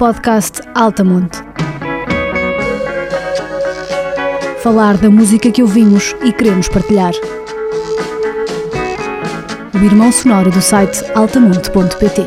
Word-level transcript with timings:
podcast 0.00 0.62
Altamonte. 0.74 1.36
Falar 4.62 4.96
da 4.96 5.10
música 5.10 5.52
que 5.52 5.60
ouvimos 5.60 6.16
e 6.24 6.32
queremos 6.32 6.70
partilhar. 6.70 7.12
O 9.74 9.84
irmão 9.84 10.10
sonoro 10.10 10.50
do 10.50 10.62
site 10.62 11.04
altamonte.pt. 11.14 12.26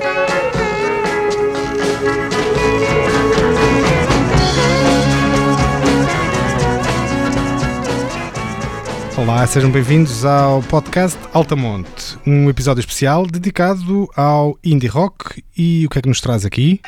Olá, 9.18 9.48
sejam 9.48 9.72
bem-vindos 9.72 10.24
ao 10.24 10.62
podcast 10.62 11.18
Altamonte, 11.34 12.20
um 12.24 12.52
episódio 12.52 12.82
especial 12.82 13.26
dedicado 13.26 14.08
ao 14.16 14.60
indie 14.64 14.88
rock 14.88 15.44
e 15.58 15.88
o 15.88 15.90
que 15.90 15.98
é 15.98 16.02
que 16.04 16.10
nos 16.10 16.22
traz 16.22 16.46
aqui? 16.46 16.80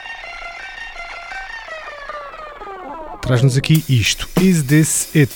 Traz-nos 3.26 3.58
aqui 3.58 3.84
isto, 3.90 4.30
Is 4.40 4.62
This 4.62 5.10
It? 5.16 5.34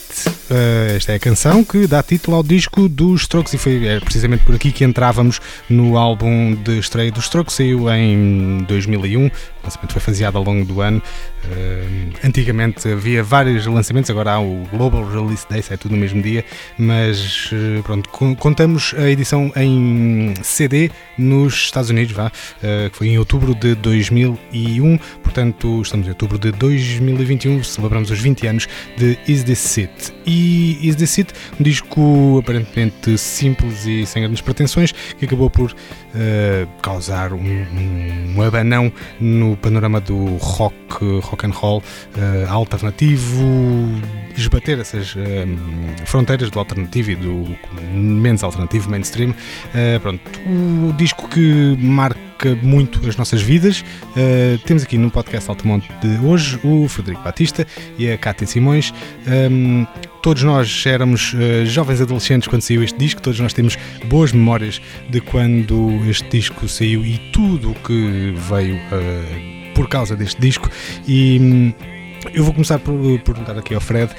Uh, 0.51 0.95
esta 0.95 1.11
é 1.13 1.15
a 1.15 1.19
canção 1.19 1.63
que 1.63 1.87
dá 1.87 2.03
título 2.03 2.37
ao 2.37 2.43
disco 2.43 2.87
dos 2.87 3.21
Strokes 3.21 3.53
e 3.55 3.57
foi 3.57 3.87
é, 3.87 3.99
precisamente 3.99 4.43
por 4.43 4.53
aqui 4.53 4.71
que 4.71 4.83
entrávamos 4.83 5.41
no 5.67 5.97
álbum 5.97 6.53
de 6.53 6.77
estreia 6.77 7.11
dos 7.11 7.23
Strokes, 7.23 7.55
saiu 7.55 7.89
em 7.89 8.63
2001, 8.67 9.25
o 9.25 9.31
lançamento 9.63 9.91
foi 9.91 10.01
faseado 10.01 10.37
ao 10.37 10.43
longo 10.43 10.65
do 10.65 10.81
ano. 10.81 11.01
Uh, 11.45 12.13
antigamente 12.23 12.87
havia 12.87 13.23
vários 13.23 13.65
lançamentos, 13.65 14.11
agora 14.11 14.33
há 14.33 14.39
o 14.39 14.67
Global 14.71 15.03
Release 15.09 15.47
Day, 15.49 15.63
é 15.67 15.77
tudo 15.77 15.95
no 15.95 16.01
mesmo 16.01 16.21
dia, 16.21 16.45
mas 16.77 17.51
uh, 17.51 17.81
pronto, 17.81 18.07
contamos 18.37 18.93
a 18.97 19.09
edição 19.09 19.51
em 19.55 20.35
CD 20.43 20.91
nos 21.17 21.53
Estados 21.55 21.89
Unidos, 21.89 22.13
vá, 22.13 22.29
que 22.29 22.97
foi 22.97 23.07
em 23.07 23.17
outubro 23.17 23.55
de 23.55 23.73
2001, 23.75 24.97
portanto 25.23 25.81
estamos 25.81 26.05
em 26.05 26.09
outubro 26.09 26.37
de 26.37 26.51
2021 26.51 27.63
celebramos 27.79 28.11
os 28.11 28.19
20 28.19 28.47
anos 28.47 28.67
de 28.97 29.17
Is 29.27 29.43
This 29.43 29.77
It. 29.77 30.13
E 30.25 30.77
Is 30.87 30.95
This 30.95 31.17
It, 31.17 31.33
um 31.59 31.63
disco 31.63 32.39
aparentemente 32.39 33.17
simples 33.17 33.85
e 33.85 34.05
sem 34.05 34.23
grandes 34.23 34.41
pretensões, 34.41 34.91
que 34.91 35.25
acabou 35.25 35.49
por 35.49 35.71
uh, 35.71 36.67
causar 36.81 37.33
um, 37.33 37.39
um, 37.39 38.41
abanão 38.41 38.91
no 39.19 39.55
panorama 39.57 39.99
do 39.99 40.35
rock, 40.37 40.75
rock 41.21 41.45
and 41.45 41.51
roll 41.51 41.79
uh, 41.79 42.51
alternativo, 42.51 43.43
esbater 44.37 44.79
essas 44.79 45.15
uh, 45.15 45.19
fronteiras 46.05 46.49
do 46.49 46.59
alternativo 46.59 47.11
e 47.11 47.15
do 47.15 47.57
menos 47.91 48.43
alternativo, 48.43 48.89
mainstream. 48.89 49.33
pronto, 50.01 50.21
o 50.47 50.93
disco 50.93 51.27
que 51.29 51.77
marca 51.79 52.29
muito 52.61 53.07
as 53.07 53.17
nossas 53.17 53.41
vidas. 53.41 53.83
Uh, 54.11 54.57
temos 54.65 54.83
aqui 54.83 54.97
no 54.97 55.11
podcast 55.11 55.49
Altamonte 55.49 55.89
de 56.01 56.25
hoje 56.25 56.59
o 56.63 56.87
Frederico 56.87 57.23
Batista 57.23 57.65
e 57.97 58.11
a 58.11 58.17
Cátia 58.17 58.47
Simões. 58.47 58.93
Um, 59.27 59.85
todos 60.21 60.43
nós 60.43 60.83
éramos 60.85 61.33
uh, 61.33 61.65
jovens 61.65 62.01
adolescentes 62.01 62.47
quando 62.47 62.61
saiu 62.61 62.83
este 62.83 62.97
disco, 62.97 63.21
todos 63.21 63.39
nós 63.39 63.53
temos 63.53 63.77
boas 64.05 64.31
memórias 64.31 64.81
de 65.09 65.21
quando 65.21 65.89
este 66.09 66.27
disco 66.29 66.67
saiu 66.67 67.05
e 67.05 67.17
tudo 67.31 67.71
o 67.71 67.75
que 67.75 68.33
veio 68.49 68.75
uh, 68.75 69.73
por 69.73 69.87
causa 69.87 70.15
deste 70.15 70.39
disco. 70.41 70.69
E 71.07 71.39
um, 71.39 71.73
eu 72.33 72.43
vou 72.43 72.53
começar 72.53 72.79
por 72.79 72.93
perguntar 73.21 73.57
aqui 73.57 73.73
ao 73.73 73.81
Fred 73.81 74.11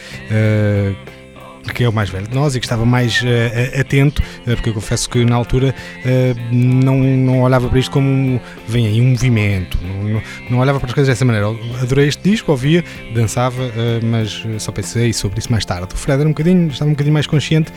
que 1.75 1.85
é 1.85 1.89
o 1.89 1.93
mais 1.93 2.09
velho 2.09 2.27
de 2.27 2.35
nós 2.35 2.55
e 2.55 2.61
que 2.61 2.67
estava 2.67 2.85
mais 2.85 3.23
uh, 3.23 3.81
atento, 3.81 4.23
uh, 4.23 4.55
porque 4.55 4.71
eu 4.71 4.75
confesso 4.75 5.09
que 5.09 5.25
na 5.25 5.37
altura 5.37 5.75
uh, 6.05 6.55
não, 6.55 6.99
não 6.99 7.43
olhava 7.43 7.69
para 7.69 7.79
isto 7.79 7.91
como 7.91 8.41
vem 8.67 8.87
aí 8.87 9.01
um 9.01 9.11
movimento, 9.11 9.79
não, 9.83 10.05
não, 10.05 10.23
não, 10.51 10.59
olhava 10.59 10.79
para 10.79 10.89
as 10.89 10.95
coisas 10.95 11.09
dessa 11.09 11.25
maneira. 11.25 11.49
Adorei 11.81 12.09
este 12.09 12.29
disco, 12.29 12.51
ouvia, 12.51 12.85
dançava, 13.15 13.63
mas 14.03 14.45
só 14.59 14.73
pensei 14.73 15.13
sobre 15.13 15.39
isso 15.39 15.51
mais 15.51 15.65
tarde. 15.65 15.95
O 15.95 15.97
Fred 15.97 16.21
era 16.21 16.29
um 16.29 16.33
bocadinho, 16.33 16.69
estava 16.69 16.89
um 16.89 16.95
bocadinho 16.95 17.15
mais 17.15 17.27
consciente 17.27 17.73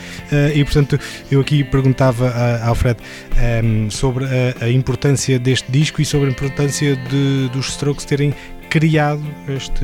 e, 0.54 0.64
portanto, 0.64 1.00
eu 1.32 1.42
aqui 1.42 1.64
perguntava 1.64 2.34
ao 2.64 2.76
Fred 2.76 3.00
um, 3.00 3.40
ehm, 3.40 3.90
sobre 3.90 4.26
a, 4.26 4.66
a, 4.66 4.70
importância 4.70 5.40
deste 5.40 5.72
disco 5.72 6.02
e 6.02 6.06
sobre 6.06 6.30
a 6.30 6.32
importância 6.32 6.96
de, 6.96 7.50
dos 7.50 7.70
Strokes 7.70 8.06
terem 8.06 8.34
criado 8.70 9.24
este 9.48 9.84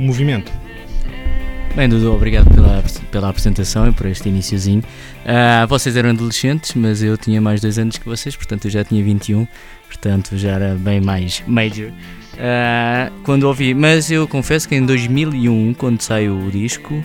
movimento. 0.00 0.52
Bem, 1.78 1.88
Dudu, 1.88 2.12
obrigado 2.12 2.52
pela, 2.52 2.82
pela 3.12 3.28
apresentação 3.28 3.86
e 3.86 3.92
por 3.92 4.06
este 4.06 4.28
iníciozinho. 4.28 4.82
Uh, 5.24 5.64
vocês 5.68 5.96
eram 5.96 6.10
adolescentes, 6.10 6.74
mas 6.74 7.04
eu 7.04 7.16
tinha 7.16 7.40
mais 7.40 7.60
dois 7.60 7.78
anos 7.78 7.96
que 7.96 8.04
vocês, 8.04 8.34
portanto 8.34 8.64
eu 8.64 8.70
já 8.72 8.82
tinha 8.82 9.00
21, 9.00 9.46
portanto 9.86 10.36
já 10.36 10.54
era 10.54 10.74
bem 10.74 11.00
mais 11.00 11.40
major. 11.46 11.90
Uh, 12.34 13.12
quando 13.22 13.44
ouvi, 13.44 13.74
mas 13.74 14.10
eu 14.10 14.26
confesso 14.26 14.68
que 14.68 14.74
em 14.74 14.84
2001, 14.84 15.72
quando 15.74 16.00
saiu 16.00 16.36
o 16.36 16.50
disco, 16.50 17.00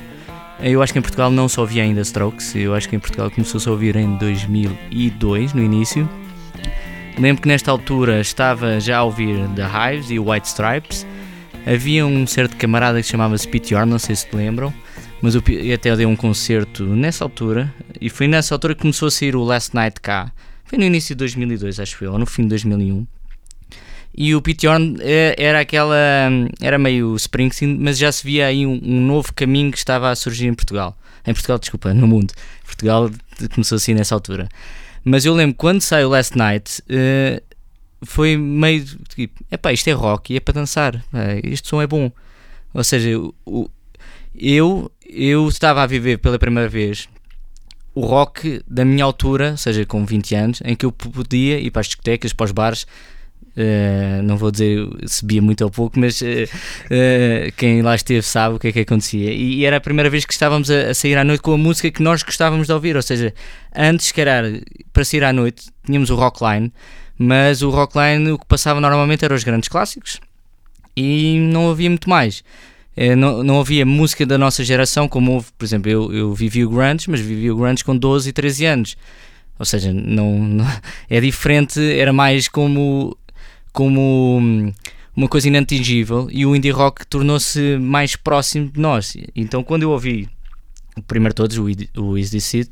eu 0.60 0.82
acho 0.82 0.92
que 0.92 0.98
em 0.98 1.04
Portugal 1.04 1.30
não 1.30 1.48
só 1.48 1.62
ouvia 1.62 1.84
ainda 1.84 2.02
Strokes, 2.02 2.56
eu 2.56 2.74
acho 2.74 2.90
que 2.90 2.96
em 2.96 3.00
Portugal 3.00 3.30
começou-se 3.30 3.70
a 3.70 3.72
ouvir 3.72 3.96
em 3.96 4.18
2002, 4.18 5.54
no 5.54 5.62
início. 5.62 6.10
Lembro 7.20 7.44
que 7.44 7.48
nesta 7.48 7.70
altura 7.70 8.20
estava 8.22 8.80
já 8.80 8.98
a 8.98 9.04
ouvir 9.04 9.38
The 9.50 9.68
Hives 9.68 10.10
e 10.10 10.18
White 10.18 10.48
Stripes 10.48 11.06
havia 11.66 12.06
um 12.06 12.26
certo 12.28 12.56
camarada 12.58 13.00
que 13.00 13.06
se 13.06 13.12
chamava 13.12 13.38
Spityor, 13.38 13.86
não 13.86 14.00
sei 14.00 14.16
se 14.16 14.28
te 14.28 14.36
lembram, 14.36 14.74
mas 15.22 15.36
eu 15.36 15.44
até 15.74 15.96
dei 15.96 16.06
um 16.06 16.16
concerto 16.16 16.84
nessa 16.84 17.24
altura, 17.24 17.74
e 18.00 18.10
foi 18.10 18.28
nessa 18.28 18.54
altura 18.54 18.76
que 18.76 18.82
começou 18.82 19.08
a 19.08 19.12
sair 19.12 19.36
o 19.36 19.44
Last 19.44 19.74
Night 19.74 20.02
cá. 20.02 20.32
Foi 20.66 20.78
no 20.78 20.84
início 20.84 21.16
de 21.16 21.20
2002, 21.20 21.80
acho 21.80 22.04
eu, 22.04 22.14
ou 22.14 22.20
no 22.20 22.26
fim 22.26 22.44
de 22.44 22.50
2001. 22.50 23.06
E 24.16 24.36
o 24.36 24.42
Pete 24.42 24.68
é, 25.02 25.36
era 25.38 25.60
aquela. 25.60 25.96
era 26.62 26.78
meio 26.78 27.16
Springsteen, 27.16 27.78
mas 27.80 27.98
já 27.98 28.12
se 28.12 28.24
via 28.24 28.46
aí 28.46 28.66
um, 28.66 28.80
um, 28.84 29.02
novo 29.02 29.34
caminho 29.34 29.72
que 29.72 29.78
estava 29.78 30.12
a 30.12 30.16
surgir 30.16 30.48
em 30.48 30.54
Portugal. 30.54 30.96
Em 31.26 31.34
Portugal, 31.34 31.58
desculpa, 31.58 31.94
no 31.94 32.08
mundo. 32.08 32.34
Portugal 32.64 33.10
começou 33.54 33.76
assim 33.78 33.94
nessa 33.94 34.14
altura. 34.14 34.48
Mas 35.04 35.26
eu 35.26 35.34
lembro 35.34 35.56
quando 35.56 35.82
saiu 35.82 36.10
Last 36.10 36.38
Night, 36.38 36.82
uh, 36.82 37.42
foi 38.06 38.38
meio 38.38 38.86
tipo, 39.10 39.44
epá, 39.52 39.72
isto 39.72 39.88
é 39.90 39.94
rock 39.94 40.34
e 40.34 40.38
é 40.38 40.40
para 40.40 40.54
dançar, 40.54 40.96
é, 41.14 41.42
este 41.44 41.68
som 41.68 41.82
é 41.82 41.88
bom. 41.88 42.12
Ou 42.74 42.84
seja, 42.84 43.10
o, 43.46 43.70
eu, 44.36 44.92
eu 45.08 45.48
estava 45.48 45.84
a 45.84 45.86
viver 45.86 46.18
pela 46.18 46.40
primeira 46.40 46.68
vez 46.68 47.08
o 47.96 48.02
rock 48.02 48.62
da 48.68 48.84
minha 48.84 49.04
altura, 49.04 49.52
ou 49.52 49.58
seja, 49.58 49.86
com 49.86 50.04
20 50.06 50.36
anos, 50.36 50.62
em 50.66 50.76
que 50.76 50.86
eu 50.86 50.92
podia 50.92 51.60
ir 51.60 51.70
para 51.70 51.82
as 51.82 51.88
discotecas, 51.88 52.34
para 52.34 52.46
os 52.46 52.52
bares. 52.52 52.88
Uh, 53.56 54.24
não 54.24 54.36
vou 54.36 54.50
dizer 54.50 54.80
se 55.06 55.24
bebia 55.24 55.44
muito 55.44 55.64
ou 55.64 55.70
pouco, 55.70 56.00
mas 56.00 56.20
uh, 56.22 56.26
uh, 56.26 57.52
quem 57.56 57.84
lá 57.84 57.94
esteve 57.94 58.24
sabe 58.24 58.56
o 58.56 58.60
que 58.60 58.70
é 58.70 58.72
que 58.72 58.80
acontecia. 58.80 59.32
E, 59.32 59.60
e 59.60 59.66
era 59.66 59.78
a 59.78 59.82
primeira 59.82 60.10
vez 60.10 60.26
que 60.26 60.34
estávamos 60.34 60.72
a, 60.72 60.90
a, 60.90 60.94
sair 60.96 61.16
à 61.20 61.24
noite 61.24 61.42
com 61.42 61.54
a 61.54 61.58
música 61.58 61.92
que 61.92 62.02
nós 62.02 62.24
gostávamos 62.24 62.66
de 62.66 62.74
ouvir. 62.74 62.96
Ou 62.96 63.02
seja, 63.04 63.32
antes, 63.76 64.12
que 64.12 64.20
era 64.20 64.60
para 64.92 65.06
sair 65.06 65.24
à 65.24 65.32
noite, 65.32 65.68
tínhamos 65.86 66.10
o 66.10 66.16
Rockline 66.16 66.74
mas 67.18 67.62
o 67.62 67.70
Rockline 67.70 68.32
o 68.32 68.40
que 68.40 68.46
passava 68.46 68.82
normalmente 68.82 69.24
eram 69.24 69.36
os 69.36 69.44
grandes 69.44 69.70
clássicos 69.70 70.20
e 70.96 71.38
não 71.52 71.70
havia 71.70 71.90
muito 71.90 72.10
mais. 72.10 72.44
É, 72.96 73.16
não, 73.16 73.44
não 73.44 73.60
havia 73.60 73.86
música 73.86 74.26
da 74.26 74.38
nossa 74.38 74.64
geração, 74.64 75.08
como 75.08 75.34
houve, 75.34 75.48
por 75.58 75.66
exemplo, 75.66 75.90
eu, 75.90 76.14
eu 76.14 76.34
vivi 76.34 76.64
o 76.64 76.70
grunge, 76.70 77.10
mas 77.10 77.20
vivi 77.20 77.50
o 77.50 77.56
grunge 77.56 77.84
com 77.84 77.98
12 77.98 78.30
e 78.30 78.34
13 78.34 78.66
anos. 78.66 78.98
Ou 79.58 79.66
seja, 79.66 79.92
não, 79.92 80.38
não 80.38 80.66
é 81.10 81.20
diferente, 81.20 81.80
era 81.80 82.14
mais 82.14 82.48
como, 82.48 83.18
como 83.72 84.40
hum, 84.40 84.72
uma 85.16 85.28
coisa 85.28 85.48
inatingível 85.48 86.28
e 86.32 86.46
o 86.46 86.56
indie 86.56 86.70
rock 86.70 87.06
tornou-se 87.08 87.78
mais 87.78 88.16
próximo 88.16 88.70
de 88.70 88.80
nós. 88.80 89.18
Então, 89.36 89.64
quando 89.64 89.84
eu 89.84 89.92
ouvi 89.92 90.30
o 90.96 91.02
primeiro 91.02 91.34
todos, 91.34 91.58
o 91.58 92.18
Is 92.18 92.30
This 92.30 92.54
It, 92.54 92.72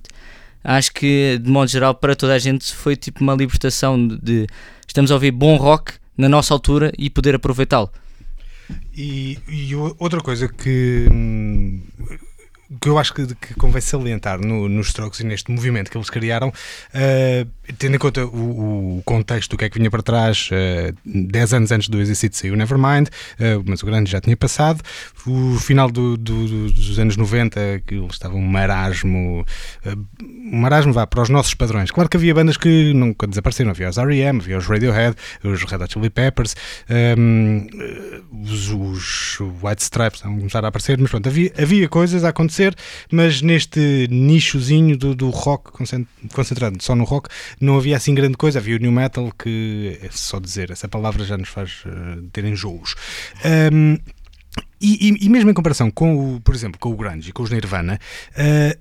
acho 0.63 0.91
que 0.93 1.39
de 1.41 1.49
modo 1.49 1.69
geral 1.69 1.95
para 1.95 2.15
toda 2.15 2.33
a 2.33 2.39
gente 2.39 2.73
foi 2.73 2.95
tipo 2.95 3.21
uma 3.21 3.33
libertação 3.33 4.07
de 4.07 4.47
estamos 4.87 5.11
a 5.11 5.15
ouvir 5.15 5.31
bom 5.31 5.55
rock 5.55 5.93
na 6.17 6.29
nossa 6.29 6.53
altura 6.53 6.91
e 6.97 7.09
poder 7.09 7.35
aproveitá-lo. 7.35 7.89
E, 8.95 9.37
e, 9.47 9.75
outra 9.75 10.21
coisa 10.21 10.47
que 10.47 11.07
hum, 11.11 11.81
que 12.81 12.89
eu 12.89 12.97
acho 12.97 13.13
que, 13.13 13.27
que 13.35 13.53
convém 13.53 13.79
salientar 13.79 14.39
no, 14.39 14.67
nos 14.67 14.87
Strokes 14.87 15.19
e 15.19 15.23
neste 15.23 15.51
movimento 15.51 15.91
que 15.91 15.97
eles 15.97 16.09
criaram, 16.09 16.49
uh, 16.49 17.73
tendo 17.77 17.95
em 17.95 17.99
conta 17.99 18.25
o, 18.25 18.97
o, 18.97 19.03
contexto 19.05 19.51
do 19.51 19.57
que 19.57 19.65
é 19.65 19.69
que 19.69 19.77
vinha 19.77 19.91
para 19.91 20.01
trás, 20.01 20.49
uh, 20.51 20.97
10 21.05 21.53
anos 21.53 21.71
antes 21.71 21.87
do 21.87 22.01
Exercício 22.01 22.41
saiu 22.41 22.55
Nevermind, 22.55 23.07
uh, 23.07 23.63
mas 23.65 23.83
o 23.83 23.85
grande 23.85 24.09
já 24.09 24.19
tinha 24.19 24.35
passado, 24.35 24.81
o 25.27 25.59
final 25.59 25.91
do, 25.91 26.17
do, 26.17 26.71
dos 26.71 26.97
anos 26.97 27.15
90, 27.15 27.83
que 27.85 27.93
eles 27.93 28.13
estavam 28.13 28.39
um 28.39 28.47
marasmo, 28.47 29.45
um 30.19 30.57
marasmo 30.57 30.91
vá 30.91 31.05
para 31.05 31.21
os 31.21 31.29
nossos 31.29 31.53
padrões. 31.53 31.91
Claro 31.91 32.09
que 32.09 32.17
havia 32.17 32.33
bandas 32.33 32.57
que 32.57 32.93
nunca 32.95 33.27
desapareceram, 33.27 33.69
havia 33.69 33.89
os 33.89 33.97
R.E.M., 33.99 34.39
havia 34.39 34.57
os 34.57 34.65
Radiohead, 34.65 35.15
os 35.43 35.63
Red 35.63 35.83
Hot 35.83 35.93
Chili 35.93 36.09
Peppers, 36.09 36.55
um, 36.89 37.67
os, 38.43 38.69
os 38.71 39.37
White 39.61 39.83
Stripes 39.83 40.23
não 40.23 40.35
começaram 40.37 40.65
a 40.65 40.69
aparecer, 40.69 40.97
mas 40.97 41.11
pronto, 41.11 41.29
havia, 41.29 41.53
havia 41.55 41.87
coisas 41.87 42.23
a 42.23 42.29
acontecer 42.29 42.70
aparecer, 42.71 42.75
mas 43.11 43.41
neste 43.41 44.07
nichozinho 44.09 44.97
do, 44.97 45.15
do 45.15 45.29
rock, 45.29 45.71
concentrado 46.33 46.81
só 46.81 46.95
no 46.95 47.03
rock, 47.03 47.29
não 47.59 47.77
havia 47.77 47.97
assim 47.97 48.13
grande 48.13 48.37
coisa. 48.37 48.59
Havia 48.59 48.77
o 48.77 48.79
new 48.79 48.91
metal, 48.91 49.31
que 49.37 49.99
é 50.01 50.09
só 50.11 50.39
dizer, 50.39 50.71
essa 50.71 50.87
palavra 50.87 51.23
já 51.23 51.37
nos 51.37 51.49
faz 51.49 51.83
uh, 51.85 52.21
ter. 52.31 52.41
Um, 52.45 53.97
e, 54.81 55.09
e, 55.09 55.25
e, 55.25 55.29
mesmo 55.29 55.49
em 55.49 55.53
comparação 55.53 55.91
com 55.91 56.35
o, 56.35 56.41
por 56.41 56.55
exemplo, 56.55 56.79
com 56.79 56.91
o 56.91 56.95
Grunge 56.95 57.29
e 57.29 57.31
com 57.31 57.43
os 57.43 57.51
Nirvana, 57.51 57.99
uh, 58.31 58.79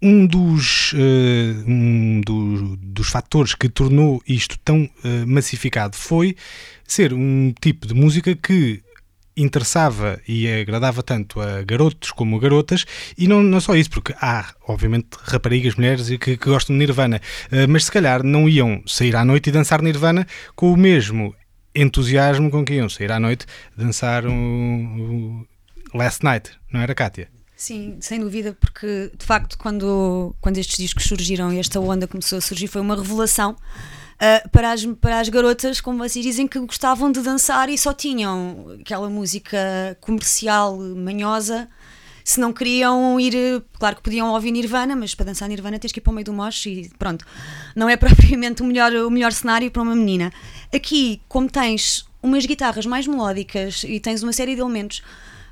um 0.00 0.26
dos, 0.26 0.92
uh, 0.94 1.64
um 1.66 2.20
do, 2.24 2.76
dos 2.76 3.08
fatores 3.08 3.54
que 3.54 3.68
tornou 3.68 4.22
isto 4.26 4.58
tão 4.64 4.84
uh, 4.84 5.26
massificado 5.26 5.94
foi 5.94 6.34
ser 6.84 7.12
um 7.12 7.54
tipo 7.60 7.86
de 7.86 7.94
música 7.94 8.34
que 8.34 8.82
interessava 9.36 10.20
e 10.26 10.48
agradava 10.48 11.02
tanto 11.02 11.40
a 11.40 11.62
garotos 11.62 12.10
como 12.10 12.36
a 12.36 12.40
garotas, 12.40 12.84
e 13.16 13.26
não, 13.26 13.42
não 13.42 13.60
só 13.60 13.74
isso, 13.74 13.90
porque 13.90 14.14
há, 14.20 14.54
obviamente, 14.66 15.08
raparigas, 15.22 15.74
mulheres 15.74 16.08
que, 16.08 16.36
que 16.36 16.36
gostam 16.36 16.74
de 16.74 16.78
Nirvana, 16.78 17.20
uh, 17.50 17.68
mas 17.68 17.86
se 17.86 17.92
calhar 17.92 18.22
não 18.22 18.48
iam 18.48 18.82
sair 18.86 19.16
à 19.16 19.24
noite 19.24 19.48
e 19.48 19.52
dançar 19.52 19.82
Nirvana 19.82 20.26
com 20.54 20.72
o 20.72 20.76
mesmo 20.76 21.34
entusiasmo 21.74 22.50
com 22.50 22.64
que 22.64 22.74
iam 22.74 22.88
sair 22.88 23.10
à 23.10 23.18
noite 23.18 23.46
dançar 23.76 24.26
um, 24.26 24.32
um 24.32 25.46
Last 25.94 26.24
Night, 26.24 26.50
não 26.70 26.80
era, 26.80 26.94
Kátia? 26.94 27.28
Sim, 27.56 27.98
sem 28.00 28.18
dúvida, 28.18 28.56
porque 28.60 29.12
de 29.16 29.24
facto, 29.24 29.56
quando, 29.56 30.34
quando 30.40 30.58
estes 30.58 30.78
discos 30.78 31.04
surgiram 31.04 31.52
e 31.52 31.58
esta 31.58 31.78
onda 31.78 32.08
começou 32.08 32.38
a 32.38 32.40
surgir, 32.40 32.66
foi 32.66 32.80
uma 32.80 32.96
revelação 32.96 33.56
uh, 34.22 34.48
para, 34.50 34.72
as, 34.72 34.84
para 35.00 35.18
as 35.18 35.28
garotas, 35.28 35.80
como 35.80 35.98
vocês 35.98 36.24
dizem, 36.24 36.46
que 36.46 36.58
gostavam 36.60 37.10
de 37.10 37.20
dançar 37.20 37.68
e 37.68 37.76
só 37.76 37.92
tinham 37.92 38.76
aquela 38.80 39.10
música 39.10 39.96
comercial 40.00 40.78
manhosa. 40.78 41.68
Se 42.24 42.38
não 42.38 42.52
queriam 42.52 43.18
ir, 43.18 43.34
claro 43.80 43.96
que 43.96 44.02
podiam 44.02 44.32
ouvir 44.32 44.52
Nirvana, 44.52 44.94
mas 44.94 45.12
para 45.12 45.26
dançar 45.26 45.48
Nirvana 45.48 45.76
tens 45.78 45.90
que 45.90 45.98
ir 45.98 46.02
para 46.02 46.12
o 46.12 46.14
meio 46.14 46.24
do 46.24 46.32
mosh 46.32 46.66
e 46.66 46.90
pronto. 46.96 47.26
Não 47.74 47.88
é 47.88 47.96
propriamente 47.98 48.62
o 48.62 48.64
melhor, 48.64 48.92
o 48.92 49.10
melhor 49.10 49.32
cenário 49.32 49.68
para 49.72 49.82
uma 49.82 49.96
menina. 49.96 50.32
Aqui, 50.72 51.20
como 51.28 51.50
tens 51.50 52.06
umas 52.22 52.46
guitarras 52.46 52.86
mais 52.86 53.08
melódicas 53.08 53.82
e 53.82 53.98
tens 53.98 54.22
uma 54.22 54.32
série 54.32 54.54
de 54.54 54.60
elementos 54.60 55.02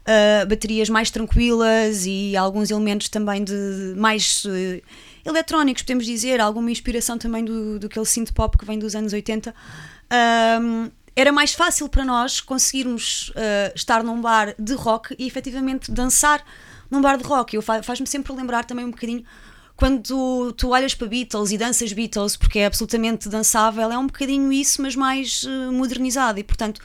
uh, 0.02 0.46
baterias 0.46 0.88
mais 0.88 1.11
tranquilas 1.11 2.06
e 2.06 2.37
alguns 2.37 2.70
elementos 2.70 3.08
também 3.08 3.43
de 3.43 3.94
mais 3.96 4.44
uh, 4.44 4.81
eletrónicos, 5.25 5.82
podemos 5.82 6.06
dizer, 6.06 6.40
alguma 6.40 6.70
inspiração 6.70 7.19
também 7.19 7.44
do, 7.44 7.78
do 7.78 7.87
aquele 7.87 8.06
synth 8.06 8.32
pop 8.32 8.56
que 8.56 8.64
vem 8.64 8.78
dos 8.78 8.94
anos 8.94 9.12
80. 9.12 9.55
Um, 10.62 10.90
era 11.14 11.32
mais 11.32 11.52
fácil 11.52 11.88
para 11.88 12.05
nós 12.05 12.40
conseguirmos 12.40 13.31
uh, 13.31 13.72
estar 13.75 14.02
num 14.02 14.20
bar 14.20 14.55
de 14.58 14.75
rock 14.75 15.14
e 15.19 15.26
efetivamente 15.26 15.90
dançar 15.90 16.44
num 16.90 17.00
bar 17.00 17.17
de 17.17 17.25
rock. 17.25 17.55
Eu 17.55 17.62
faz-me 17.62 18.06
sempre 18.06 18.32
lembrar 18.32 18.64
também 18.64 18.84
um 18.84 18.90
bocadinho 18.90 19.25
quando 19.76 20.02
tu, 20.02 20.52
tu, 20.52 20.69
olhas 20.69 20.94
para 20.94 21.06
Beatles 21.06 21.52
e 21.52 21.58
danças 21.58 21.93
Beatles 21.93 22.37
porque 22.37 22.58
é 22.58 22.67
absolutamente 22.67 23.28
dançável, 23.28 23.90
é 23.90 23.96
um 23.96 24.06
bocadinho 24.06 24.52
isso, 24.52 24.82
mas 24.82 24.94
mais 24.94 25.43
uh, 25.44 25.72
modernizado 25.72 26.38
e 26.38 26.44
portanto 26.44 26.81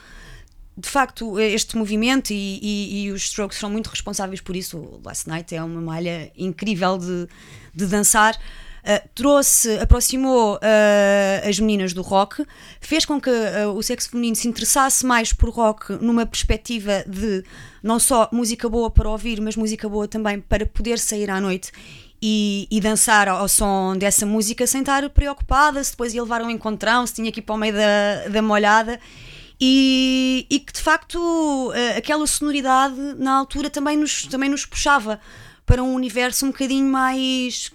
de 0.76 0.88
facto, 0.88 1.40
este 1.40 1.76
movimento 1.76 2.32
e, 2.32 2.58
e, 2.60 3.04
e, 3.04 3.12
os 3.12 3.22
Strokes 3.24 3.58
são 3.58 3.70
muito 3.70 3.88
responsáveis 3.88 4.42
por 4.42 4.54
isso. 4.54 4.76
O 4.76 5.00
Last 5.02 5.26
Night 5.26 5.54
é 5.54 5.62
uma 5.62 5.80
malha 5.80 6.30
incrível 6.36 6.98
de, 6.98 7.26
de 7.74 7.86
dançar. 7.86 8.36
Uh, 8.36 9.08
trouxe, 9.14 9.78
aproximou 9.78 10.56
uh, 10.56 11.48
as 11.48 11.58
meninas 11.58 11.92
do 11.92 12.02
rock, 12.02 12.46
fez 12.80 13.04
com 13.04 13.20
que 13.20 13.30
uh, 13.30 13.70
o 13.74 13.82
sexo 13.82 14.10
feminino 14.10 14.36
se 14.36 14.46
interessasse 14.46 15.04
mais 15.04 15.32
por 15.32 15.50
rock 15.50 15.94
numa 15.94 16.24
perspectiva 16.24 17.04
de 17.04 17.42
não 17.82 17.98
só 17.98 18.28
música 18.30 18.68
boa 18.68 18.88
para 18.88 19.08
ouvir, 19.08 19.40
mas 19.40 19.56
música 19.56 19.88
boa 19.88 20.06
também 20.06 20.38
para 20.38 20.64
poder 20.66 21.00
sair 21.00 21.28
à 21.30 21.40
noite 21.40 21.72
e, 22.22 22.68
e, 22.70 22.80
dançar 22.80 23.26
ao, 23.26 23.48
som 23.48 23.96
dessa 23.96 24.24
música 24.24 24.66
sem 24.68 24.82
estar 24.82 25.08
preocupada 25.10 25.82
se 25.82 25.90
depois 25.90 26.14
ia 26.14 26.22
levar 26.22 26.42
um 26.42 26.50
encontrão, 26.50 27.04
se 27.06 27.14
tinha 27.14 27.32
que 27.32 27.40
ir 27.40 27.42
para 27.42 27.56
o 27.56 27.58
meio 27.58 27.74
da, 27.74 28.28
da 28.28 28.40
molhada 28.40 29.00
e, 29.60 30.46
e 30.50 30.60
que 30.60 30.72
de 30.72 30.80
facto 30.80 31.72
eh, 31.74 31.96
aquela 31.96 32.26
sonoridade 32.26 32.96
na 33.16 33.32
altura 33.32 33.70
também 33.70 33.96
nos, 33.96 34.26
também 34.26 34.50
nos 34.50 34.66
puxava 34.66 35.20
para 35.64 35.82
um 35.82 35.94
universo 35.94 36.44
um 36.46 36.50
bocadinho 36.50 36.86
mais 36.86 37.72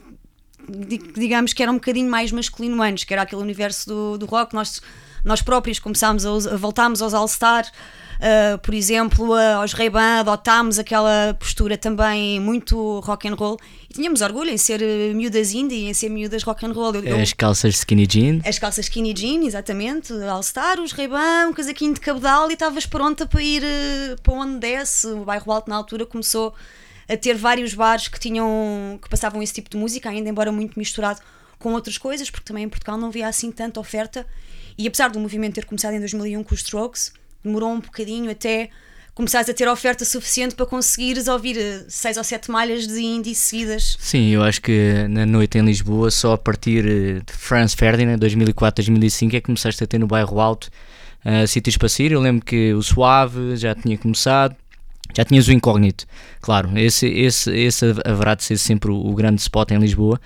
digamos 1.15 1.53
que 1.53 1.63
era 1.63 1.71
um 1.71 1.75
bocadinho 1.75 2.09
mais 2.09 2.31
masculino 2.31 2.81
antes, 2.81 3.03
que 3.03 3.13
era 3.13 3.23
aquele 3.23 3.41
universo 3.41 3.89
do, 3.89 4.17
do 4.19 4.25
rock, 4.25 4.53
nós, 4.53 4.81
nós 5.23 5.41
próprios 5.41 5.79
começámos 5.79 6.25
a, 6.25 6.53
a 6.53 6.57
voltámos 6.57 7.01
aos 7.01 7.13
All-Star 7.13 7.65
Uh, 8.21 8.55
por 8.59 8.75
exemplo, 8.75 9.29
uh, 9.31 9.57
aos 9.57 9.73
Ray-Ban 9.73 10.19
adotámos 10.19 10.77
aquela 10.77 11.35
postura 11.39 11.75
também 11.75 12.39
muito 12.39 12.99
rock 12.99 13.27
and 13.27 13.33
roll 13.33 13.57
e 13.89 13.95
tínhamos 13.95 14.21
orgulho 14.21 14.51
em 14.51 14.57
ser 14.57 14.79
uh, 14.79 15.15
miúdas 15.15 15.53
indie, 15.53 15.85
em 15.85 15.93
ser 15.95 16.07
miúdas 16.07 16.43
rock 16.43 16.63
and 16.63 16.71
roll. 16.71 16.93
Eu, 16.97 17.19
as 17.19 17.33
calças 17.33 17.77
skinny 17.77 18.05
jean. 18.07 18.39
As 18.45 18.59
calças 18.59 18.85
skinny 18.85 19.15
jean, 19.17 19.43
exatamente, 19.43 20.13
All-Star, 20.13 20.79
os 20.79 20.91
Ray-Ban, 20.91 21.47
um 21.47 21.53
casaquinho 21.53 21.95
de 21.95 21.99
cabedal 21.99 22.47
e 22.51 22.53
estavas 22.53 22.85
pronta 22.85 23.25
para 23.25 23.41
ir 23.41 23.63
uh, 23.63 24.21
para 24.21 24.33
onde 24.33 24.59
desce. 24.59 25.07
O 25.07 25.25
bairro 25.25 25.51
Alto 25.51 25.67
na 25.67 25.75
altura 25.75 26.05
começou 26.05 26.53
a 27.09 27.17
ter 27.17 27.33
vários 27.33 27.73
bares 27.73 28.07
que 28.07 28.19
tinham 28.19 28.99
que 29.01 29.09
passavam 29.09 29.41
esse 29.41 29.55
tipo 29.55 29.67
de 29.67 29.77
música, 29.77 30.11
ainda 30.11 30.29
embora 30.29 30.51
muito 30.51 30.77
misturado 30.77 31.19
com 31.57 31.73
outras 31.73 31.97
coisas, 31.97 32.29
porque 32.29 32.45
também 32.45 32.65
em 32.65 32.69
Portugal 32.69 32.99
não 32.99 33.07
havia 33.07 33.27
assim 33.27 33.51
tanta 33.51 33.79
oferta. 33.79 34.27
E 34.77 34.87
apesar 34.87 35.09
do 35.09 35.19
movimento 35.19 35.55
ter 35.55 35.65
começado 35.65 35.95
em 35.95 35.99
2001 35.99 36.43
com 36.43 36.53
os 36.53 36.61
Strokes, 36.61 37.11
demorou 37.43 37.71
um 37.71 37.79
bocadinho 37.79 38.29
até 38.31 38.69
começares 39.13 39.49
a 39.49 39.53
ter 39.53 39.67
oferta 39.67 40.05
suficiente 40.05 40.55
para 40.55 40.65
conseguires 40.65 41.27
ouvir 41.27 41.57
eh, 41.57 41.85
seis 41.87 42.17
ou 42.17 42.23
sete 42.23 42.49
malhas 42.49 42.87
de 42.87 42.99
indie 43.01 43.35
seguidas. 43.35 43.97
Sim, 43.99 44.29
eu 44.29 44.41
acho 44.41 44.61
que 44.61 45.05
na 45.09 45.25
noite 45.25 45.57
em 45.57 45.61
Lisboa, 45.61 46.09
só 46.09 46.33
a 46.33 46.37
partir 46.37 46.85
eh, 46.85 47.21
de 47.25 47.33
Franz 47.33 47.73
Ferdinand, 47.73 48.17
2004-2005, 48.17 49.27
é 49.27 49.31
que 49.31 49.41
começaste 49.41 49.83
a 49.83 49.87
ter 49.87 49.99
no 49.99 50.07
bairro 50.07 50.39
Alto 50.39 50.69
uh, 51.25 51.45
sítios 51.47 51.77
para 51.77 51.89
sair. 51.89 52.11
Eu 52.11 52.21
lembro 52.21 52.45
que 52.45 52.73
o 52.73 52.81
Suave 52.81 53.55
já 53.57 53.75
tinha 53.75 53.97
começado, 53.97 54.55
já 55.15 55.25
tinhas 55.25 55.47
o 55.47 55.51
Incógnito, 55.51 56.05
claro, 56.39 56.69
esse, 56.77 57.05
esse, 57.07 57.51
esse 57.51 57.85
haverá 58.05 58.33
de 58.33 58.43
ser 58.43 58.57
sempre 58.57 58.91
o, 58.91 58.95
o 58.95 59.13
grande 59.13 59.41
spot 59.41 59.71
em 59.71 59.77
Lisboa, 59.77 60.19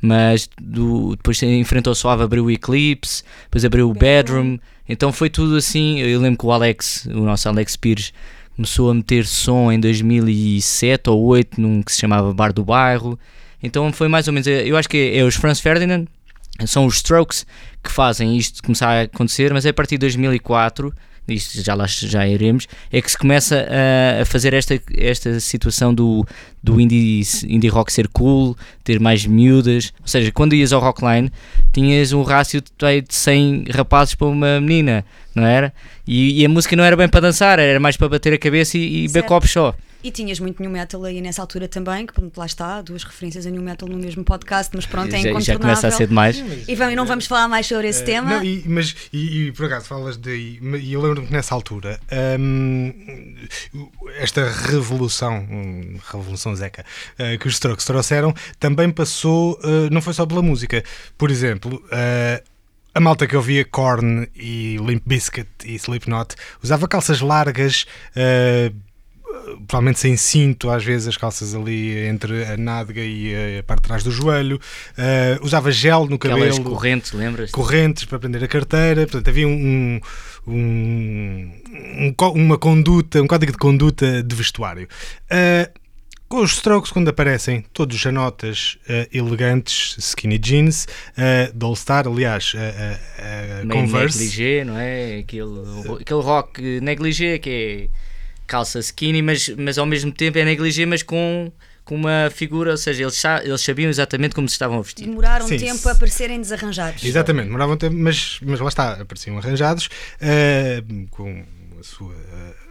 mas 0.00 0.48
do, 0.60 1.14
depois 1.14 1.40
em 1.42 1.62
frente 1.64 1.88
ao 1.88 1.94
Suave 1.94 2.24
abriu 2.24 2.46
o 2.46 2.50
Eclipse, 2.50 3.22
depois 3.44 3.64
abriu 3.64 3.88
o 3.88 3.94
Bedroom, 3.94 4.58
então 4.88 5.12
foi 5.12 5.30
tudo 5.30 5.56
assim. 5.56 5.98
Eu 6.00 6.20
lembro 6.20 6.38
que 6.38 6.46
o 6.46 6.52
Alex, 6.52 7.06
o 7.06 7.20
nosso 7.20 7.48
Alex 7.48 7.76
Pires, 7.76 8.12
começou 8.56 8.90
a 8.90 8.94
meter 8.94 9.26
som 9.26 9.70
em 9.72 9.80
2007 9.80 11.08
ou 11.10 11.28
2008 11.28 11.60
num 11.60 11.82
que 11.82 11.92
se 11.92 12.00
chamava 12.00 12.32
Bar 12.32 12.52
do 12.52 12.64
Bairro. 12.64 13.18
Então 13.62 13.92
foi 13.92 14.08
mais 14.08 14.26
ou 14.26 14.32
menos. 14.32 14.46
Eu 14.46 14.76
acho 14.76 14.88
que 14.88 14.96
é, 14.96 15.18
é 15.18 15.24
os 15.24 15.34
Franz 15.36 15.60
Ferdinand, 15.60 16.06
são 16.66 16.86
os 16.86 16.96
Strokes 16.96 17.46
que 17.82 17.90
fazem 17.90 18.36
isto 18.36 18.62
começar 18.62 18.88
a 18.88 19.02
acontecer, 19.02 19.52
mas 19.52 19.64
é 19.64 19.70
a 19.70 19.74
partir 19.74 19.96
de 19.96 20.00
2004 20.00 20.92
isto 21.28 21.62
já 21.62 21.74
lá 21.74 21.86
já 21.86 22.26
iremos, 22.26 22.66
é 22.90 23.00
que 23.00 23.10
se 23.10 23.16
começa 23.16 23.66
a, 23.68 24.22
a 24.22 24.24
fazer 24.24 24.52
esta, 24.54 24.80
esta 24.96 25.38
situação 25.40 25.94
do, 25.94 26.26
do 26.62 26.80
indie, 26.80 27.22
indie 27.46 27.68
rock 27.68 27.92
ser 27.92 28.08
cool, 28.08 28.56
ter 28.82 28.98
mais 28.98 29.24
miúdas, 29.24 29.92
ou 30.00 30.08
seja, 30.08 30.32
quando 30.32 30.54
ias 30.54 30.72
ao 30.72 30.80
Rockline 30.80 31.30
tinhas 31.72 32.12
um 32.12 32.22
rácio 32.22 32.60
de 32.60 33.04
100 33.08 33.64
rapazes 33.70 34.14
para 34.14 34.26
uma 34.26 34.60
menina, 34.60 35.04
não 35.34 35.44
era? 35.44 35.72
E, 36.06 36.40
e, 36.40 36.44
a 36.44 36.48
música 36.48 36.74
não 36.74 36.84
era 36.84 36.96
bem 36.96 37.08
para 37.08 37.20
dançar, 37.20 37.58
era 37.58 37.78
mais 37.78 37.96
para 37.96 38.08
bater 38.08 38.32
a 38.32 38.38
cabeça 38.38 38.76
e, 38.76 39.06
e 39.06 39.22
copos 39.22 39.50
só. 39.50 39.74
E 40.02 40.10
tinhas 40.10 40.40
muito 40.40 40.60
new 40.60 40.70
metal 40.70 41.04
aí 41.04 41.20
nessa 41.20 41.40
altura 41.40 41.68
também, 41.68 42.06
que 42.06 42.14
lá 42.36 42.46
está, 42.46 42.82
duas 42.82 43.04
referências 43.04 43.46
a 43.46 43.50
new 43.50 43.62
metal 43.62 43.88
no 43.88 43.96
mesmo 43.96 44.24
podcast, 44.24 44.74
mas 44.74 44.84
pronto, 44.86 45.08
é 45.14 45.20
já, 45.20 45.30
incontornável. 45.30 45.44
Já 45.44 45.58
começa 45.58 45.88
a 45.88 45.90
ser 45.90 46.08
demais. 46.08 46.42
E, 46.66 46.74
vamos, 46.74 46.96
não 46.96 47.06
vamos 47.06 47.26
falar 47.26 47.48
mais 47.48 47.66
sobre 47.66 47.88
esse 47.88 48.02
uh, 48.02 48.06
tema. 48.06 48.30
Não, 48.30 48.44
e, 48.44 48.64
mas, 48.66 48.96
e, 49.12 49.46
e, 49.46 49.52
por 49.52 49.66
acaso 49.66 49.86
falas 49.86 50.16
de. 50.16 50.58
E 50.80 50.92
eu 50.92 51.00
lembro-me 51.00 51.26
que 51.26 51.32
nessa 51.32 51.54
altura, 51.54 52.00
um, 52.38 52.92
esta 54.16 54.48
revolução, 54.50 55.46
revolução 56.10 56.54
Zeca, 56.56 56.84
uh, 57.18 57.38
que 57.38 57.46
os 57.46 57.54
Strokes 57.54 57.84
trouxeram, 57.84 58.34
também 58.58 58.90
passou, 58.90 59.58
uh, 59.62 59.92
não 59.92 60.02
foi 60.02 60.14
só 60.14 60.26
pela 60.26 60.42
música. 60.42 60.82
Por 61.16 61.30
exemplo, 61.30 61.82
a 62.94 63.00
malta 63.00 63.26
que 63.26 63.36
ouvia 63.36 63.64
Korn 63.64 64.28
e 64.36 64.76
Limp 64.76 65.02
Bizkit 65.06 65.48
e 65.64 65.76
Slipknot 65.76 66.34
usava 66.62 66.86
calças 66.86 67.20
largas, 67.20 67.86
uh, 68.14 68.74
provavelmente 69.66 70.00
sem 70.00 70.16
cinto, 70.16 70.70
às 70.70 70.84
vezes 70.84 71.08
as 71.08 71.16
calças 71.16 71.54
ali 71.54 72.06
entre 72.06 72.44
a 72.44 72.56
nádega 72.56 73.00
e 73.00 73.58
a 73.58 73.62
parte 73.62 73.82
de 73.82 73.88
trás 73.88 74.02
do 74.02 74.10
joelho, 74.10 74.56
uh, 74.56 75.44
usava 75.44 75.70
gel 75.70 76.06
no 76.06 76.18
cabelo. 76.18 76.44
Aquelas 76.44 76.58
correntes, 76.58 77.12
lembras? 77.12 77.50
Correntes 77.50 78.04
para 78.04 78.18
prender 78.18 78.42
a 78.42 78.48
carteira, 78.48 79.02
portanto 79.02 79.28
havia 79.28 79.48
um, 79.48 80.00
um, 80.46 81.50
um, 82.06 82.14
uma 82.34 82.58
conduta, 82.58 83.22
um 83.22 83.26
código 83.26 83.52
de 83.52 83.58
conduta 83.58 84.22
de 84.22 84.34
vestuário. 84.34 84.88
Uh, 85.30 85.82
com 86.28 86.38
os 86.38 86.52
strokes, 86.52 86.90
quando 86.90 87.08
aparecem, 87.08 87.62
todos 87.74 87.94
janotas 87.98 88.78
uh, 88.88 89.06
elegantes, 89.12 89.96
skinny 89.98 90.38
jeans, 90.38 90.86
uh, 91.12 91.52
de 91.54 91.62
All-Star, 91.62 92.08
aliás, 92.08 92.54
uh, 92.54 92.56
uh, 92.56 93.68
Converse. 93.68 94.18
negligé, 94.18 94.64
não 94.64 94.78
é? 94.78 95.18
Aquele, 95.18 96.00
aquele 96.00 96.22
rock 96.22 96.80
negligé 96.80 97.38
que 97.38 97.50
é 97.50 98.11
calça 98.46 98.78
skinny, 98.78 99.22
mas, 99.22 99.48
mas 99.50 99.78
ao 99.78 99.86
mesmo 99.86 100.12
tempo 100.12 100.38
é 100.38 100.44
negligé, 100.44 100.84
mas 100.86 101.02
com, 101.02 101.50
com 101.84 101.94
uma 101.94 102.30
figura, 102.30 102.72
ou 102.72 102.76
seja, 102.76 103.02
eles, 103.02 103.22
eles 103.44 103.60
sabiam 103.60 103.90
exatamente 103.90 104.34
como 104.34 104.48
se 104.48 104.54
estavam 104.54 104.78
a 104.78 104.82
vestir. 104.82 105.06
Demoraram 105.06 105.46
Sim, 105.46 105.56
tempo 105.56 105.88
a 105.88 105.92
aparecerem 105.92 106.40
desarranjados. 106.40 107.04
Exatamente, 107.04 107.46
demoravam 107.46 107.76
tempo, 107.76 107.96
mas, 107.96 108.38
mas 108.42 108.60
lá 108.60 108.68
está, 108.68 108.92
apareciam 109.00 109.38
arranjados 109.38 109.86
uh, 109.86 111.06
com 111.10 111.44
a 111.80 111.82
sua 111.82 112.14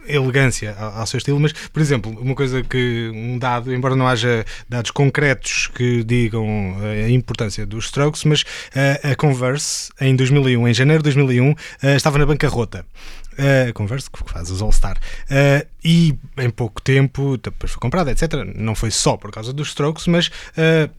elegância 0.06 0.74
ao, 0.74 1.06
seu 1.06 1.18
estilo, 1.18 1.38
mas, 1.38 1.52
por 1.52 1.80
exemplo, 1.80 2.10
uma 2.18 2.34
coisa 2.34 2.62
que, 2.62 3.10
um 3.14 3.38
dado, 3.38 3.72
embora 3.72 3.94
não 3.94 4.08
haja 4.08 4.44
dados 4.68 4.90
concretos 4.90 5.68
que 5.68 6.02
digam 6.02 6.76
a 6.80 7.08
importância 7.10 7.64
dos 7.66 7.86
Strokes, 7.86 8.24
mas 8.24 8.42
uh, 8.42 9.12
a 9.12 9.14
Converse, 9.14 9.90
em 10.00 10.16
2001, 10.16 10.68
em 10.68 10.74
janeiro 10.74 11.02
de 11.02 11.14
2001, 11.14 11.50
uh, 11.50 11.56
estava 11.94 12.18
na 12.18 12.26
bancarrota. 12.26 12.84
Uh, 13.32 13.72
Converse, 13.72 14.10
que 14.10 14.18
faz 14.30 14.50
os 14.50 14.60
All-Star. 14.60 14.98
Uh, 15.24 15.66
e 15.84 16.14
em 16.38 16.50
pouco 16.50 16.82
tempo, 16.82 17.36
depois 17.38 17.72
foi 17.72 17.80
comprada, 17.80 18.10
etc. 18.10 18.32
Não 18.54 18.74
foi 18.74 18.90
só 18.90 19.16
por 19.16 19.30
causa 19.30 19.52
dos 19.52 19.68
Strokes, 19.68 20.06
mas 20.06 20.28
uh, 20.28 20.90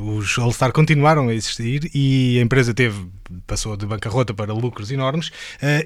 os 0.00 0.38
All-Star 0.38 0.72
continuaram 0.72 1.28
a 1.28 1.34
existir 1.34 1.90
e 1.94 2.38
a 2.38 2.42
empresa 2.42 2.72
teve, 2.72 3.06
passou 3.46 3.76
de 3.76 3.84
bancarrota 3.84 4.32
para 4.32 4.52
lucros 4.52 4.90
enormes, 4.90 5.30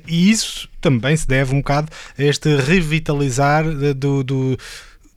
e 0.07 0.31
isso 0.31 0.69
também 0.81 1.17
se 1.17 1.27
deve 1.27 1.55
um 1.55 1.59
bocado 1.59 1.91
a 2.17 2.23
este 2.23 2.55
revitalizar 2.57 3.65
do, 3.95 4.23
do 4.23 4.59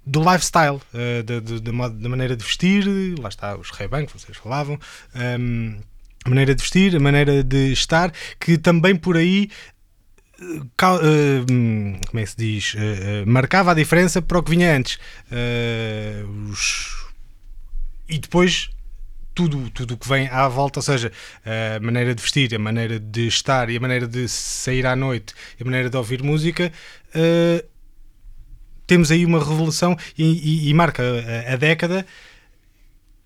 do 0.06 0.20
lifestyle, 0.20 0.82
da, 1.24 2.10
maneira 2.10 2.36
de 2.36 2.44
vestir, 2.44 2.86
lá 3.20 3.30
está 3.30 3.56
os 3.56 3.70
Ray-Ban 3.70 4.06
que 4.06 4.14
vocês 4.14 4.38
falavam, 4.38 4.80
ehm, 5.16 5.78
a 6.26 6.30
maneira 6.30 6.56
de 6.56 6.62
vestir, 6.62 6.96
a 6.96 7.00
maneira 7.00 7.44
de 7.44 7.72
estar, 7.72 8.12
que 8.40 8.58
também 8.58 8.96
por 8.96 9.18
aí 9.18 9.50
como 10.78 12.20
é 12.20 12.24
que 12.24 12.30
se 12.30 12.38
diz, 12.38 12.74
uh, 12.74 12.78
marcava 13.26 13.72
a 13.72 13.74
diferença 13.74 14.22
para 14.22 14.40
o 14.40 14.44
que 14.44 14.52
vinha 14.52 14.76
antes. 14.76 14.98
os 16.50 17.04
e 18.08 18.20
depois 18.20 18.70
tudo 19.34 19.70
tudo 19.72 19.98
que 19.98 20.08
vem 20.08 20.28
à 20.28 20.48
volta, 20.48 20.80
ou 20.80 20.84
seja, 20.84 21.12
a 21.46 21.80
maneira 21.80 22.14
de 22.14 22.22
vestir, 22.22 22.54
a 22.54 22.60
maneira 22.60 23.00
de 23.00 23.28
estar 23.28 23.70
e 23.70 23.78
a 23.78 23.80
maneira 23.80 24.08
de 24.08 24.28
sair 24.28 24.86
à 24.86 24.96
noite, 24.96 25.34
a 25.60 25.64
maneira 25.64 25.90
de 25.90 25.98
ouvir 25.98 26.22
música, 26.22 26.72
uh, 27.16 27.74
temos 28.86 29.12
aí 29.12 29.26
uma 29.26 29.40
revolução 29.40 29.98
e, 30.18 30.24
e, 30.24 30.70
e 30.70 30.74
marca 30.74 31.02
a, 31.02 31.54
a, 31.54 31.56
década 31.56 32.06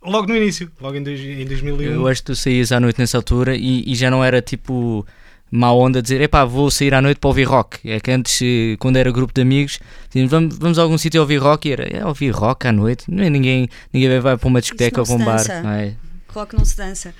logo 0.01 0.27
no 0.27 0.35
início, 0.35 0.71
logo 0.79 0.95
em, 0.95 1.01
em 1.01 1.45
2001. 1.45 1.81
Eu 1.81 2.07
acho 2.07 2.21
que 2.21 2.27
tu 2.27 2.35
saías 2.35 2.71
à 2.71 2.79
noite 2.79 2.99
nessa 2.99 3.17
altura 3.17 3.55
e, 3.55 3.91
e 3.91 3.95
já 3.95 4.09
não 4.09 4.23
era 4.23 4.41
tipo 4.41 5.05
má 5.49 5.71
onda 5.71 6.01
dizer, 6.01 6.21
epá, 6.21 6.43
vou 6.45 6.69
sair 6.69 6.93
à 6.93 7.01
noite 7.01 7.19
para 7.19 7.27
ouvir 7.27 7.45
rock. 7.45 7.79
É 7.89 7.99
que 7.99 8.11
antes, 8.11 8.41
eh, 8.41 8.75
quando 8.79 8.97
era 8.97 9.11
grupo 9.11 9.33
de 9.33 9.41
amigos, 9.41 9.79
dizíamos, 10.07 10.31
vamos, 10.31 10.57
vamos 10.57 10.79
a 10.79 10.81
algum 10.81 10.97
sítio 10.97 11.21
ouvir 11.21 11.37
rock 11.37 11.67
e 11.67 11.71
era, 11.71 11.83
é, 11.83 12.05
ouvir 12.05 12.31
rock 12.31 12.67
à 12.67 12.71
noite. 12.71 13.05
Não 13.09 13.23
é 13.23 13.29
ninguém, 13.29 13.69
ninguém 13.93 14.19
vai 14.19 14.37
para 14.37 14.47
uma 14.47 14.61
discoteca 14.61 15.01
ou 15.01 15.05
para 15.05 15.15
um 15.15 15.25
bar. 15.25 15.63
Não 15.63 15.71
é? 15.71 15.95
Rock 16.29 16.55
não 16.55 16.65
se 16.65 16.75
dança. 16.75 17.13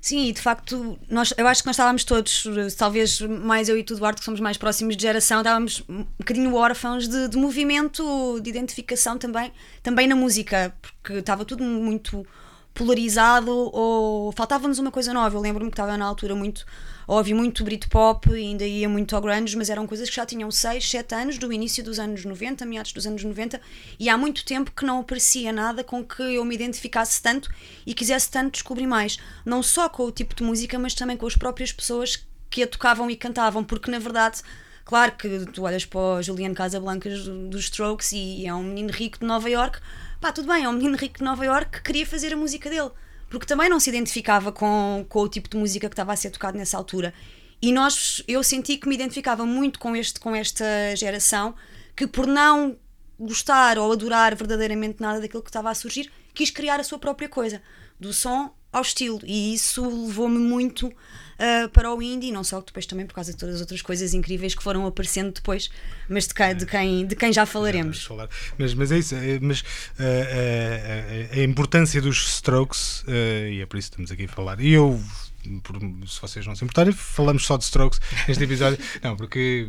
Sim, 0.00 0.28
e 0.28 0.32
de 0.32 0.40
facto, 0.40 0.96
nós, 1.10 1.34
eu 1.36 1.48
acho 1.48 1.62
que 1.62 1.66
nós 1.66 1.74
estávamos 1.74 2.04
todos, 2.04 2.46
talvez 2.78 3.20
mais 3.20 3.68
eu 3.68 3.76
e 3.76 3.82
tu, 3.82 3.94
Eduardo, 3.94 4.20
que 4.20 4.24
somos 4.24 4.38
mais 4.38 4.56
próximos 4.56 4.96
de 4.96 5.02
geração, 5.02 5.38
estávamos 5.38 5.82
um 5.88 6.06
bocadinho 6.16 6.54
órfãos 6.54 7.08
de, 7.08 7.26
de 7.26 7.36
movimento, 7.36 8.38
de 8.40 8.48
identificação 8.48 9.18
também, 9.18 9.50
também 9.82 10.06
na 10.06 10.14
música, 10.14 10.72
porque 10.80 11.14
estava 11.14 11.44
tudo 11.44 11.64
muito 11.64 12.24
polarizado 12.76 13.50
ou 13.50 14.30
faltava-nos 14.32 14.78
uma 14.78 14.90
coisa 14.90 15.12
nova. 15.12 15.36
Eu 15.36 15.40
lembro-me 15.40 15.70
que 15.70 15.74
estava 15.74 15.96
na 15.96 16.04
altura 16.04 16.34
muito 16.34 16.64
ouvi 17.06 17.32
muito 17.32 17.62
Britpop 17.62 18.30
e 18.30 18.34
ainda 18.34 18.66
ia 18.66 18.88
muito 18.88 19.14
ao 19.14 19.22
grunge, 19.22 19.56
mas 19.56 19.70
eram 19.70 19.86
coisas 19.86 20.10
que 20.10 20.16
já 20.16 20.26
tinham 20.26 20.50
6, 20.50 20.90
7 20.90 21.14
anos, 21.14 21.38
do 21.38 21.52
início 21.52 21.82
dos 21.84 21.98
anos 22.00 22.24
90, 22.24 22.66
meados 22.66 22.92
dos 22.92 23.06
anos 23.06 23.22
90, 23.22 23.60
e 23.98 24.08
há 24.08 24.18
muito 24.18 24.44
tempo 24.44 24.72
que 24.72 24.84
não 24.84 25.00
aparecia 25.00 25.52
nada 25.52 25.84
com 25.84 26.04
que 26.04 26.22
eu 26.22 26.44
me 26.44 26.54
identificasse 26.54 27.22
tanto 27.22 27.48
e 27.86 27.94
quisesse 27.94 28.28
tanto 28.30 28.54
descobrir 28.54 28.86
mais. 28.86 29.18
Não 29.44 29.62
só 29.62 29.88
com 29.88 30.02
o 30.04 30.10
tipo 30.10 30.34
de 30.34 30.42
música, 30.42 30.78
mas 30.78 30.94
também 30.94 31.16
com 31.16 31.26
as 31.26 31.36
próprias 31.36 31.72
pessoas 31.72 32.26
que 32.50 32.62
a 32.62 32.66
tocavam 32.66 33.08
e 33.08 33.16
cantavam, 33.16 33.62
porque 33.62 33.90
na 33.90 33.98
verdade 33.98 34.42
Claro 34.86 35.16
que 35.16 35.44
tu 35.46 35.64
olhas 35.64 35.84
para 35.84 35.98
o 35.98 36.22
Juliano 36.22 36.54
Casablancas 36.54 37.26
dos 37.26 37.64
Strokes 37.64 38.12
e 38.12 38.46
é 38.46 38.54
um 38.54 38.62
menino 38.62 38.92
rico 38.92 39.18
de 39.18 39.26
Nova 39.26 39.50
York. 39.50 39.80
Pá, 40.26 40.32
tudo 40.32 40.48
bem, 40.52 40.64
é 40.64 40.68
um 40.68 40.72
menino 40.72 40.96
rico 40.96 41.18
de 41.18 41.22
Nova 41.22 41.44
York 41.44 41.70
que 41.70 41.82
queria 41.82 42.04
fazer 42.04 42.32
a 42.32 42.36
música 42.36 42.68
dele 42.68 42.90
porque 43.30 43.46
também 43.46 43.68
não 43.68 43.78
se 43.78 43.88
identificava 43.88 44.50
com, 44.50 45.06
com 45.08 45.20
o 45.20 45.28
tipo 45.28 45.48
de 45.48 45.56
música 45.56 45.88
que 45.88 45.92
estava 45.92 46.12
a 46.12 46.16
ser 46.16 46.30
tocado 46.30 46.58
nessa 46.58 46.76
altura. 46.76 47.14
E 47.62 47.72
nós, 47.72 48.24
eu 48.26 48.42
senti 48.42 48.76
que 48.76 48.88
me 48.88 48.96
identificava 48.96 49.46
muito 49.46 49.78
com, 49.78 49.94
este, 49.94 50.18
com 50.18 50.34
esta 50.34 50.64
geração 50.96 51.54
que, 51.94 52.08
por 52.08 52.26
não 52.26 52.76
gostar 53.16 53.78
ou 53.78 53.92
adorar 53.92 54.34
verdadeiramente 54.34 55.00
nada 55.00 55.20
daquilo 55.20 55.44
que 55.44 55.48
estava 55.48 55.70
a 55.70 55.74
surgir, 55.76 56.10
quis 56.34 56.50
criar 56.50 56.80
a 56.80 56.82
sua 56.82 56.98
própria 56.98 57.28
coisa, 57.28 57.62
do 58.00 58.12
som 58.12 58.52
ao 58.72 58.82
estilo. 58.82 59.20
E 59.22 59.54
isso 59.54 59.88
levou-me 60.06 60.40
muito 60.40 60.92
uh, 61.38 61.68
para 61.70 61.92
o 61.94 62.02
indie, 62.02 62.32
não 62.32 62.44
só 62.44 62.60
depois 62.60 62.86
também 62.86 63.06
por 63.06 63.14
causa 63.14 63.32
de 63.32 63.38
todas 63.38 63.56
as 63.56 63.60
outras 63.60 63.82
coisas 63.82 64.14
incríveis 64.14 64.54
que 64.54 64.62
foram 64.62 64.86
aparecendo 64.86 65.32
depois, 65.32 65.70
mas 66.08 66.26
de 66.26 66.34
quem, 66.34 66.56
de 66.56 66.66
quem, 66.66 67.06
de 67.06 67.16
quem 67.16 67.32
já 67.32 67.46
falaremos. 67.46 68.08
Mas, 68.58 68.74
mas 68.74 68.92
é 68.92 68.98
isso, 68.98 69.14
é, 69.14 69.38
mas 69.40 69.60
uh, 69.60 69.64
uh, 71.32 71.40
a 71.40 71.42
importância 71.42 72.00
dos 72.00 72.16
strokes, 72.36 73.04
e 73.06 73.60
é 73.60 73.66
por 73.66 73.78
isso 73.78 73.88
que 73.88 73.94
estamos 73.94 74.12
aqui 74.12 74.24
a 74.24 74.28
falar, 74.28 74.60
e 74.60 74.72
eu 74.72 75.00
por, 75.62 75.76
se 76.06 76.20
vocês 76.20 76.46
não 76.46 76.54
se 76.54 76.64
importarem, 76.64 76.92
falamos 76.92 77.46
só 77.46 77.56
de 77.56 77.64
Strokes 77.64 78.00
neste 78.26 78.42
episódio. 78.42 78.78
Não, 79.02 79.16
porque 79.16 79.68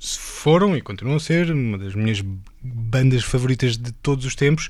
foram 0.00 0.74
e 0.76 0.80
continuam 0.80 1.16
a 1.16 1.20
ser 1.20 1.50
uma 1.50 1.76
das 1.76 1.94
minhas 1.94 2.22
bandas 2.62 3.22
favoritas 3.22 3.76
de 3.76 3.92
todos 3.92 4.24
os 4.24 4.34
tempos, 4.34 4.68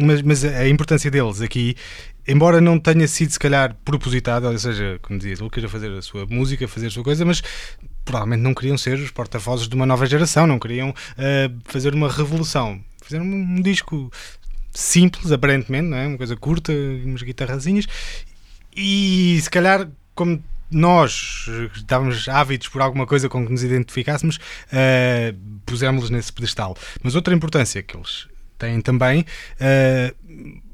mas, 0.00 0.22
mas 0.22 0.44
a 0.44 0.68
importância 0.68 1.10
deles 1.10 1.40
aqui 1.40 1.76
embora 2.26 2.60
não 2.60 2.78
tenha 2.78 3.06
sido 3.08 3.30
se 3.30 3.38
calhar 3.38 3.76
propositado, 3.84 4.46
ou 4.46 4.58
seja, 4.58 4.98
como 5.02 5.18
dizia, 5.18 5.34
ele 5.40 5.50
queria 5.50 5.68
fazer 5.68 5.90
a 5.92 6.02
sua 6.02 6.26
música, 6.26 6.68
fazer 6.68 6.86
a 6.86 6.90
sua 6.90 7.02
coisa, 7.02 7.24
mas 7.24 7.42
provavelmente 8.04 8.40
não 8.40 8.54
queriam 8.54 8.78
ser 8.78 8.98
os 8.98 9.10
porta-vozes 9.10 9.68
de 9.68 9.74
uma 9.74 9.86
nova 9.86 10.06
geração, 10.06 10.46
não 10.46 10.58
queriam 10.58 10.90
uh, 10.90 11.58
fazer 11.64 11.94
uma 11.94 12.10
revolução. 12.10 12.80
Fizeram 13.02 13.24
um, 13.24 13.56
um, 13.56 13.60
disco 13.60 14.10
simples, 14.72 15.32
aparentemente, 15.32 15.88
não 15.88 15.96
é? 15.96 16.06
uma 16.06 16.16
coisa 16.16 16.36
curta, 16.36 16.72
umas 16.72 17.22
guitarrazinhas, 17.22 17.86
e 18.74 19.38
se 19.40 19.50
calhar, 19.50 19.88
como 20.14 20.42
nós 20.70 21.46
estávamos 21.74 22.26
ávidos 22.28 22.68
por 22.68 22.80
alguma 22.80 23.06
coisa 23.06 23.28
com 23.28 23.44
que 23.44 23.52
nos 23.52 23.62
identificássemos, 23.62 24.36
uh, 24.36 25.36
pusemos-los 25.66 26.10
nesse 26.10 26.32
pedestal. 26.32 26.76
Mas 27.02 27.14
outra 27.14 27.34
importância 27.34 27.82
que 27.82 27.96
eles 27.96 28.26
têm 28.58 28.80
também. 28.80 29.26
Uh, 29.60 30.71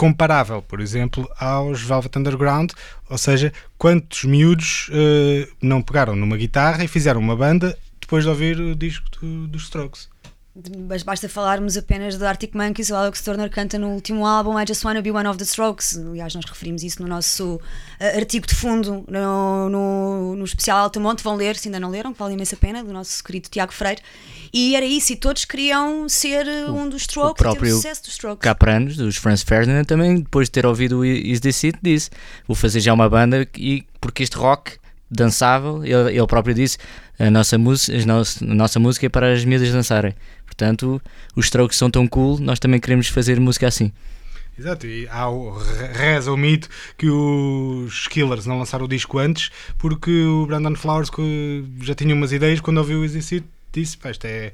comparável, 0.00 0.62
por 0.62 0.80
exemplo, 0.80 1.30
aos 1.38 1.82
Velvet 1.82 2.18
Underground, 2.18 2.70
ou 3.10 3.18
seja, 3.18 3.52
quantos 3.76 4.24
miúdos 4.24 4.88
uh, 4.88 5.46
não 5.60 5.82
pegaram 5.82 6.16
numa 6.16 6.38
guitarra 6.38 6.82
e 6.82 6.88
fizeram 6.88 7.20
uma 7.20 7.36
banda 7.36 7.76
depois 8.00 8.24
de 8.24 8.30
ouvir 8.30 8.58
o 8.58 8.74
disco 8.74 9.04
do, 9.20 9.46
dos 9.46 9.64
Strokes. 9.64 10.08
Mas 10.88 11.02
basta 11.02 11.28
falarmos 11.28 11.76
apenas 11.76 12.16
do 12.16 12.24
Arctic 12.24 12.54
Monkeys, 12.54 12.88
o 12.88 12.94
Alex 12.94 13.20
Turner 13.22 13.50
canta 13.50 13.78
no 13.78 13.90
último 13.90 14.26
álbum 14.26 14.58
I 14.58 14.64
Just 14.66 14.82
Wanna 14.82 15.02
Be 15.02 15.10
One 15.10 15.28
of 15.28 15.36
the 15.36 15.44
Strokes. 15.44 15.98
Aliás, 15.98 16.34
nós 16.34 16.46
referimos 16.46 16.82
isso 16.82 17.02
no 17.02 17.06
nosso 17.06 17.56
uh, 17.56 18.16
artigo 18.16 18.46
de 18.46 18.54
fundo 18.54 19.04
no, 19.06 19.68
no, 19.68 20.34
no 20.34 20.44
especial 20.46 20.78
Altamonte. 20.78 21.22
Vão 21.22 21.36
ler, 21.36 21.56
se 21.56 21.68
ainda 21.68 21.78
não 21.78 21.90
leram, 21.90 22.14
que 22.14 22.18
vale 22.18 22.32
imensa 22.32 22.56
pena, 22.56 22.82
do 22.82 22.90
nosso 22.90 23.22
querido 23.22 23.50
Tiago 23.50 23.72
Freire. 23.72 24.00
E 24.52 24.74
era 24.74 24.84
isso, 24.84 25.12
e 25.12 25.16
todos 25.16 25.44
queriam 25.44 26.08
ser 26.08 26.44
uh, 26.46 26.72
um 26.72 26.88
dos 26.88 27.02
Strokes, 27.02 27.46
o 27.46 27.54
ter 27.54 27.62
o 27.62 27.70
sucesso 27.76 28.02
dos 28.02 28.12
Strokes. 28.12 28.42
Capranos, 28.42 28.96
dos 28.96 29.16
Franz 29.16 29.42
Ferdinand, 29.42 29.84
também, 29.84 30.16
depois 30.16 30.48
de 30.48 30.52
ter 30.52 30.66
ouvido 30.66 30.98
o 30.98 31.04
Is 31.04 31.40
This 31.40 31.64
It, 31.64 31.78
disse: 31.80 32.10
Vou 32.48 32.56
fazer 32.56 32.80
já 32.80 32.92
uma 32.92 33.08
banda 33.08 33.46
e 33.56 33.84
porque 34.00 34.22
este 34.22 34.36
rock 34.36 34.72
dançável, 35.10 35.84
ele, 35.84 36.16
ele 36.16 36.26
próprio 36.26 36.54
disse: 36.54 36.78
a 37.18 37.30
nossa, 37.30 37.56
a 37.56 37.58
nossa, 38.06 38.44
a 38.44 38.54
nossa 38.54 38.80
música 38.80 39.06
é 39.06 39.08
para 39.08 39.32
as 39.32 39.44
miúdas 39.44 39.70
dançarem. 39.70 40.14
Portanto, 40.46 41.00
os 41.36 41.46
Strokes 41.46 41.78
são 41.78 41.90
tão 41.90 42.06
cool, 42.06 42.38
nós 42.38 42.58
também 42.58 42.80
queremos 42.80 43.08
fazer 43.08 43.38
música 43.38 43.68
assim. 43.68 43.92
Exato, 44.58 44.86
e 44.86 45.08
há 45.08 45.28
o, 45.28 45.56
reza 45.94 46.30
o 46.30 46.36
mito 46.36 46.68
que 46.98 47.08
os 47.08 48.06
Killers 48.08 48.44
não 48.44 48.58
lançaram 48.58 48.84
o 48.84 48.88
disco 48.88 49.18
antes 49.18 49.50
porque 49.78 50.10
o 50.24 50.44
Brandon 50.44 50.74
Flowers 50.74 51.08
já 51.80 51.94
tinha 51.94 52.14
umas 52.14 52.30
ideias 52.30 52.60
quando 52.60 52.76
ouviu 52.76 53.00
o 53.00 53.04
Easy 53.04 53.42
disse, 53.72 53.96
pá, 53.96 54.10
isto 54.10 54.24
é 54.26 54.52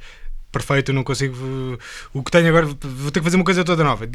perfeito, 0.57 0.91
eu 0.91 0.95
não 0.95 1.05
consigo. 1.05 1.37
O 2.13 2.23
que 2.23 2.31
tenho 2.31 2.49
agora, 2.49 2.67
vou 2.67 3.11
ter 3.11 3.21
que 3.21 3.25
fazer 3.25 3.37
uma 3.37 3.45
coisa 3.45 3.65
toda 3.65 3.85
nova. 3.85 4.09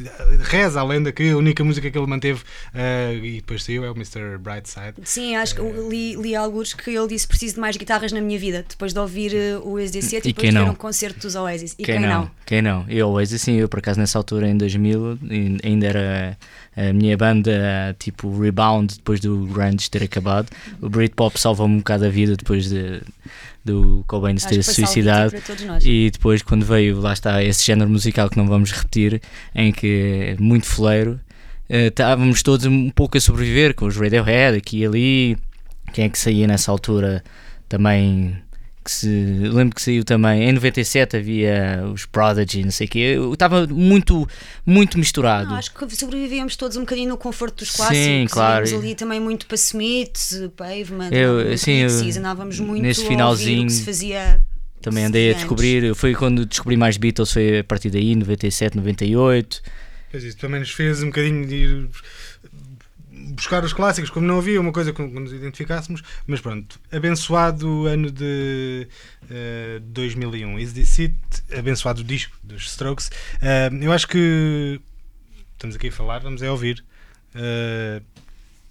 Reza 0.43 0.79
a 0.79 0.83
lenda 0.83 1.11
que 1.11 1.29
a 1.29 1.37
única 1.37 1.63
música 1.63 1.89
que 1.89 1.97
ele 1.97 2.07
manteve 2.07 2.41
uh, 2.41 3.23
e 3.23 3.35
depois 3.35 3.63
saiu 3.63 3.85
é 3.85 3.91
o 3.91 3.95
Mr. 3.95 4.37
Brightside. 4.39 4.95
Sim, 5.03 5.35
acho 5.35 5.55
que 5.55 5.61
uh, 5.61 5.89
li, 5.89 6.15
li 6.15 6.35
alguns 6.35 6.73
que 6.73 6.89
ele 6.89 7.07
disse: 7.07 7.27
preciso 7.27 7.55
de 7.55 7.61
mais 7.61 7.77
guitarras 7.77 8.11
na 8.11 8.21
minha 8.21 8.39
vida. 8.39 8.65
Depois 8.67 8.93
de 8.93 8.99
ouvir 8.99 9.33
uh, 9.33 9.67
o 9.67 9.73
Oasis 9.73 10.11
e 10.13 10.21
depois 10.21 10.49
de 10.49 10.57
ver 10.57 10.69
um 10.69 10.75
concerto 10.75 11.19
dos 11.19 11.35
Oasis. 11.35 11.73
E 11.73 11.83
quem, 11.83 11.99
quem 11.99 12.01
não? 12.01 12.09
não? 12.09 12.31
Quem 12.45 12.61
não? 12.61 12.85
Eu, 12.89 13.09
Oasis, 13.09 13.41
sim, 13.41 13.55
eu 13.57 13.69
por 13.69 13.79
acaso 13.79 13.99
nessa 13.99 14.17
altura, 14.17 14.47
em 14.47 14.57
2000, 14.57 15.19
ainda 15.63 15.85
era 15.85 16.37
a 16.75 16.93
minha 16.93 17.17
banda 17.17 17.95
tipo 17.99 18.39
Rebound 18.39 18.95
depois 18.95 19.19
do 19.19 19.45
grunge 19.47 19.89
ter 19.89 20.03
acabado. 20.03 20.49
O 20.81 20.89
Britpop 20.89 21.39
salva-me 21.39 21.75
um 21.75 21.77
bocado 21.79 22.05
a 22.05 22.09
vida 22.09 22.35
depois 22.35 22.69
de 22.69 23.01
do 23.63 24.03
Cobain 24.07 24.37
se 24.37 24.47
ter 24.47 24.63
suicidado. 24.63 25.33
E 25.83 26.09
depois, 26.11 26.41
quando 26.41 26.65
veio, 26.65 26.99
lá 26.99 27.13
está, 27.13 27.43
esse 27.43 27.63
género 27.63 27.89
musical 27.89 28.29
que 28.29 28.37
não 28.37 28.47
vamos 28.47 28.71
repetir, 28.71 29.21
em 29.53 29.71
que 29.71 30.35
é 30.35 30.41
muito 30.41 30.65
foleiro, 30.65 31.19
eh, 31.69 31.87
estávamos 31.87 32.41
todos 32.41 32.65
um 32.65 32.89
pouco 32.89 33.17
a 33.17 33.21
sobreviver 33.21 33.75
com 33.75 33.85
os 33.85 33.95
Radiohead 33.97 34.57
aqui 34.57 34.79
e 34.79 34.85
ali. 34.85 35.37
Quem 35.93 36.05
é 36.05 36.09
que 36.09 36.17
saía 36.17 36.47
nessa 36.47 36.71
altura 36.71 37.23
também? 37.69 38.35
Que 38.91 38.97
se, 38.97 39.07
lembro 39.07 39.73
que 39.73 39.81
saiu 39.81 40.03
também 40.03 40.43
em 40.49 40.51
97 40.51 41.15
havia 41.15 41.81
os 41.93 42.05
Prodigy, 42.05 42.63
não 42.63 42.71
sei 42.71 42.87
o 42.87 42.89
quê. 42.89 42.99
Eu 43.15 43.31
Estava 43.33 43.65
muito, 43.65 44.27
muito 44.65 44.99
misturado. 44.99 45.49
Não, 45.49 45.55
acho 45.55 45.73
que 45.73 45.95
sobrevivíamos 45.95 46.57
todos 46.57 46.75
um 46.75 46.81
bocadinho 46.81 47.07
no 47.09 47.17
conforto 47.17 47.59
dos 47.59 47.69
Sim, 47.71 47.77
clássicos. 47.77 48.33
claro. 48.33 48.67
Íamos 48.67 48.83
ali 48.83 48.95
também 48.95 49.19
muito 49.21 49.45
para 49.45 49.55
Smith, 49.55 50.51
Pavement, 50.57 51.09
Eu, 51.11 51.53
assim, 51.53 51.79
muito 51.79 51.93
eu- 51.93 51.99
Pixies, 51.99 52.17
andávamos 52.17 52.59
muito 52.59 52.81
nesse 52.83 53.05
finalzinho 53.07 53.65
que 53.67 53.73
se 53.73 53.83
fazia. 53.85 54.41
Também 54.81 55.05
andei 55.05 55.31
a 55.31 55.35
descobrir, 55.35 55.95
foi 55.95 56.13
quando 56.13 56.45
descobri 56.45 56.75
mais 56.75 56.97
Beatles, 56.97 57.31
foi 57.31 57.59
a 57.59 57.63
partir 57.63 57.89
daí, 57.91 58.13
97, 58.15 58.75
98. 58.75 59.61
Pois 60.11 60.23
isso 60.23 60.37
também 60.37 60.59
nos 60.59 60.71
fez 60.71 61.01
um 61.01 61.05
bocadinho 61.05 61.47
de 61.47 61.55
ir 61.55 61.89
buscar 63.41 63.63
os 63.63 63.73
clássicos, 63.73 64.11
como 64.11 64.27
não 64.27 64.37
havia 64.37 64.61
uma 64.61 64.71
coisa 64.71 64.93
que 64.93 65.01
nos 65.01 65.33
identificássemos, 65.33 66.03
mas 66.27 66.39
pronto, 66.39 66.79
abençoado 66.91 67.87
ano 67.87 68.11
de 68.11 68.87
eh, 69.31 69.79
2001, 69.81 70.59
Is 70.59 70.73
This 70.73 70.99
It, 70.99 71.15
abençoado 71.57 72.03
disco 72.03 72.37
dos 72.43 72.67
Strokes. 72.67 73.09
Eh, 73.41 73.71
eu 73.81 73.91
acho 73.91 74.07
que 74.07 74.79
estamos 75.53 75.75
aqui 75.75 75.87
a 75.87 75.91
falar, 75.91 76.19
vamos 76.19 76.43
é 76.43 76.51
ouvir. 76.51 76.85
Eh, 77.33 78.03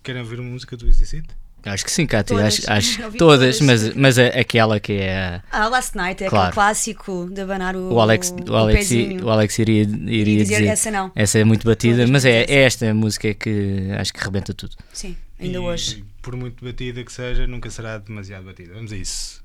querem 0.05 0.23
ouvir 0.23 0.39
uma 0.39 0.50
música 0.50 0.77
do 0.77 0.89
Is 0.89 0.99
This 0.99 1.15
It? 1.15 1.39
Acho 1.64 1.85
que 1.85 1.90
sim, 1.90 2.07
Cátia, 2.07 2.37
Todas. 2.37 2.55
acho, 2.69 2.73
acho 2.73 3.02
todas, 3.19 3.59
todas. 3.59 3.61
mas, 3.61 3.95
mas 3.95 4.19
a- 4.19 4.26
aquela 4.29 4.81
que 4.81 4.95
é. 4.95 5.43
Ah, 5.50 5.69
Last 5.69 5.97
Night 5.97 6.25
é 6.25 6.29
Claro. 6.29 6.45
aquele 6.47 6.55
clássico 6.55 7.29
de 7.33 7.40
abanar 7.40 7.76
o, 7.76 7.93
O 7.93 8.00
Alex, 8.00 8.35
o 8.49 8.55
Alex, 8.57 8.79
pezinho. 8.88 9.25
o 9.26 9.31
Alex 9.31 9.59
iria, 9.59 9.83
iria 9.83 10.43
dizer, 10.43 10.57
dizer. 10.59 10.67
essa 10.69 10.90
não. 10.90 11.12
Essa 11.14 11.38
é 11.38 11.45
muito 11.45 11.67
batida, 11.67 11.97
Todas 11.97 12.11
mas 12.11 12.25
é, 12.25 12.45
é 12.45 12.62
esta 12.62 12.93
música 12.95 13.35
que 13.35 13.88
acho 13.99 14.12
que 14.12 14.25
rebenta 14.25 14.55
tudo. 14.55 14.75
Sim, 14.93 15.17
ainda 15.38 15.57
E, 15.59 15.61
hoje. 15.61 16.05
Por 16.23 16.37
muito 16.37 16.64
batida 16.64 17.02
que 17.05 17.12
seja, 17.12 17.47
nunca 17.47 17.71
será 17.71 17.99
demasiado 17.99 18.45
batida. 18.45 18.75
Vamos 18.75 18.93
a 18.93 18.97
isso. 18.97 19.43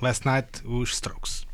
Last 0.00 0.26
Night, 0.26 0.48
os 0.64 0.92
Strokes. 0.92 1.46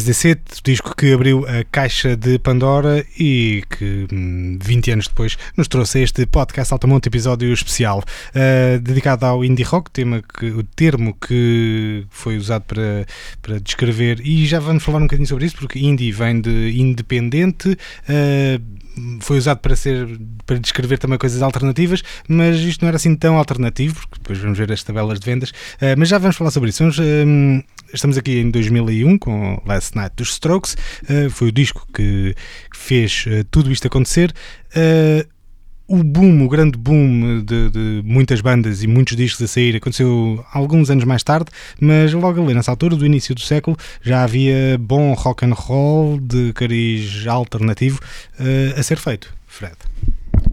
O 0.00 0.62
disco 0.64 0.96
que 0.96 1.12
abriu 1.12 1.44
a 1.46 1.62
caixa 1.70 2.16
de 2.16 2.38
Pandora 2.38 3.04
e 3.18 3.62
que 3.68 4.06
hum, 4.10 4.58
20 4.58 4.92
anos 4.92 5.08
depois 5.08 5.36
nos 5.58 5.68
trouxe 5.68 6.00
este 6.00 6.24
podcast 6.24 6.72
Altamonte 6.72 7.08
episódio 7.08 7.52
especial 7.52 7.98
uh, 7.98 8.80
dedicado 8.80 9.26
ao 9.26 9.44
indie 9.44 9.62
rock, 9.62 9.90
tema 9.90 10.22
que, 10.22 10.46
o 10.46 10.62
termo 10.62 11.14
que 11.14 12.06
foi 12.08 12.38
usado 12.38 12.62
para, 12.62 13.04
para 13.42 13.60
descrever. 13.60 14.26
E 14.26 14.46
já 14.46 14.58
vamos 14.58 14.82
falar 14.82 15.00
um 15.00 15.02
bocadinho 15.02 15.28
sobre 15.28 15.44
isso 15.44 15.56
porque 15.56 15.78
indie 15.78 16.12
vem 16.12 16.40
de 16.40 16.80
independente 16.80 17.68
uh, 17.68 18.80
foi 19.20 19.38
usado 19.38 19.58
para 19.58 19.76
ser 19.76 20.06
para 20.46 20.58
descrever 20.58 20.98
também 20.98 21.18
coisas 21.18 21.42
alternativas, 21.42 22.02
mas 22.28 22.58
isto 22.58 22.82
não 22.82 22.88
era 22.88 22.96
assim 22.96 23.14
tão 23.14 23.36
alternativo, 23.36 23.94
porque 24.08 24.18
depois 24.18 24.38
vamos 24.38 24.58
ver 24.58 24.70
as 24.72 24.82
tabelas 24.82 25.20
de 25.20 25.26
vendas, 25.26 25.50
uh, 25.50 25.96
mas 25.96 26.08
já 26.08 26.18
vamos 26.18 26.36
falar 26.36 26.50
sobre 26.50 26.70
isso. 26.70 26.82
Vamos 26.82 26.98
hum, 26.98 27.62
estamos 27.92 28.16
aqui 28.16 28.38
em 28.38 28.50
2001 28.50 29.18
com 29.18 29.62
Last 29.66 29.96
Night 29.96 30.14
dos 30.16 30.32
Strokes, 30.32 30.74
uh, 31.04 31.30
foi 31.30 31.48
o 31.48 31.52
disco 31.52 31.86
que 31.94 32.34
fez 32.74 33.24
uh, 33.26 33.44
tudo 33.50 33.70
isto 33.70 33.86
acontecer. 33.86 34.32
Uh, 34.76 35.39
o 35.90 36.04
boom, 36.04 36.44
o 36.44 36.48
grande 36.48 36.78
boom 36.78 37.42
de, 37.42 37.68
de, 37.68 38.02
muitas 38.04 38.40
bandas 38.40 38.84
e 38.84 38.86
muitos 38.86 39.16
discos 39.16 39.42
a 39.42 39.48
sair 39.48 39.74
aconteceu 39.74 40.44
alguns 40.52 40.88
anos 40.88 41.02
mais 41.02 41.24
tarde, 41.24 41.50
mas 41.80 42.12
logo 42.12 42.40
ali 42.40 42.54
nessa 42.54 42.70
altura, 42.70 42.94
do 42.94 43.04
início 43.04 43.34
do 43.34 43.40
século, 43.40 43.76
já 44.00 44.22
havia 44.22 44.78
bom 44.78 45.12
rock 45.14 45.44
and 45.44 45.52
roll 45.52 46.20
de 46.20 46.52
cariz 46.52 47.26
alternativo 47.26 47.98
uh, 48.38 48.78
a 48.78 48.82
ser 48.84 48.98
feito. 48.98 49.34
Fred. 49.48 49.74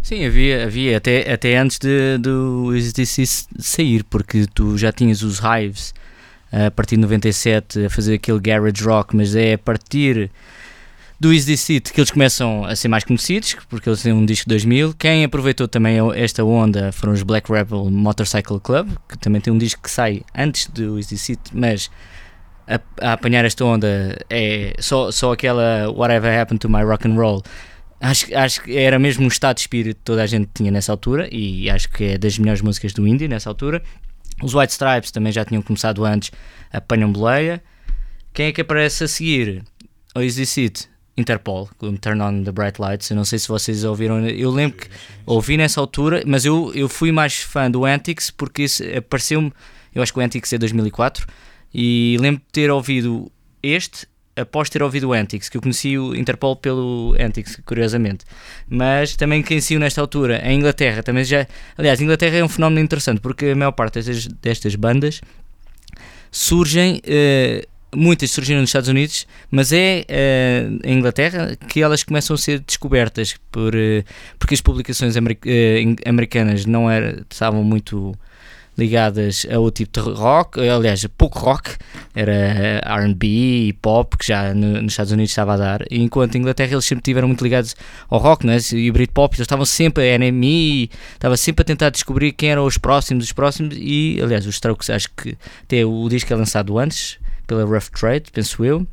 Sim, 0.02 0.26
havia, 0.26 0.63
havia 0.63 0.97
até, 0.97 1.32
até 1.32 1.56
antes 1.56 1.78
de, 1.78 2.17
do 2.17 2.73
exercício 2.76 3.47
sair, 3.60 4.04
porque 4.06 4.47
tu 4.56 4.76
já 4.76 4.91
tinhas 4.91 5.21
os 5.21 5.39
Hives 5.39 5.93
a 6.52 6.71
partir 6.71 6.95
de 6.95 7.02
97 7.02 7.86
a 7.86 7.89
fazer 7.91 8.15
aquele 8.15 8.39
garage 8.39 8.84
rock, 8.84 9.15
mas 9.15 9.36
é 9.36 9.54
a 9.54 9.58
partir 9.58 10.32
do 11.20 11.30
This 11.30 11.70
It 11.72 11.92
que 11.92 12.00
eles 12.00 12.12
começam 12.12 12.64
a 12.64 12.76
ser 12.76 12.88
mais 12.88 13.04
conhecidos, 13.04 13.56
porque 13.70 13.90
eles 13.90 14.02
têm 14.02 14.14
um 14.14 14.26
disco 14.26 14.46
de 14.46 14.56
2000. 14.56 14.94
Quem 14.94 15.24
aproveitou 15.24 15.68
também 15.68 15.98
esta 16.16 16.44
onda 16.44 16.92
foram 16.92 17.14
os 17.14 17.24
Black 17.24 17.52
Rebel 17.52 17.90
Motorcycle 17.90 18.60
Club, 18.60 18.90
que 19.10 19.18
também 19.18 19.42
tem 19.42 19.52
um 19.52 19.58
disco 19.58 19.82
que 19.82 19.90
sai 19.90 20.22
antes 20.36 20.68
do 20.68 20.96
This 21.00 21.32
It, 21.32 21.42
mas 21.54 21.90
a, 22.68 22.80
a 23.02 23.14
apanhar 23.14 23.46
esta 23.46 23.66
onda 23.66 24.18
é 24.30 24.76
só, 24.80 25.12
só 25.12 25.32
aquela 25.32 25.90
Whatever 25.90 26.40
Happened 26.40 26.60
to 26.60 26.70
My 26.70 26.84
Rock 26.84 27.08
and 27.08 27.16
Roll. 27.16 27.42
Acho, 28.00 28.36
acho 28.36 28.62
que 28.62 28.78
era 28.78 29.00
mesmo 29.00 29.26
um 29.26 29.28
estado 29.28 29.56
de 29.56 29.62
espírito 29.62 29.98
que 29.98 30.04
toda 30.04 30.22
a 30.22 30.28
gente 30.28 30.50
tinha 30.54 30.70
nessa 30.70 30.92
altura 30.92 31.28
e 31.32 31.68
acho 31.68 31.90
que 31.90 32.04
é 32.04 32.18
das 32.18 32.38
melhores 32.38 32.62
músicas 32.62 32.94
do 32.94 33.08
indie 33.08 33.28
nessa 33.28 33.50
altura. 33.50 33.82
Os 34.44 34.54
White 34.54 34.74
Stripes 34.74 35.10
também 35.10 35.32
já 35.32 35.44
tinham 35.44 35.64
começado 35.64 36.06
antes, 36.06 36.32
apanham 36.72 37.12
boleia. 37.12 37.64
Quem 38.32 38.48
é 38.48 38.52
que 38.52 38.62
aparece 38.62 39.04
a 39.04 39.08
seguir? 39.08 39.64
Ou 40.14 40.22
Is 40.22 40.36
This? 40.36 40.88
Interpol, 41.18 41.68
com 41.80 41.96
Turn 41.96 42.22
On 42.22 42.44
the 42.44 42.52
Bright 42.52 42.80
Lights. 42.80 43.10
Eu 43.10 43.16
não 43.16 43.26
sei 43.26 43.40
se 43.40 43.48
vocês 43.48 43.84
ouviram. 43.84 44.24
Eu 44.28 44.52
lembro 44.52 44.78
que 44.78 44.88
ouvi 45.26 45.58
nessa 45.58 45.82
altura, 45.82 46.24
mas 46.26 46.46
eu, 46.46 46.72
eu 46.76 46.88
fui 46.88 47.12
mais 47.12 47.38
fã 47.38 47.70
do 47.70 47.86
Antics 47.86 48.30
porque 48.30 48.68
apareceu-me. 48.96 49.52
Eu 49.96 50.04
acho 50.04 50.14
que 50.14 50.20
o 50.20 50.22
Antics 50.22 50.54
é 50.54 50.58
2004 50.60 51.26
e 51.74 52.18
lembro 52.20 52.42
de 52.42 52.52
ter 52.52 52.70
ouvido 52.70 53.32
este 53.64 54.08
após 54.36 54.70
ter 54.70 54.84
ouvido 54.84 55.10
o 55.10 55.14
Antics, 55.14 55.50
que 55.50 55.58
eu 55.58 55.62
conheci 55.62 55.98
o 55.98 56.16
Interpol 56.16 56.56
pelo 56.56 57.16
Antics, 57.20 57.60
curiosamente. 57.66 58.24
Mas 58.70 59.16
também 59.16 59.42
conheci-o 59.42 59.80
nesta 59.80 60.00
altura, 60.00 60.40
em 60.48 60.60
Inglaterra. 60.60 61.02
Também 61.02 61.24
já, 61.24 61.48
aliás, 61.76 62.00
Inglaterra 62.00 62.38
é 62.38 62.44
um 62.44 62.48
fenómeno 62.48 62.80
interessante 62.80 63.20
porque 63.20 63.48
a 63.48 63.56
maior 63.56 63.72
parte 63.72 63.96
destas, 63.96 64.28
destas 64.28 64.76
bandas 64.76 65.22
surgem. 66.32 67.02
Uh, 67.04 67.77
muitas 67.95 68.32
surgiram 68.32 68.62
nos 68.62 68.69
Estados 68.69 68.89
Unidos, 68.89 69.26
mas 69.50 69.71
é 69.71 70.06
uh, 70.10 70.80
em 70.84 70.97
Inglaterra 70.97 71.56
que 71.67 71.82
elas 71.82 72.04
começam 72.04 72.36
a 72.36 72.38
ser 72.38 72.60
descobertas 72.60 73.36
por, 73.52 73.73
uh, 73.76 74.04
porque 74.38 74.54
as 74.54 74.62
publicações 74.62 75.15
uh, 75.15 75.19
americanas 76.06 76.65
não 76.65 76.89
era, 76.89 77.23
estavam 77.30 77.63
muito 77.63 78.17
ligadas 78.78 79.47
a 79.52 79.58
outro 79.58 79.84
tipo 79.84 80.04
de 80.04 80.15
rock, 80.15 80.60
aliás, 80.60 81.04
pouco 81.17 81.39
rock, 81.39 81.71
era 82.13 82.80
RB 83.08 83.69
e 83.69 83.73
pop, 83.73 84.15
que 84.15 84.28
já 84.28 84.54
no, 84.54 84.82
nos 84.84 84.93
Estados 84.93 85.12
Unidos 85.12 85.32
estava 85.32 85.56
a 85.56 85.58
dar, 85.58 85.86
enquanto 85.89 86.36
em 86.36 86.39
Inglaterra 86.39 86.73
eles 86.73 86.86
sempre 86.86 87.02
estiveram 87.02 87.28
muito 87.28 87.43
ligados 87.43 87.76
ao 88.08 88.19
rock 88.19 88.45
né? 88.45 88.58
e 88.73 88.91
Britpop, 88.91 89.36
eles 89.36 89.45
estavam 89.45 89.65
sempre, 89.65 90.13
a 90.13 90.19
NME, 90.19 90.91
estava 91.13 91.36
sempre 91.36 91.63
a 91.63 91.65
tentar 91.65 91.89
descobrir 91.89 92.34
quem 92.34 92.52
eram 92.52 92.65
os 92.65 92.78
próximos 92.78 93.23
dos 93.23 93.34
próximos, 93.34 93.76
e 93.76 94.19
aliás, 94.21 94.45
os 94.45 94.54
Strokes, 94.56 94.91
acho 94.91 95.10
que 95.10 95.36
até 95.63 95.84
o 95.84 96.08
disco 96.08 96.32
é 96.32 96.36
lançado 96.36 96.78
antes 96.78 97.17
pela 97.48 97.66
Rough 97.66 97.90
Trade, 97.98 98.32
penso 98.32 98.64
eu. 98.64 98.86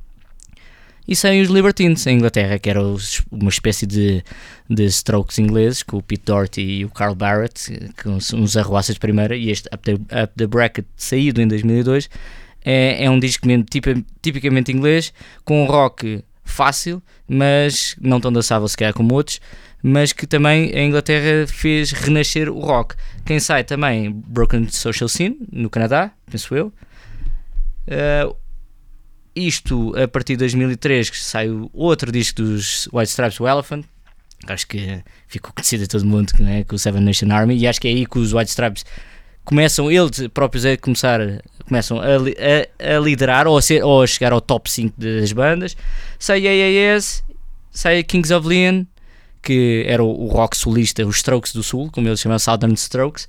E 1.07 1.14
saem 1.14 1.43
os 1.43 1.51
Libertines 1.51 2.07
em 2.07 2.17
Inglaterra, 2.17 2.59
que 2.59 2.71
era 2.71 2.81
uma 3.31 3.51
espécie 3.51 3.85
de, 3.87 4.25
de 4.71 4.85
strokes 4.87 5.38
ingleses, 5.38 5.83
com 5.83 5.99
o 5.99 6.03
Pete 6.03 6.23
Doherty 6.25 6.62
e 6.62 6.85
o 6.87 6.88
Carl 6.88 7.14
Barrett, 7.14 7.93
são 8.21 8.40
uns 8.40 8.57
arruaças 8.57 8.95
de 8.95 9.01
primeira, 9.01 9.37
e 9.37 9.51
este 9.51 9.69
Up 9.75 9.85
the, 9.85 9.93
Up 9.93 10.33
the 10.35 10.47
Bracket, 10.47 10.87
saído 10.97 11.43
em 11.43 11.49
2002, 11.49 12.09
é, 12.64 13.05
é 13.05 13.11
um 13.11 13.21
disco 13.21 13.47
mesmo 13.47 13.67
tipicamente 14.23 14.73
inglês, 14.73 15.12
com 15.45 15.62
um 15.62 15.67
rock 15.67 16.25
fácil, 16.43 17.03
mas 17.29 17.95
não 18.01 18.19
tão 18.19 18.33
dançável 18.33 18.67
se 18.67 18.77
como 18.95 19.14
outros, 19.14 19.40
mas 19.83 20.14
que 20.14 20.27
também 20.27 20.75
a 20.75 20.83
Inglaterra 20.83 21.47
fez 21.47 21.93
renascer 21.93 22.49
o 22.49 22.59
rock. 22.61 22.95
Quem 23.27 23.38
sai 23.38 23.62
também, 23.62 24.11
Broken 24.11 24.67
Social 24.71 25.09
Scene, 25.09 25.37
no 25.53 25.69
Canadá, 25.69 26.11
penso 26.31 26.55
eu. 26.55 26.73
Uh, 27.87 28.35
isto 29.35 29.94
a 29.97 30.07
partir 30.07 30.35
de 30.35 30.38
2003 30.38 31.11
que 31.11 31.16
saiu 31.16 31.70
outro 31.73 32.12
disco 32.12 32.42
dos 32.42 32.88
White 32.92 33.11
Stripes, 33.11 33.40
o 33.40 33.49
Elephant, 33.49 33.85
acho 34.47 34.66
que 34.66 35.03
ficou 35.27 35.53
conhecido 35.53 35.85
a 35.85 35.87
todo 35.87 36.05
mundo 36.05 36.33
né, 36.38 36.64
com 36.64 36.77
o 36.77 36.79
Seven 36.79 37.03
Nation 37.03 37.31
Army, 37.31 37.57
e 37.57 37.66
acho 37.66 37.81
que 37.81 37.88
é 37.88 37.90
aí 37.90 38.07
que 38.07 38.18
os 38.18 38.33
White 38.33 38.51
Stripes 38.51 38.85
começam 39.44 39.90
eles 39.90 40.27
próprios 40.33 40.64
a 40.64 40.77
começar 40.77 41.20
começam 41.66 42.01
a, 42.01 42.05
a, 42.07 42.97
a 42.97 43.01
liderar 43.01 43.47
ou 43.47 43.57
a, 43.57 43.62
ser, 43.62 43.85
ou 43.85 44.03
a 44.03 44.07
chegar 44.07 44.33
ao 44.33 44.40
top 44.40 44.70
5 44.70 44.99
das 44.99 45.33
bandas. 45.33 45.77
Sai 46.18 46.42
AAS 46.47 47.23
sai 47.70 48.03
Kings 48.03 48.33
of 48.33 48.47
Leon 48.47 48.85
que 49.42 49.85
era 49.87 50.03
o, 50.03 50.25
o 50.25 50.29
rock 50.29 50.57
solista, 50.57 51.05
os 51.07 51.16
Strokes 51.16 51.53
do 51.53 51.62
Sul 51.62 51.90
como 51.90 52.09
eles 52.09 52.20
chamam 52.20 52.38
Southern 52.38 52.75
Strokes. 52.75 53.29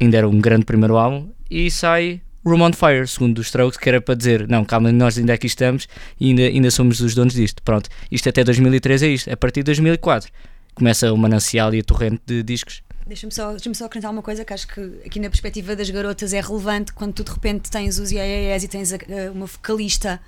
Ainda 0.00 0.18
era 0.18 0.28
um 0.28 0.40
grande 0.40 0.64
primeiro 0.64 0.96
álbum. 0.96 1.28
E 1.50 1.70
sai 1.70 2.20
Room 2.44 2.62
on 2.62 2.72
Fire, 2.72 3.06
segundo 3.06 3.38
os 3.38 3.46
Strokes, 3.46 3.78
que 3.78 3.88
era 3.88 4.00
para 4.00 4.14
dizer: 4.14 4.48
não, 4.48 4.64
calma, 4.64 4.92
nós 4.92 5.18
ainda 5.18 5.34
aqui 5.34 5.46
estamos 5.46 5.88
e 6.20 6.28
ainda, 6.28 6.42
ainda 6.42 6.70
somos 6.70 7.00
os 7.00 7.14
donos 7.14 7.34
disto. 7.34 7.62
Pronto, 7.62 7.88
isto 8.10 8.28
até 8.28 8.44
2003 8.44 9.02
é 9.02 9.08
isto. 9.08 9.32
A 9.32 9.36
partir 9.36 9.60
de 9.60 9.64
2004 9.64 10.30
começa 10.74 11.12
o 11.12 11.16
manancial 11.16 11.74
e 11.74 11.80
a 11.80 11.82
torrente 11.82 12.22
de 12.24 12.42
discos. 12.42 12.82
Deixa-me 13.06 13.32
só, 13.32 13.52
deixa 13.52 13.72
só 13.74 13.86
acrescentar 13.86 14.12
uma 14.12 14.22
coisa 14.22 14.44
que 14.44 14.52
acho 14.52 14.68
que 14.68 14.80
aqui 15.04 15.18
na 15.18 15.30
perspectiva 15.30 15.74
das 15.74 15.88
garotas 15.88 16.32
é 16.32 16.40
relevante 16.40 16.92
quando 16.92 17.14
tu 17.14 17.24
de 17.24 17.30
repente 17.30 17.70
tens 17.70 17.98
os 17.98 18.12
IAES 18.12 18.64
e 18.64 18.68
tens 18.68 18.92
a, 18.92 18.98
uma 19.32 19.46
vocalista 19.46 20.20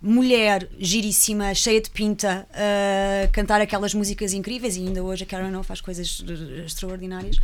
mulher 0.00 0.68
giríssima, 0.78 1.52
cheia 1.52 1.80
de 1.80 1.90
pinta, 1.90 2.46
a 2.52 3.28
cantar 3.28 3.60
aquelas 3.60 3.92
músicas 3.92 4.32
incríveis 4.32 4.76
e 4.76 4.80
ainda 4.80 5.02
hoje 5.02 5.24
a 5.24 5.26
Karen 5.26 5.56
O 5.56 5.62
faz 5.64 5.80
coisas 5.80 6.22
extraordinárias 6.64 7.38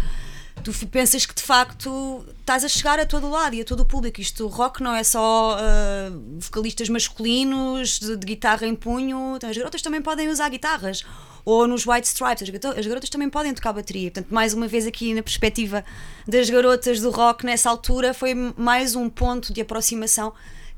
tu 0.62 0.73
pensas 0.87 1.27
que 1.27 1.35
de 1.35 1.43
facto 1.43 2.25
estás 2.41 2.65
a 2.65 2.69
chegar 2.69 2.99
a 3.01 3.07
todo 3.07 3.29
lado 3.29 3.55
e 3.55 3.61
a 3.61 3.65
todo 3.65 3.81
o 3.81 3.85
público. 3.85 4.21
Isto, 4.21 4.47
rock 4.47 4.83
não 4.83 4.95
é 4.95 5.03
só 5.03 5.57
uh, 5.57 6.41
vocalistas 6.41 6.88
masculinos 6.88 7.99
de, 7.99 8.17
de, 8.17 8.27
guitarra 8.27 8.67
em 8.67 8.75
punho, 8.75 9.38
as 9.43 9.57
garotas 9.57 9.83
também 9.83 10.01
podem 10.01 10.29
usar 10.29 10.49
guitarras. 10.49 11.05
Ou 11.45 11.67
nos 11.67 11.85
White 11.85 12.07
Stripes, 12.07 12.49
as 12.79 12.87
garotas 12.87 13.11
também 13.11 13.29
podem 13.29 13.53
tocar 13.53 13.73
bateria. 13.73 14.12
Portanto, 14.12 14.33
mais 14.33 14.55
uma 14.55 14.69
vez 14.69 14.87
aqui 14.87 15.12
na 15.12 15.23
perspectiva 15.25 15.85
das 16.27 16.49
garotas 16.49 17.01
do 17.01 17.11
rock 17.11 17.45
nessa 17.45 17.69
altura, 17.69 18.15
foi 18.15 18.33
mais 18.57 18.95
um 18.95 19.11
ponto 19.11 19.53
de 19.53 19.61
aproximação 19.61 20.33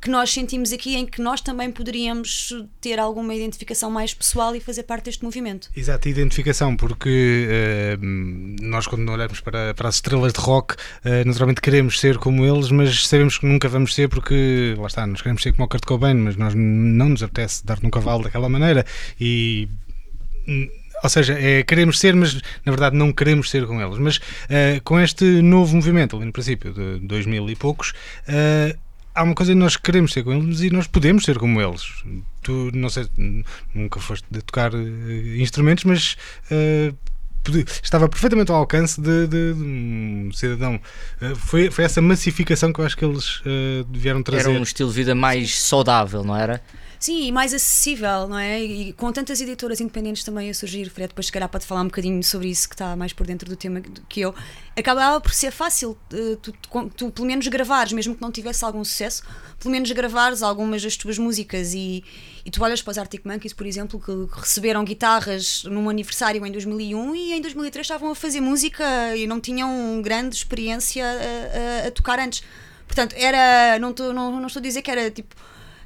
que 0.05 0.11
nós 0.11 0.31
sentimos 0.31 0.71
aqui 0.71 0.97
em 0.97 1.07
que 1.07 1.23
nós 1.23 1.41
também 1.41 1.71
poderíamos 1.71 2.53
ter 2.79 3.01
alguma 3.01 3.35
identificação 3.35 3.91
mais 3.91 4.13
pessoal 4.13 4.55
e 4.55 4.61
fazer 4.61 4.83
parte 4.83 5.07
deste 5.07 5.25
movimento. 5.25 5.71
Exato, 5.75 6.07
identificação, 6.11 6.77
porque 6.77 7.49
uh, 7.49 7.99
nós 8.63 8.87
quando 8.87 9.11
olhamos 9.11 9.41
para, 9.41 9.73
para 9.73 9.89
as 9.89 9.95
estrelas 9.95 10.35
de 10.35 10.41
rock, 10.41 10.75
uh, 10.75 11.25
naturalmente 11.25 11.63
queremos 11.63 11.99
ser 11.99 12.19
como 12.19 12.45
eles, 12.45 12.71
mas 12.71 13.09
sabemos 13.09 13.39
que 13.39 13.47
nunca 13.47 13.67
vamos 13.67 13.95
ser 13.95 14.11
porque, 14.11 14.75
lá 14.77 14.89
está, 14.89 15.07
nós 15.07 15.23
queremos 15.23 15.43
ser 15.43 15.53
como 15.53 15.65
o 15.65 15.69
Kurt 15.69 15.87
Cobain, 15.87 16.17
mas 16.17 16.37
nós 16.37 16.53
não 16.55 17.09
nos 17.09 17.23
apetece 17.23 17.65
dar-te 17.65 17.87
um 17.87 17.91
cavalo 17.91 18.25
daquela 18.25 18.51
maneira 18.51 18.85
e 19.19 19.71
ou 21.03 21.11
seja, 21.11 21.39
é, 21.39 21.63
queremos 21.63 21.99
ser, 21.99 22.15
mas 22.15 22.35
na 22.65 22.73
verdade 22.73 22.97
não 22.97 23.13
queremos 23.13 23.51
ser 23.51 23.67
com 23.67 23.81
eles. 23.81 23.99
Mas 23.99 24.17
uh, 24.17 24.83
com 24.85 24.99
este 24.99 25.25
novo 25.43 25.77
movimento, 25.77 26.17
ali 26.17 26.25
no 26.25 26.33
princípio 26.33 26.73
de 26.73 26.99
2000 27.01 27.51
e 27.51 27.57
poucos, 27.57 27.91
uh, 28.29 28.84
há 29.15 29.23
uma 29.23 29.35
coisa 29.35 29.53
que 29.53 29.59
nós 29.59 29.77
queremos 29.77 30.13
ser 30.13 30.25
com 30.25 30.33
eles 30.33 30.61
e 30.61 30.71
nós 30.71 30.87
podemos 30.87 31.25
ser 31.25 31.39
como 31.39 31.61
eles. 31.61 32.05
Tu, 32.43 32.71
não 32.75 32.91
sei, 32.91 33.07
nunca 33.75 34.01
foste 34.01 34.27
de 34.31 34.43
tocar 34.43 34.75
uh, 34.75 35.37
instrumentos, 35.37 35.85
mas 35.85 36.17
uh, 36.51 36.97
estava 37.83 38.09
perfeitamente 38.09 38.51
ao 38.51 38.59
alcance 38.59 39.01
de, 39.01 39.27
de, 39.27 39.55
de 39.55 39.63
um 39.63 40.31
cidadão. 40.33 40.81
Uh, 41.23 41.37
foi, 41.37 41.71
foi 41.71 41.85
essa 41.85 42.03
massificação 42.03 42.73
que 42.73 42.81
eu 42.81 42.85
acho 42.85 42.97
que 42.97 43.05
eles 43.05 43.41
vieram 43.91 44.23
trazer. 44.23 44.51
Era 44.51 44.59
um 44.59 44.63
estilo 44.63 44.91
de 44.91 44.97
vida 44.97 45.15
mais 45.15 45.59
saudável, 45.59 46.25
não 46.25 46.37
era? 46.37 46.61
Sim, 47.05 47.27
e 47.27 47.31
mais 47.31 47.53
acessível, 47.53 48.27
não 48.27 48.39
é? 48.39 48.65
E 48.65 48.95
com 48.95 49.13
tantas 49.13 49.39
editoras 49.39 49.79
independentes 49.79 50.25
também 50.25 50.49
a 50.49 50.55
surgir, 50.55 50.89
Fred, 50.89 51.09
depois 51.09 51.27
se 51.27 51.33
calhar 51.33 51.47
pode 51.51 51.67
falar 51.67 51.83
um 51.83 51.89
bocadinho 51.89 52.25
sobre 52.25 52.49
isso 52.49 52.67
que 52.67 52.75
está 52.75 52.97
mais 52.97 53.13
por 53.13 53.27
dentro 53.27 53.47
do 53.47 53.57
tema 53.57 53.83
que 54.09 54.23
eu. 54.23 54.35
Acabava 54.75 55.21
por 55.21 55.35
ser 55.35 55.51
fácil 55.51 55.99
uh, 56.15 56.37
tu, 56.37 56.51
tu, 56.53 56.91
tu, 56.97 57.11
pelo 57.11 57.27
menos 57.27 57.47
gravares, 57.49 57.93
mesmo 57.93 58.15
que 58.15 58.23
não 58.23 58.33
tivesse 58.33 58.65
algum 58.65 58.83
sucesso, 58.83 59.23
pelo 59.61 59.71
menos 59.71 59.93
gravares 59.93 60.43
algumas 60.43 60.83
das 60.83 60.97
tuas 60.97 61.19
músicas. 61.19 61.75
E, 61.75 62.03
e 62.43 62.51
tu 62.51 62.65
olhas 62.65 62.81
para 62.81 62.93
os 62.93 62.97
Arctic 62.97 63.23
Monkeys, 63.27 63.53
por 63.53 63.67
exemplo, 63.67 64.01
que 64.01 64.41
receberam 64.41 64.83
guitarras 64.83 65.65
num 65.65 65.91
aniversário 65.91 66.47
em 66.47 66.51
2001 66.51 67.15
e 67.15 67.33
em 67.35 67.41
2003 67.43 67.85
estavam 67.85 68.13
a 68.13 68.15
fazer 68.15 68.41
música 68.41 69.15
e 69.15 69.27
não 69.27 69.41
tinham 69.41 70.01
grande 70.01 70.37
experiência 70.37 71.05
a, 71.05 71.85
a, 71.85 71.89
a 71.89 71.91
tocar 71.91 72.19
antes 72.19 72.43
Portanto, 72.87 73.15
era. 73.19 73.79
Não 73.79 73.91
estou 73.91 74.13
não, 74.13 74.31
não 74.39 74.47
estou 74.47 74.61
a 74.61 74.63
dizer 74.63 74.83
que 74.83 74.91
era 74.91 75.11
tipo. 75.11 75.35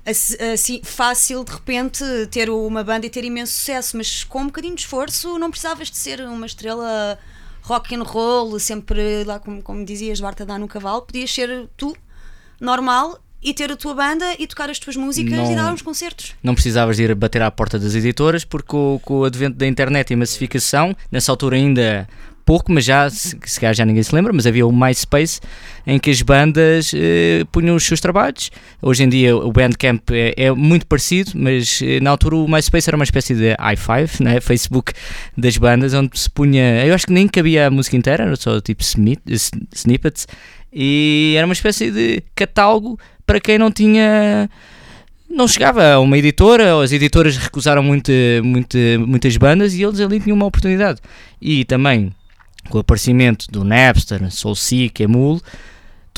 Ass- 0.08 0.36
Assim, 0.54 0.80
fácil 0.82 1.44
de 1.44 1.52
repente 1.52 2.02
ter 2.30 2.48
uma 2.50 2.82
banda 2.82 3.06
e 3.06 3.10
ter 3.10 3.24
imenso 3.24 3.52
sucesso, 3.52 3.96
mas 3.96 4.24
com 4.24 4.42
um 4.42 4.46
bocadinho 4.46 4.74
de 4.74 4.82
esforço 4.82 5.38
não 5.38 5.50
precisavas 5.50 5.90
de 5.90 5.96
ser 5.96 6.20
uma 6.22 6.46
estrela 6.46 7.18
rock 7.62 7.94
and 7.94 8.02
roll, 8.02 8.58
sempre 8.58 9.24
lá 9.24 9.38
como, 9.38 9.62
como 9.62 9.84
dizias, 9.84 10.20
Barta 10.20 10.46
dá 10.46 10.58
no 10.58 10.66
cavalo, 10.66 11.02
podias 11.02 11.30
ser 11.32 11.68
tu, 11.76 11.94
normal, 12.60 13.18
e 13.42 13.54
ter 13.54 13.70
a 13.70 13.76
tua 13.76 13.94
banda 13.94 14.24
e 14.38 14.46
tocar 14.48 14.68
as 14.68 14.78
tuas 14.80 14.96
músicas 14.96 15.32
Não- 15.38 15.52
e 15.52 15.54
dar 15.54 15.72
uns 15.72 15.82
concertos. 15.82 16.34
Não 16.42 16.54
precisavas 16.54 16.96
de 16.96 17.04
ir 17.04 17.14
bater 17.14 17.40
à 17.42 17.50
porta 17.50 17.78
das 17.78 17.94
editoras, 17.94 18.44
porque 18.44 18.66
com, 18.68 18.98
com 19.04 19.18
o 19.20 19.24
advento 19.24 19.56
da 19.56 19.66
internet 19.66 20.10
e 20.12 20.16
massificação, 20.16 20.96
nessa 21.12 21.30
altura 21.30 21.54
ainda 21.56 22.08
pouco, 22.48 22.72
mas 22.72 22.82
já, 22.86 23.10
se, 23.10 23.36
se 23.44 23.60
calhar 23.60 23.74
já 23.74 23.84
ninguém 23.84 24.02
se 24.02 24.14
lembra, 24.14 24.32
mas 24.32 24.46
havia 24.46 24.66
o 24.66 24.72
MySpace 24.72 25.38
em 25.86 25.98
que 25.98 26.08
as 26.08 26.22
bandas 26.22 26.92
eh, 26.94 27.44
punham 27.52 27.76
os 27.76 27.84
seus 27.84 28.00
trabalhos. 28.00 28.50
Hoje 28.80 29.02
em 29.04 29.08
dia 29.10 29.36
o 29.36 29.52
Bandcamp 29.52 30.10
é, 30.12 30.32
é 30.34 30.50
muito 30.52 30.86
parecido, 30.86 31.32
mas 31.34 31.80
eh, 31.82 32.00
na 32.00 32.08
altura 32.08 32.36
o 32.36 32.48
MySpace 32.48 32.88
era 32.88 32.96
uma 32.96 33.04
espécie 33.04 33.34
de 33.34 33.54
i5, 33.54 34.24
né? 34.24 34.40
Facebook 34.40 34.94
das 35.36 35.58
bandas, 35.58 35.92
onde 35.92 36.18
se 36.18 36.30
punha. 36.30 36.86
Eu 36.86 36.94
acho 36.94 37.06
que 37.06 37.12
nem 37.12 37.28
cabia 37.28 37.66
a 37.66 37.70
música 37.70 37.96
inteira, 37.98 38.24
era 38.24 38.36
só 38.36 38.58
tipo 38.62 38.82
s- 38.82 39.50
snippets, 39.74 40.26
e 40.72 41.34
era 41.36 41.46
uma 41.46 41.52
espécie 41.52 41.90
de 41.90 42.22
catálogo 42.34 42.98
para 43.26 43.38
quem 43.40 43.58
não 43.58 43.70
tinha 43.70 44.48
não 45.28 45.46
chegava 45.46 45.84
a 45.92 46.00
uma 46.00 46.16
editora, 46.16 46.82
as 46.82 46.92
editoras 46.92 47.36
recusaram 47.36 47.82
muito, 47.82 48.10
muito, 48.42 48.78
muitas 49.06 49.36
bandas 49.36 49.74
e 49.74 49.82
eles 49.82 50.00
ali 50.00 50.18
tinham 50.18 50.34
uma 50.34 50.46
oportunidade. 50.46 51.00
E 51.40 51.66
também 51.66 52.10
com 52.68 52.78
o 52.78 52.80
aparecimento 52.80 53.46
do 53.50 53.64
Napster, 53.64 54.30
Soulseek, 54.30 55.02
Emule, 55.02 55.40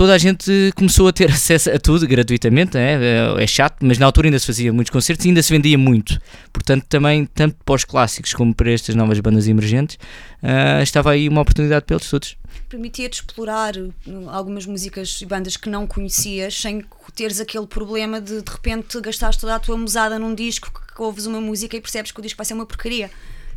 toda 0.00 0.14
a 0.14 0.18
gente 0.18 0.72
começou 0.74 1.08
a 1.08 1.12
ter 1.12 1.28
acesso 1.30 1.70
a 1.70 1.78
tudo 1.78 2.06
gratuitamente, 2.06 2.74
né? 2.74 2.94
é, 2.94 3.42
é 3.42 3.46
chato, 3.46 3.84
mas 3.84 3.98
na 3.98 4.06
altura 4.06 4.28
ainda 4.28 4.38
se 4.38 4.46
fazia 4.46 4.72
muitos 4.72 4.90
concertos 4.90 5.26
e 5.26 5.28
ainda 5.28 5.42
se 5.42 5.52
vendia 5.52 5.76
muito. 5.76 6.18
Portanto, 6.52 6.86
também, 6.88 7.26
tanto 7.26 7.56
para 7.64 7.74
os 7.74 7.84
clássicos 7.84 8.32
como 8.32 8.54
para 8.54 8.72
estas 8.72 8.94
novas 8.94 9.20
bandas 9.20 9.46
emergentes, 9.46 9.98
ah, 10.42 10.82
estava 10.82 11.10
aí 11.10 11.28
uma 11.28 11.42
oportunidade 11.42 11.84
para 11.84 11.96
eles 11.96 12.08
todos. 12.08 12.36
permitia-te 12.70 13.20
explorar 13.20 13.76
uh, 13.76 13.92
algumas 14.30 14.64
músicas 14.64 15.20
e 15.20 15.26
bandas 15.26 15.58
que 15.58 15.68
não 15.68 15.86
conhecias 15.86 16.58
sem 16.58 16.82
teres 17.14 17.40
aquele 17.40 17.66
problema 17.66 18.20
de 18.20 18.40
de 18.40 18.50
repente 18.50 18.98
gastaste 19.00 19.40
toda 19.40 19.56
a 19.56 19.58
tua 19.58 19.76
mesada 19.76 20.18
num 20.18 20.34
disco 20.34 20.70
que 20.72 21.02
ouves 21.02 21.26
uma 21.26 21.40
música 21.40 21.76
e 21.76 21.80
percebes 21.80 22.12
que 22.12 22.20
o 22.20 22.22
disco 22.22 22.38
vai 22.38 22.46
ser 22.46 22.54
uma 22.54 22.64
porcaria. 22.64 23.10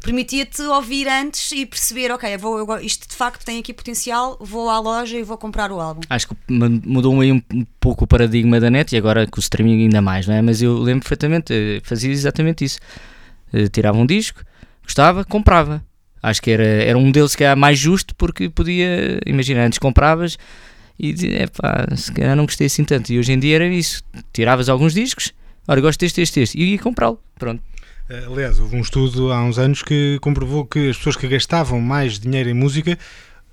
Permitia-te 0.03 0.61
ouvir 0.63 1.07
antes 1.07 1.49
e 1.53 1.65
perceber, 1.65 2.11
ok, 2.11 2.35
eu 2.35 2.37
vou, 2.37 2.59
eu 2.59 2.79
isto 2.81 3.07
de 3.07 3.15
facto 3.15 3.45
tem 3.45 3.57
aqui 3.57 3.73
potencial, 3.73 4.37
vou 4.41 4.69
à 4.69 4.77
loja 4.77 5.17
e 5.17 5.23
vou 5.23 5.37
comprar 5.37 5.71
o 5.71 5.79
álbum. 5.79 6.01
Acho 6.09 6.27
que 6.27 6.35
mu- 6.49 6.81
mudou 6.85 7.21
aí 7.21 7.31
um, 7.31 7.41
pouco 7.79 8.03
o 8.03 8.07
paradigma 8.07 8.59
da 8.59 8.69
net 8.69 8.93
e 8.93 8.97
agora 8.97 9.25
com 9.25 9.37
o 9.37 9.39
streaming 9.39 9.83
ainda 9.83 10.01
mais, 10.01 10.27
não 10.27 10.35
é? 10.35 10.41
Mas 10.41 10.61
eu 10.61 10.77
lembro 10.77 11.01
perfeitamente, 11.03 11.53
eh, 11.53 11.79
fazia 11.83 12.11
exatamente 12.11 12.65
isso. 12.65 12.79
Eh, 13.53 13.69
Tirava 13.69 13.97
um 13.97 14.05
disco, 14.05 14.43
gostava, 14.83 15.23
comprava. 15.23 15.81
Acho 16.21 16.41
que 16.41 16.51
era, 16.51 16.63
era 16.65 16.97
um 16.97 17.05
modelo 17.05 17.29
se 17.29 17.37
calhar 17.37 17.55
mais 17.55 17.79
justo 17.79 18.13
porque 18.15 18.49
podia, 18.49 19.19
imagina, 19.25 19.65
antes 19.65 19.79
compravas 19.79 20.37
e 20.99 21.13
dizia, 21.13 21.49
se 21.95 22.11
calhar 22.11 22.35
não 22.35 22.45
gostei 22.45 22.67
assim 22.67 22.83
tanto. 22.83 23.11
E 23.13 23.19
hoje 23.19 23.31
em 23.31 23.39
dia 23.39 23.55
era 23.55 23.67
isso, 23.67 24.03
tiravas 24.33 24.67
alguns 24.67 24.93
discos, 24.93 25.31
olha, 25.65 25.79
gosto 25.81 26.01
deste, 26.01 26.19
deste, 26.19 26.39
deste, 26.41 26.57
e 26.59 26.73
ia 26.73 26.79
comprá-lo, 26.79 27.19
pronto. 27.39 27.63
Eh, 28.09 28.25
Aliás, 28.27 28.59
houve 28.59 28.75
um 28.75 28.81
estudo 28.81 29.31
há 29.31 29.41
uns 29.43 29.57
anos 29.57 29.81
que 29.81 30.17
comprovou 30.21 30.65
que 30.65 30.89
as 30.89 30.97
pessoas 30.97 31.15
que 31.15 31.27
gastavam 31.27 31.79
mais 31.79 32.19
dinheiro 32.19 32.49
em 32.49 32.53
música, 32.53 32.97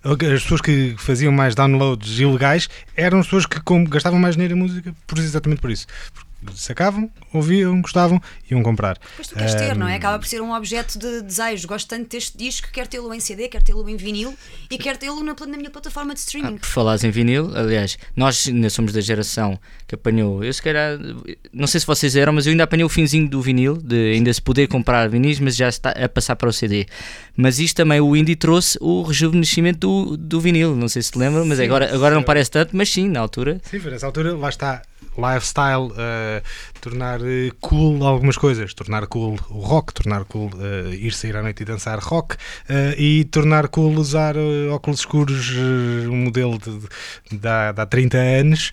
as 0.02 0.42
pessoas 0.42 0.60
que 0.60 0.94
faziam 0.98 1.32
mais 1.32 1.54
downloads 1.54 2.18
ilegais, 2.18 2.68
eram 2.96 3.20
as 3.20 3.26
pessoas 3.26 3.46
que 3.46 3.60
gastavam 3.88 4.18
mais 4.18 4.34
dinheiro 4.34 4.54
em 4.54 4.58
música 4.58 4.94
por, 5.06 5.18
exatamente 5.18 5.60
por 5.60 5.70
isso. 5.70 5.86
Porque 6.12 6.29
sacavam, 6.54 7.10
ouviam, 7.32 7.80
gostavam, 7.80 8.20
iam 8.50 8.62
comprar. 8.62 8.98
Depois 9.10 9.28
tu 9.28 9.34
queres 9.34 9.54
ter, 9.54 9.76
não 9.76 9.86
é? 9.88 9.96
Acaba 9.96 10.18
por 10.18 10.26
ser 10.26 10.40
um 10.40 10.52
objeto 10.52 10.98
de 10.98 11.22
desejo. 11.22 11.66
Gosto 11.68 11.88
tanto 11.88 12.08
deste 12.10 12.36
disco, 12.36 12.68
quero 12.72 12.88
tê-lo 12.88 13.12
em 13.14 13.20
CD, 13.20 13.48
quero 13.48 13.64
tê-lo 13.64 13.88
em 13.88 13.96
vinil 13.96 14.34
e 14.70 14.78
quero 14.78 14.98
tê-lo 14.98 15.22
na, 15.22 15.34
na 15.34 15.56
minha 15.56 15.70
plataforma 15.70 16.14
de 16.14 16.20
Ah, 16.20 16.24
streaming. 16.24 16.58
por 16.58 16.66
falares 16.66 17.04
em 17.04 17.10
vinil, 17.10 17.50
aliás, 17.56 17.98
nós 18.16 18.46
ainda 18.48 18.70
somos 18.70 18.92
da 18.92 19.00
geração 19.00 19.58
que 19.86 19.94
apanhou. 19.94 20.42
Eu 20.44 20.52
se 20.52 20.62
calhar, 20.62 20.98
não 21.52 21.66
sei 21.66 21.80
se 21.80 21.86
vocês 21.86 22.16
eram, 22.16 22.32
mas 22.32 22.46
eu 22.46 22.50
ainda 22.52 22.64
apanhei 22.64 22.84
o 22.84 22.88
finzinho 22.88 23.28
do 23.28 23.40
vinil, 23.40 23.76
de 23.76 24.12
ainda 24.12 24.32
se 24.32 24.40
poder 24.40 24.66
comprar 24.68 25.08
vinis, 25.08 25.38
mas 25.40 25.56
já 25.56 25.68
está 25.68 25.90
a 25.90 26.08
passar 26.08 26.36
para 26.36 26.48
o 26.48 26.52
CD. 26.52 26.86
Mas 27.36 27.58
isto 27.58 27.76
também, 27.76 28.00
o 28.00 28.16
indie 28.16 28.36
trouxe 28.36 28.76
o 28.80 29.02
rejuvenescimento 29.02 29.78
do, 29.80 30.16
do 30.16 30.40
vinil. 30.40 30.74
Não 30.76 30.88
sei 30.88 31.02
se 31.02 31.12
te 31.12 31.18
lembram, 31.18 31.44
mas 31.44 31.58
Sim, 31.58 31.64
agora, 31.64 31.94
agora 31.94 32.14
não 32.14 32.22
parece 32.22 32.50
tanto, 32.50 32.76
mas 32.76 32.88
sim, 32.90 33.08
na 33.08 33.20
altura. 33.20 33.60
Sim, 33.62 33.78
foi 33.80 33.90
nessa 33.90 34.06
altura, 34.06 34.34
lá 34.36 34.48
está. 34.48 34.82
Lifestyle, 35.16 35.90
eh, 35.96 36.42
tornar 36.80 37.20
eh, 37.22 37.50
cool 37.60 38.04
algumas 38.06 38.36
coisas, 38.36 38.72
tornar 38.74 39.06
cool 39.06 39.38
o 39.50 39.58
rock, 39.60 39.92
tornar 39.92 40.24
cool 40.24 40.50
eh, 40.60 40.94
ir 40.94 41.12
sair 41.12 41.36
à 41.36 41.42
noite 41.42 41.62
e 41.62 41.64
dançar 41.64 41.98
rock 41.98 42.36
e 42.96 43.24
tornar 43.24 43.68
cool 43.68 43.98
usar 43.98 44.36
óculos 44.72 45.00
escuros, 45.00 45.50
um 46.08 46.16
modelo 46.16 46.58
de, 46.58 46.78
de, 46.78 46.88
de 47.30 47.38
de 47.40 47.80
há 47.80 47.86
30 47.86 48.18
anos 48.18 48.72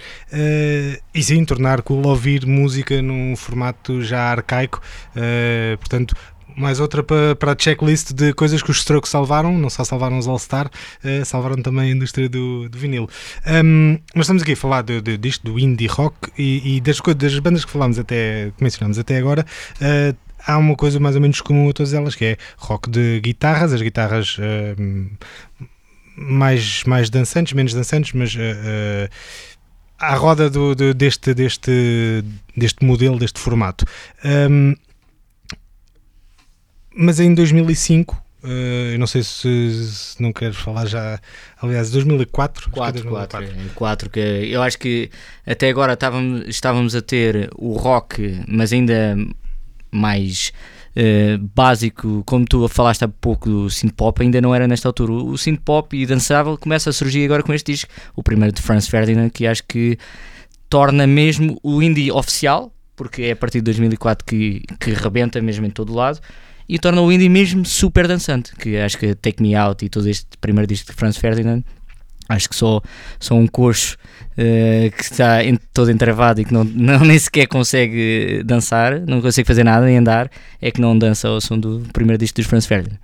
e 1.13 1.23
sim, 1.23 1.43
tornar 1.45 1.81
cool 1.81 2.05
ouvir 2.07 2.45
música 2.45 3.01
num 3.01 3.35
formato 3.35 4.01
já 4.01 4.31
arcaico, 4.31 4.81
portanto. 5.79 6.15
Mais 6.57 6.79
outra 6.79 7.03
para, 7.03 7.35
para 7.35 7.51
a 7.51 7.55
checklist 7.57 8.13
de 8.13 8.33
coisas 8.33 8.63
que 8.63 8.71
os 8.71 8.77
Strokes 8.77 9.11
salvaram, 9.11 9.55
não 9.57 9.69
só 9.69 9.83
salvaram 9.83 10.17
os 10.17 10.27
All-Star, 10.27 10.69
eh, 11.03 11.23
salvaram 11.23 11.61
também 11.61 11.91
a 11.91 11.93
indústria 11.95 12.27
do, 12.27 12.67
do 12.67 12.77
vinil. 12.79 13.07
Um, 13.45 13.99
mas 14.15 14.23
estamos 14.25 14.41
aqui 14.41 14.53
a 14.53 14.57
falar 14.57 14.81
de, 14.81 14.99
de- 14.99 15.17
disto, 15.19 15.43
do 15.45 15.59
indie 15.59 15.85
rock 15.85 16.15
e, 16.37 16.77
e 16.77 16.81
das, 16.81 16.99
das 17.15 17.37
bandas 17.37 17.63
que 17.63 17.69
falámos 17.71 17.99
até, 17.99 18.51
que 18.57 18.63
mencionámos 18.63 18.97
até 18.97 19.17
agora. 19.17 19.45
eh, 19.79 20.15
há 20.47 20.57
uma 20.57 20.75
coisa 20.75 20.99
mais 20.99 21.15
ou 21.15 21.21
menos 21.21 21.41
comum 21.41 21.69
a 21.69 21.73
todas 21.73 21.93
elas 21.93 22.15
que 22.15 22.25
é 22.25 22.37
rock 22.57 22.89
de 22.89 23.19
guitarras, 23.19 23.71
as 23.73 23.81
guitarras 23.81 24.37
um, 24.79 25.09
mais, 26.17 26.83
mais 26.85 27.09
dançantes, 27.09 27.53
menos 27.53 27.73
dançantes, 27.73 28.13
mas 28.13 28.35
eh, 28.37 29.09
à 29.99 30.15
roda 30.15 30.49
do, 30.49 30.73
do- 30.73 30.93
deste, 30.93 31.33
deste, 31.35 32.23
deste 32.55 32.83
modelo, 32.83 33.19
deste 33.19 33.39
formato. 33.39 33.85
Um, 34.49 34.73
mas 36.97 37.19
em 37.19 37.33
2005, 37.33 38.21
eh, 38.43 38.93
eu 38.93 38.99
não 38.99 39.07
sei 39.07 39.23
se, 39.23 39.85
se 39.85 40.21
não 40.21 40.31
queres 40.31 40.57
falar 40.57 40.85
já, 40.85 41.19
aliás, 41.61 41.91
2004. 41.91 42.63
acho 42.65 42.71
que 42.71 42.79
é 42.79 42.81
4, 42.81 43.03
2004. 43.03 43.47
4, 43.47 43.73
4 43.75 44.09
que 44.09 44.19
eu 44.19 44.61
acho 44.61 44.77
que 44.77 45.09
até 45.45 45.69
agora 45.69 45.93
estávamos, 45.93 46.47
estávamos 46.47 46.95
a 46.95 47.01
ter 47.01 47.49
o 47.55 47.73
rock, 47.73 48.41
mas 48.47 48.71
ainda 48.71 49.17
mais 49.91 50.51
eh, 50.95 51.37
básico, 51.55 52.23
como 52.25 52.43
tu 52.45 52.67
falaste 52.67 53.03
há 53.03 53.07
pouco 53.07 53.47
do 53.49 53.69
synth 53.69 53.93
pop, 53.93 54.21
ainda 54.21 54.41
não 54.41 54.55
era 54.55 54.67
nesta 54.67 54.87
altura. 54.87 55.11
O 55.11 55.37
synth 55.37 55.61
pop 55.63 55.95
e 55.95 56.05
dançável 56.05 56.57
começa 56.57 56.89
a 56.89 56.93
surgir 56.93 57.25
agora 57.25 57.43
com 57.43 57.53
este 57.53 57.71
disco, 57.71 57.91
o 58.15 58.23
primeiro 58.23 58.53
de 58.53 58.61
Franz 58.61 58.87
Ferdinand, 58.87 59.29
que 59.29 59.45
acho 59.45 59.63
que 59.67 59.97
torna 60.69 61.05
mesmo 61.05 61.59
o 61.61 61.83
indie 61.83 62.11
oficial, 62.11 62.73
porque 62.95 63.23
é 63.23 63.31
a 63.31 63.35
partir 63.35 63.59
de 63.59 63.65
2004 63.65 64.25
que, 64.25 64.63
que 64.79 64.91
rebenta 64.91 65.41
mesmo 65.41 65.65
em 65.65 65.69
todo 65.69 65.93
lado. 65.93 66.19
E 66.69 66.77
torna 66.77 67.01
o 67.01 67.11
indie 67.11 67.29
mesmo 67.29 67.65
super 67.65 68.07
dançante, 68.07 68.53
que 68.55 68.77
acho 68.77 68.97
que 68.97 69.15
Take 69.15 69.41
Me 69.41 69.55
Out 69.55 69.85
e 69.85 69.89
todo 69.89 70.07
este 70.09 70.27
primeiro 70.41 70.67
disco 70.67 70.91
de 70.91 70.97
Franz 70.97 71.17
Ferdinand 71.17 71.63
Acho 72.29 72.49
que 72.49 72.55
só, 72.57 72.81
só 73.21 73.35
um 73.35 73.47
coxo 73.47 73.95
eh, 74.37 74.91
que 74.93 75.01
está 75.01 75.41
en- 75.45 75.57
todo 75.73 75.89
entravado 75.89 76.41
e 76.41 76.45
que 76.45 76.53
não, 76.53 76.65
não 76.75 76.99
nem 76.99 77.17
sequer 77.17 77.47
consegue 77.47 78.43
dançar, 78.43 78.99
não 79.07 79.21
consegue 79.21 79.47
fazer 79.47 79.63
nada 79.63 79.85
nem 79.85 79.95
andar, 79.97 80.29
é 80.61 80.69
que 80.69 80.81
não 80.81 80.97
dança 80.99 81.29
ao 81.29 81.39
som 81.39 81.57
do 81.57 81.79
primeiro 81.93 82.19
disco 82.19 82.35
dos 82.35 82.45
Franz 82.45 82.65
Ferdinand. 82.65 82.99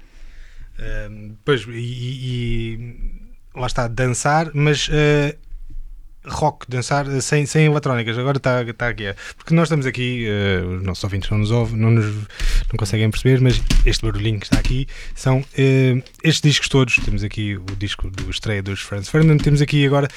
Um, 1.09 1.35
pois, 1.45 1.61
e, 1.69 1.71
e- 1.71 2.75
e 2.75 3.59
lá 3.59 3.67
está, 3.67 3.87
dançar, 3.87 4.51
mas 4.53 4.89
uh, 4.89 5.33
rock, 6.25 6.65
dançar 6.69 7.07
uh, 7.07 7.21
sem, 7.21 7.45
sem 7.45 7.65
eletrónicas. 7.65 8.17
Agora 8.17 8.37
está 8.37 8.61
está 8.63 8.87
aqui. 8.89 9.03
Porque 9.37 9.53
nós 9.53 9.67
estamos 9.67 9.85
aqui, 9.85 10.27
uh, 10.27 10.77
os 10.77 10.83
nossos 10.83 11.03
ouvintes 11.03 11.29
não 11.29 11.37
nos 11.37 11.51
ouvem, 11.51 11.77
não, 11.77 11.91
nos, 11.91 12.05
não 12.05 12.77
conseguem 12.77 13.09
perceber, 13.09 13.41
mas 13.41 13.61
este 13.85 14.05
barulhinho 14.05 14.39
que 14.39 14.45
está 14.45 14.57
aqui 14.57 14.87
são 15.15 15.39
uh, 15.39 16.03
estes 16.23 16.41
discos 16.41 16.69
todos. 16.69 16.95
Temos 16.97 17.23
aqui 17.23 17.55
o 17.55 17.75
disco 17.77 18.09
do 18.09 18.29
estreia 18.29 18.61
dos 18.61 18.81
Franz 18.81 19.09
Ferdinand, 19.09 19.37
temos 19.37 19.61
aqui 19.61 19.85
agora 19.85 20.07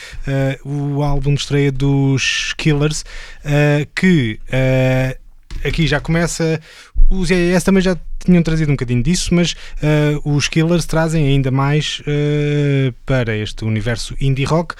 uh, 0.64 0.68
o 0.68 1.02
álbum 1.02 1.34
de 1.34 1.40
estreia 1.40 1.72
dos 1.72 2.54
Killers, 2.56 3.02
uh, 3.44 3.86
que. 3.94 4.38
uh, 4.48 5.26
aqui 5.64 5.86
já 5.86 6.00
começa. 6.00 6.60
Os 7.08 7.30
EAS 7.30 7.62
também 7.62 7.82
já 7.82 7.96
tinham 8.24 8.42
trazido 8.42 8.70
um 8.70 8.74
bocadinho 8.74 9.02
disso, 9.02 9.34
mas 9.34 9.54
eh, 9.82 10.18
os 10.24 10.48
Killers 10.48 10.86
trazem 10.86 11.26
ainda 11.26 11.50
mais 11.50 12.02
eh, 12.06 12.92
para 13.04 13.36
este 13.36 13.64
universo 13.64 14.16
indie 14.20 14.44
rock, 14.44 14.74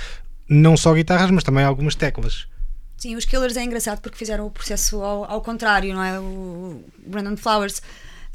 não 0.48 0.76
só 0.76 0.92
guitarras, 0.94 1.30
mas 1.30 1.44
também 1.44 1.64
algumas 1.64 1.94
teclas. 1.94 2.46
Sim, 2.96 3.14
os 3.14 3.24
Killers 3.24 3.56
é 3.56 3.64
engraçado 3.64 4.00
porque 4.00 4.16
fizeram 4.16 4.46
o 4.46 4.50
processo 4.50 5.02
ao, 5.02 5.30
ao 5.30 5.40
contrário, 5.40 5.94
não 5.94 6.02
é? 6.02 6.18
O 6.18 6.84
Brandon 7.06 7.36
Flowers 7.36 7.82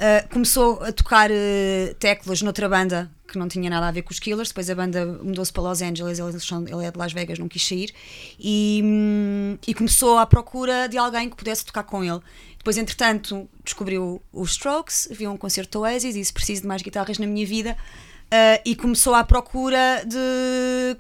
Uh, 0.01 0.27
começou 0.29 0.81
a 0.81 0.91
tocar 0.91 1.29
uh, 1.29 1.93
teclas 1.99 2.41
noutra 2.41 2.67
banda 2.67 3.11
que 3.27 3.37
não 3.37 3.47
tinha 3.47 3.69
nada 3.69 3.87
a 3.87 3.91
ver 3.91 4.01
com 4.01 4.09
os 4.11 4.17
Killers. 4.17 4.47
Depois 4.47 4.67
a 4.67 4.73
banda 4.73 5.05
mudou-se 5.05 5.53
para 5.53 5.61
Los 5.61 5.79
Angeles, 5.79 6.17
eles 6.17 6.43
são- 6.43 6.67
ele 6.67 6.83
é 6.83 6.89
de 6.89 6.97
Las 6.97 7.13
Vegas, 7.13 7.37
não 7.37 7.47
quis 7.47 7.67
sair. 7.67 7.93
E, 8.39 8.81
hum, 8.83 9.57
e 9.67 9.75
começou 9.75 10.17
à 10.17 10.25
procura 10.25 10.87
de 10.87 10.97
alguém 10.97 11.29
que 11.29 11.35
pudesse 11.35 11.63
tocar 11.63 11.83
com 11.83 12.03
ele. 12.03 12.19
Depois, 12.57 12.79
entretanto, 12.79 13.47
descobriu 13.63 14.19
os 14.33 14.51
Strokes, 14.51 15.07
viu 15.11 15.29
um 15.29 15.37
concerto 15.37 15.77
do 15.77 15.81
Oasis 15.83 16.15
e 16.15 16.19
disse: 16.19 16.33
Preciso 16.33 16.63
de 16.63 16.67
mais 16.67 16.81
guitarras 16.81 17.19
na 17.19 17.27
minha 17.27 17.45
vida. 17.45 17.77
Uh, 18.25 18.59
e 18.65 18.75
começou 18.75 19.13
à 19.13 19.23
procura 19.23 20.03
de 20.03 20.97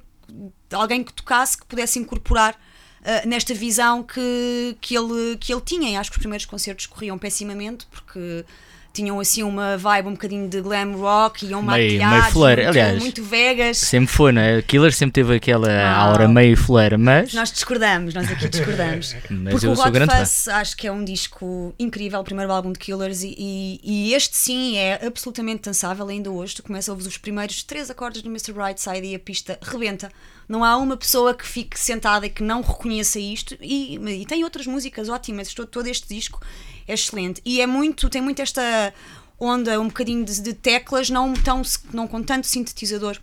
alguém 0.73 1.03
que 1.03 1.13
tocasse, 1.13 1.57
que 1.57 1.65
pudesse 1.65 1.99
incorporar 1.99 2.53
uh, 2.53 3.27
nesta 3.27 3.53
visão 3.53 4.03
que, 4.03 4.77
que, 4.79 4.95
ele, 4.95 5.37
que 5.37 5.53
ele 5.53 5.61
tinha. 5.61 5.89
E 5.89 5.95
acho 5.95 6.09
que 6.09 6.17
os 6.17 6.21
primeiros 6.21 6.45
concertos 6.45 6.85
corriam 6.85 7.17
pessimamente 7.17 7.85
porque 7.91 8.45
tinham 8.93 9.19
assim 9.19 9.43
uma 9.43 9.77
vibe 9.77 10.07
um 10.09 10.11
bocadinho 10.11 10.49
de 10.49 10.59
glam 10.61 10.93
rock, 10.97 11.45
iam 11.45 11.61
Meio- 11.61 11.77
meio 11.97 12.01
maquiados, 12.01 12.33
flare. 12.33 12.61
muito, 12.63 12.69
Aliás, 12.69 12.99
muito 12.99 13.23
vegas. 13.23 13.77
Sempre 13.77 14.13
foi, 14.13 14.31
não 14.31 14.41
é? 14.41 14.61
Killer 14.61 14.93
sempre 14.93 15.13
teve 15.13 15.35
aquela 15.35 15.67
Não. 15.67 15.99
aura 16.01 16.27
meio 16.27 16.57
fuleira, 16.57 16.97
mas, 16.97 17.33
Nós 17.33 17.51
discordamos, 17.51 18.13
nós 18.13 18.29
aqui 18.29 18.49
discordamos. 18.49 19.15
mas 19.29 19.51
Porque 19.53 19.67
eu 19.67 19.71
o 19.71 19.75
sou 19.75 19.91
grande. 19.91 20.13
Fuzz 20.15 20.47
acho 20.47 20.75
que 20.77 20.87
é 20.87 20.91
um 20.91 21.03
disco 21.03 21.73
incrível, 21.79 22.19
o 22.19 22.23
primeiro 22.23 22.51
álbum 22.51 22.71
de 22.71 22.79
Killers, 22.79 23.23
e, 23.23 23.35
e- 23.37 23.79
e 23.83 24.13
este 24.13 24.35
sim 24.35 24.77
é 24.77 25.05
absolutamente 25.05 25.63
dançável 25.63 26.07
ainda 26.07 26.29
hoje. 26.31 26.55
Tu 26.55 26.63
começas 26.63 26.89
a 26.89 26.91
ouvir 26.93 27.07
os 27.07 27.17
primeiros 27.17 27.63
três 27.63 27.89
acordes 27.89 28.21
do 28.21 28.29
Mr. 28.29 28.51
Brightside 28.53 29.07
e 29.07 29.15
a 29.15 29.19
pista 29.19 29.57
rebenta. 29.61 30.11
Não 30.49 30.65
há 30.65 30.75
uma 30.75 30.97
pessoa 30.97 31.33
que 31.33 31.47
fique 31.47 31.79
sentada 31.79 32.25
e 32.25 32.29
que 32.29 32.43
não 32.43 32.61
reconheça 32.61 33.17
isto. 33.19 33.55
E, 33.61 33.95
e 33.95 34.25
tem 34.25 34.43
outras 34.43 34.67
músicas 34.67 35.07
ótimas, 35.07 35.53
todo, 35.53 35.67
todo 35.67 35.87
este 35.87 36.13
disco 36.13 36.41
é 36.87 36.93
excelente. 36.93 37.41
E 37.45 37.61
é 37.61 37.67
muito, 37.67 38.09
tem 38.09 38.21
muito 38.21 38.41
esta 38.41 38.93
onda, 39.39 39.79
um 39.79 39.87
bocadinho 39.87 40.23
de, 40.23 40.41
de 40.41 40.53
teclas, 40.53 41.09
não, 41.09 41.33
tão, 41.33 41.61
não 41.93 42.07
com 42.07 42.21
tanto 42.21 42.47
sintetizador 42.47 43.17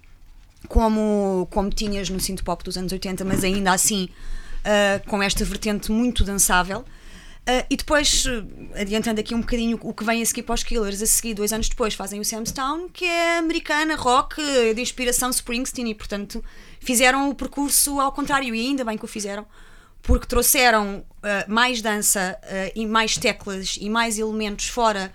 como, 0.68 1.46
como 1.50 1.70
tinhas 1.70 2.10
no 2.10 2.18
synth 2.18 2.42
pop 2.42 2.64
dos 2.64 2.76
anos 2.76 2.92
80, 2.92 3.24
mas 3.24 3.44
ainda 3.44 3.72
assim 3.72 4.08
ah, 4.64 5.00
com 5.06 5.22
esta 5.22 5.44
vertente 5.44 5.90
muito 5.90 6.24
dançável. 6.24 6.84
Ah, 7.46 7.64
e 7.70 7.76
depois, 7.76 8.26
eh, 8.26 8.82
adiantando 8.82 9.18
aqui 9.20 9.34
um 9.34 9.40
bocadinho 9.40 9.78
o 9.82 9.94
que 9.94 10.04
vem 10.04 10.20
a 10.20 10.26
seguir 10.26 10.42
para 10.42 10.54
os 10.54 10.62
Killers, 10.62 11.00
a 11.00 11.06
seguir, 11.06 11.32
dois 11.32 11.52
anos 11.52 11.68
depois, 11.68 11.94
fazem 11.94 12.20
o 12.20 12.24
Sam's 12.24 12.52
Town, 12.52 12.90
que 12.90 13.06
é 13.06 13.38
americana, 13.38 13.96
rock, 13.96 14.42
de 14.74 14.80
inspiração 14.82 15.30
Springsteen, 15.30 15.90
e 15.90 15.94
portanto 15.94 16.44
fizeram 16.80 17.30
o 17.30 17.34
percurso 17.34 17.98
ao 17.98 18.12
contrário, 18.12 18.54
e 18.54 18.66
ainda 18.66 18.84
bem 18.84 18.98
que 18.98 19.04
o 19.06 19.08
fizeram, 19.08 19.46
porque 20.02 20.26
trouxeram 20.26 21.04
ah, 21.22 21.44
mais 21.48 21.82
dança 21.82 22.38
ah, 22.42 22.72
e 22.74 22.86
mais 22.86 23.16
teclas 23.16 23.78
e 23.80 23.88
mais 23.90 24.18
elementos 24.18 24.68
fora 24.68 25.12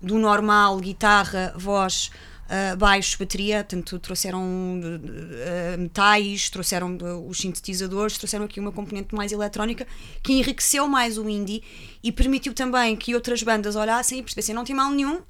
do 0.00 0.18
normal, 0.18 0.78
guitarra, 0.80 1.54
voz, 1.56 2.10
uh, 2.44 2.76
baixo, 2.76 3.18
bateria, 3.18 3.64
portanto 3.64 3.98
trouxeram 3.98 4.42
uh, 4.42 5.78
metais, 5.78 6.50
trouxeram 6.50 6.96
uh, 6.96 7.28
os 7.28 7.38
sintetizadores, 7.38 8.18
trouxeram 8.18 8.44
aqui 8.44 8.60
uma 8.60 8.72
componente 8.72 9.14
mais 9.14 9.32
eletrónica 9.32 9.86
que 10.22 10.32
enriqueceu 10.32 10.86
mais 10.88 11.18
o 11.18 11.28
indie 11.28 11.62
e 12.02 12.12
permitiu 12.12 12.52
também 12.52 12.96
que 12.96 13.14
outras 13.14 13.42
bandas 13.42 13.76
olhassem 13.76 14.18
e 14.18 14.22
percebessem, 14.22 14.54
não 14.54 14.64
tem 14.64 14.76
mal 14.76 14.90
nenhum 14.90 15.22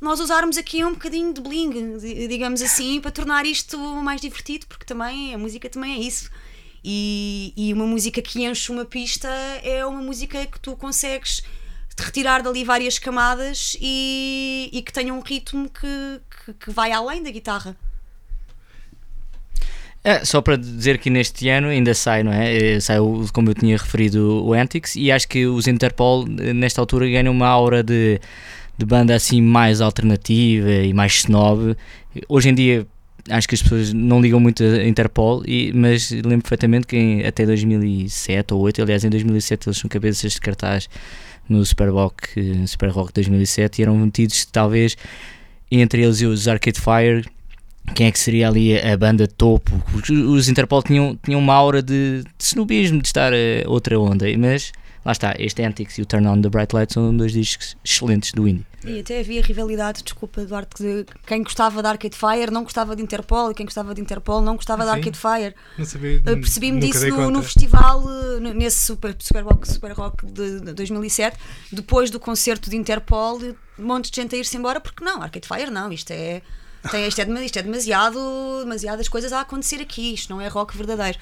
nós 0.00 0.20
usarmos 0.20 0.56
aqui 0.56 0.84
um 0.84 0.92
bocadinho 0.92 1.32
de 1.32 1.40
bling, 1.40 1.98
di- 1.98 2.28
digamos 2.28 2.62
assim, 2.62 3.00
para 3.00 3.10
tornar 3.10 3.44
isto 3.44 3.76
mais 3.96 4.20
divertido, 4.20 4.64
porque 4.68 4.84
também 4.84 5.34
a 5.34 5.38
música 5.38 5.68
também 5.68 5.94
é 5.94 5.98
isso. 6.06 6.30
E, 6.84 7.52
e 7.56 7.72
uma 7.72 7.86
música 7.86 8.22
que 8.22 8.44
enche 8.44 8.70
uma 8.72 8.84
pista 8.84 9.28
é 9.62 9.84
uma 9.84 10.00
música 10.02 10.46
que 10.46 10.60
tu 10.60 10.76
consegues 10.76 11.42
retirar 11.98 12.42
dali 12.42 12.64
várias 12.64 12.98
camadas 12.98 13.76
e, 13.80 14.70
e 14.72 14.82
que 14.82 14.92
tenha 14.92 15.12
um 15.12 15.20
ritmo 15.20 15.68
que, 15.68 16.20
que, 16.44 16.52
que 16.54 16.70
vai 16.70 16.92
além 16.92 17.22
da 17.22 17.30
guitarra. 17.30 17.76
É, 20.04 20.24
só 20.24 20.40
para 20.40 20.56
dizer 20.56 20.98
que 20.98 21.10
neste 21.10 21.48
ano 21.48 21.68
ainda 21.68 21.92
sai, 21.92 22.22
não 22.22 22.32
é? 22.32 22.76
Eh, 22.76 22.80
Sai, 22.80 23.00
o- 23.00 23.26
como 23.32 23.50
eu 23.50 23.54
tinha 23.54 23.76
referido, 23.76 24.44
o 24.44 24.52
Antics, 24.54 24.94
e 24.96 25.10
acho 25.10 25.26
que 25.28 25.46
os 25.46 25.66
Interpol, 25.66 26.24
eh, 26.40 26.52
nesta 26.52 26.80
altura, 26.80 27.06
ganham 27.08 27.32
uma 27.32 27.48
aura 27.48 27.82
de, 27.82 28.20
de 28.78 28.86
banda 28.86 29.14
assim 29.14 29.42
mais 29.42 29.80
alternativa 29.80 30.70
e 30.70 30.94
mais 30.94 31.16
snob. 31.16 31.76
Hoje 32.28 32.48
em 32.50 32.54
dia, 32.54 32.86
acho 33.30 33.48
que 33.48 33.54
as 33.54 33.62
pessoas 33.62 33.92
não 33.92 34.20
ligam 34.20 34.38
muito 34.40 34.62
a 34.62 34.84
Interpol, 34.86 35.42
e, 35.46 35.72
mas 35.74 36.10
lembro 36.10 36.42
perfeitamente 36.42 36.86
que 36.86 36.96
em- 36.96 37.26
até 37.26 37.44
2007 37.46 38.52
ou 38.54 38.60
2008, 38.60 38.82
aliás, 38.82 39.04
em 39.04 39.10
2007 39.10 39.68
eles 39.68 39.78
são 39.78 39.88
cabeças 39.88 40.32
de 40.32 40.40
cartaz 40.40 40.88
no 41.48 41.64
Super 41.64 41.88
Rock, 41.90 42.66
Super 42.66 42.90
Rock 42.90 43.12
2007 43.12 43.78
e 43.78 43.82
eram 43.82 43.96
metidos 43.96 44.44
talvez 44.46 44.96
entre 45.70 46.02
eles 46.02 46.20
e 46.20 46.26
os 46.26 46.46
Arcade 46.48 46.80
Fire 46.80 47.24
quem 47.94 48.06
é 48.06 48.12
que 48.12 48.18
seria 48.18 48.48
ali 48.48 48.76
a, 48.78 48.92
a 48.92 48.96
banda 48.98 49.26
topo? 49.26 49.82
Os, 49.94 50.10
os 50.10 50.48
Interpol 50.50 50.82
tinham, 50.82 51.18
tinham 51.24 51.40
uma 51.40 51.54
aura 51.54 51.82
de, 51.82 52.22
de 52.22 52.44
snobismo, 52.44 53.00
de 53.00 53.08
estar 53.08 53.32
a 53.32 53.36
outra 53.66 53.98
onda, 53.98 54.26
mas 54.38 54.72
lá 55.08 55.12
está, 55.12 55.34
este 55.38 55.62
Antics 55.62 55.96
e 55.96 56.02
o 56.02 56.06
Turn 56.06 56.26
On 56.28 56.40
the 56.40 56.50
Bright 56.50 56.74
Light 56.74 56.92
são 56.92 57.16
dois 57.16 57.32
discos 57.32 57.76
excelentes 57.82 58.32
do 58.32 58.46
indie. 58.46 58.66
E 58.84 59.00
até 59.00 59.20
havia 59.20 59.40
rivalidade, 59.40 60.02
desculpa, 60.04 60.44
Duarte, 60.44 60.82
de 60.82 61.06
quem 61.26 61.42
gostava 61.42 61.80
de 61.82 61.88
Arcade 61.88 62.14
Fire 62.14 62.50
não 62.52 62.62
gostava 62.62 62.94
de 62.94 63.02
Interpol 63.02 63.50
e 63.50 63.54
quem 63.54 63.64
gostava 63.64 63.94
de 63.94 64.02
Interpol 64.02 64.42
não 64.42 64.56
gostava 64.56 64.84
de 64.84 64.90
Sim. 64.90 64.96
Arcade 64.96 65.18
Fire. 65.18 65.54
Não 65.78 65.84
sabia. 65.86 66.18
Uh, 66.18 66.22
Percebi-me 66.22 66.78
disso 66.80 67.08
no, 67.08 67.30
no 67.30 67.42
festival, 67.42 68.02
no- 68.02 68.52
nesse 68.52 68.84
Super, 68.84 69.16
super 69.18 69.42
Rock, 69.44 69.66
Super 69.66 69.92
Rock 69.92 70.26
de, 70.26 70.60
de 70.60 70.72
2007, 70.74 71.38
depois 71.72 72.10
do 72.10 72.20
concerto 72.20 72.68
de 72.68 72.76
Interpol, 72.76 73.40
um 73.78 73.84
monte 73.86 74.10
de 74.10 74.16
gente 74.20 74.34
a 74.34 74.38
ir-se 74.38 74.56
embora, 74.58 74.78
porque 74.78 75.02
não, 75.02 75.22
Arcade 75.22 75.48
Fire 75.48 75.70
não, 75.70 75.90
isto 75.90 76.10
é. 76.10 76.42
Tem, 76.90 77.06
isto, 77.08 77.20
é, 77.20 77.44
isto 77.44 77.58
é 77.58 77.62
demasiado, 77.62 78.18
demasiadas 78.60 79.08
coisas 79.08 79.32
a 79.32 79.40
acontecer 79.40 79.80
aqui, 79.80 80.14
isto 80.14 80.30
não 80.32 80.40
é 80.40 80.48
rock 80.48 80.76
verdadeiro. 80.76 81.18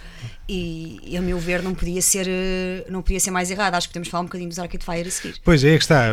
E, 0.49 1.01
e, 1.05 1.17
a 1.17 1.21
meu 1.21 1.39
ver 1.39 1.63
não 1.63 1.75
podia 1.75 2.01
ser 2.03 2.27
uh, 2.27 2.91
não 2.93 3.03
podia 3.03 3.19
ser 3.19 3.31
mais 3.31 3.51
errado. 3.51 3.75
Acho 3.75 3.89
que 3.89 3.93
podemos 3.93 4.09
falar 4.09 4.23
um 4.23 4.27
bocadinho 4.27 4.49
dos 4.49 4.59
Arcade 4.59 4.85
Fire 4.85 5.09
a 5.09 5.11
seguir. 5.11 5.37
Pois 5.43 5.65
é, 5.65 5.77
que 5.77 5.83
está. 5.83 6.05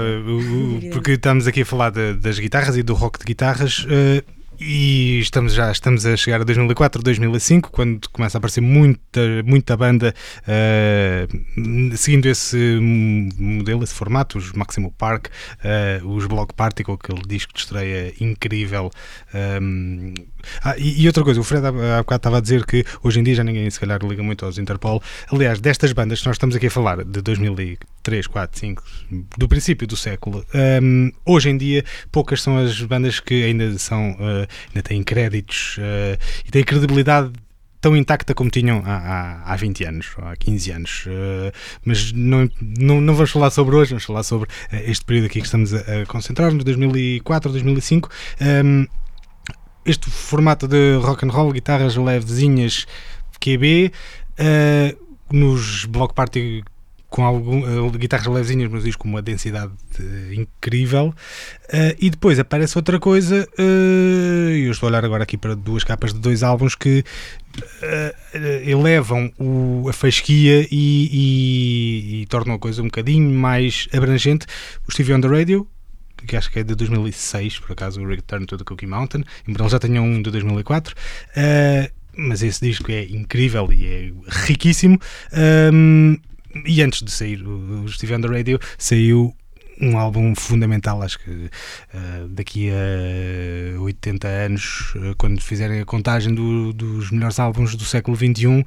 porque 0.91 1.12
estamos 1.12 1.45
aqui 1.45 1.62
a 1.62 1.65
falar 1.65 1.89
de- 1.91 2.13
das 2.15 2.39
guitarras 2.39 2.75
e 2.77 2.84
do 2.84 2.93
rock 2.93 3.19
de 3.19 3.25
guitarras. 3.25 3.86
uh, 3.86 4.42
e 4.65 5.19
estamos 5.19 5.54
já 5.54 5.71
estamos 5.71 6.06
a 6.06 6.15
chegar 6.15 6.41
a 6.41 6.43
2004, 6.43 7.04
2005, 7.04 7.71
quando 7.71 8.10
começa 8.10 8.38
a 8.38 8.39
aparecer 8.39 8.62
muita, 8.62 9.21
muita 9.45 9.76
banda 9.76 10.13
uh, 10.41 11.97
seguindo 11.97 12.28
esse 12.28 12.80
modelo, 13.38 13.84
esse 13.84 13.93
formato, 13.93 14.38
os 14.38 14.54
Maximo 14.54 14.91
Park, 14.91 15.28
uh, 15.28 16.08
os 16.08 16.26
Block 16.26 16.54
Party, 16.54 16.84
com 16.84 16.93
aquele 16.93 17.21
disco 17.28 17.54
de 17.54 17.60
estreia 17.60 18.13
incrível. 18.19 18.89
um, 19.62 20.13
ah, 20.63 20.78
e, 20.78 21.02
e 21.04 21.08
outra 21.08 21.23
coisa, 21.23 21.39
o 21.39 21.43
Fred 21.43 21.65
há, 21.65 21.99
há 21.99 22.04
bocado 22.04 22.19
estava 22.19 22.38
a 22.38 22.41
dizer 22.41 22.65
que 22.65 22.86
hoje 23.04 23.19
em 23.19 23.23
dia 23.23 23.36
já 23.36 23.43
ninguém 23.43 23.69
se 23.69 23.80
calhar 23.80 23.99
liga 24.04 24.23
muito 24.23 24.45
aos 24.45 24.58
Interpol. 24.58 25.02
Aliás, 25.32 25.60
destas 25.60 25.91
bandas 25.91 26.21
que 26.21 26.28
nós 26.28 26.36
estamos 26.36 26.56
aqui 26.56 26.67
a 26.67 26.71
falar, 26.71 27.04
de 27.04 27.21
2003, 27.21 28.28
4, 28.28 28.60
5, 28.60 28.84
do 29.38 29.47
princípio 29.47 29.88
do 29.88 29.97
século, 29.97 30.45
hum, 30.82 31.12
hoje 31.26 31.49
em 31.49 31.58
dia 31.58 31.84
poucas 32.12 32.41
são 32.41 32.58
as 32.58 32.80
bandas 32.82 33.19
que 33.19 33.43
ainda 33.43 33.78
são, 33.78 34.15
eh, 34.19 34.47
ainda 34.70 34.82
têm 34.82 35.04
créditos 35.04 35.78
eh, 35.80 36.18
e 36.46 36.52
têm 36.52 36.63
credibilidade 36.63 37.32
tão 37.84 37.98
intacta 37.98 38.34
como 38.34 38.50
tinham 38.50 38.82
há, 38.86 38.96
há, 38.96 39.54
há 39.54 39.56
20 39.58 39.84
anos, 39.84 40.16
há 40.18 40.36
15 40.38 40.72
anos. 40.72 41.06
Eh, 41.06 41.52
mas 41.84 42.13
não, 42.13 42.50
não, 42.62 43.02
não 43.02 43.13
vamos 43.13 43.32
falar 43.32 43.50
sobre 43.50 43.76
hoje, 43.76 43.89
vamos 43.89 44.06
falar 44.06 44.24
sobre 44.24 44.50
eh, 44.72 44.89
este 44.89 45.04
período 45.04 45.26
aqui 45.26 45.42
que 45.42 45.46
estamos 45.46 45.74
a, 45.74 45.80
a 45.80 46.06
concentrar-nos, 46.06 46.63
2004, 46.63 47.52
2005. 47.52 48.10
Hum, 48.42 48.88
este 49.86 50.10
formato 50.10 50.66
de 50.66 50.96
rock 50.96 51.26
and 51.26 51.32
roll, 51.32 51.52
guitarras 51.52 51.98
levezinhas, 51.98 52.88
QB, 53.42 53.92
eh, 54.38 54.96
nos 55.30 55.84
Block 55.84 56.13
Party 56.13 56.63
com 57.13 57.23
algum, 57.23 57.60
eh, 57.63 57.97
guitarras 57.99 58.26
levezinhas, 58.26 58.71
mas 58.71 58.84
diz 58.84 58.95
com 58.95 59.08
uma 59.08 59.21
densidade 59.21 59.71
eh, 59.99 60.34
incrível. 60.34 61.13
Eh, 61.71 61.95
e 61.99 62.10
depois 62.10 62.39
aparece 62.39 62.76
outra 62.76 62.99
coisa, 62.99 63.47
eu 63.56 64.71
estou 64.71 64.88
a 64.88 64.89
olhar 64.89 65.06
agora 65.06 65.21
aqui 65.21 65.38
para 65.38 65.56
duas 65.56 65.84
capas 65.84 66.12
de 66.12 66.19
dois 66.19 66.41
álbuns 66.41 66.73
que 66.73 67.04
elevam 68.65 69.32
o- 69.39 69.88
a 69.88 69.93
fasquia 69.93 70.67
e, 70.71 71.10
e- 71.12 72.21
e 72.21 72.26
tornam 72.26 72.56
a 72.56 72.60
coisa 72.60 72.82
um 72.82 72.86
bocadinho 72.86 73.30
mais 73.30 73.88
abrangente. 73.93 74.47
O 74.88 74.91
Stevie 74.91 75.13
on 75.13 75.21
the 75.21 75.28
Radio, 75.28 75.67
que 76.26 76.36
acho 76.36 76.52
que 76.52 76.60
é 76.60 76.63
de 76.63 76.73
2006, 76.73 77.60
por 77.60 77.73
acaso, 77.73 78.02
o 78.02 78.08
Return 78.08 78.47
to 78.47 78.58
the 78.58 78.63
Cookie 78.63 78.88
Mountain, 78.88 79.23
embora 79.47 79.65
ele 79.65 79.69
já 79.71 79.78
tenha 79.78 80.02
um 80.02 80.20
de 80.20 80.32
2004. 80.32 80.95
eh, 81.36 81.91
mas 82.16 82.41
esse 82.43 82.61
disco 82.68 82.91
é 82.91 83.03
incrível 83.05 83.72
e 83.74 83.86
é 83.86 84.11
riquíssimo. 84.45 84.99
Um, 85.72 86.16
e 86.66 86.82
antes 86.82 87.01
de 87.01 87.12
sair 87.12 87.41
o, 87.45 87.84
o 87.84 87.88
Steve 87.89 88.16
on 88.16 88.22
the 88.22 88.28
Radio, 88.28 88.60
saiu 88.78 89.36
um 89.82 89.97
álbum 89.97 90.36
fundamental, 90.36 91.01
acho 91.01 91.18
que 91.20 91.49
eh, 91.93 92.26
daqui 92.30 92.70
a 92.70 93.80
80 93.82 94.28
anos, 94.28 94.93
eh, 94.97 95.16
quando 95.18 95.41
fizerem 95.41 95.82
a 95.82 95.86
contagem 95.86 96.34
do- 96.34 96.72
dos 96.74 97.10
melhores 97.10 97.39
álbuns 97.39 97.76
do 97.76 97.84
século 97.84 98.16
XXI, 98.16 98.64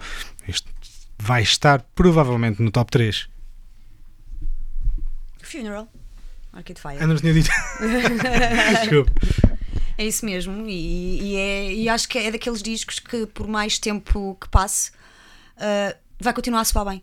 este 0.49 0.66
vai 1.18 1.43
estar 1.43 1.80
provavelmente 1.95 2.61
no 2.61 2.70
top 2.72 2.91
3. 2.91 3.28
Funeral. 5.43 5.89
Arcade 6.53 6.80
Fire. 6.80 6.97
Ah, 7.01 7.07
não 7.07 7.16
tinha 7.16 7.32
dito. 7.32 7.51
Desculpa. 8.80 9.12
É 9.99 10.05
isso 10.05 10.26
mesmo, 10.26 10.66
e, 10.68 11.22
e 11.22 11.37
é, 11.37 11.72
e 11.72 11.89
acho 11.89 12.07
que 12.09 12.18
é 12.18 12.30
daqueles 12.30 12.62
discos 12.62 12.99
que, 12.99 13.26
por 13.26 13.47
mais 13.49 13.78
tempo 13.78 14.37
que 14.39 14.49
passe, 14.49 14.91
uh, 15.57 15.97
vai 16.20 16.34
continuar 16.34 16.61
a 16.61 16.64
soar 16.64 16.84
bem. 16.84 17.03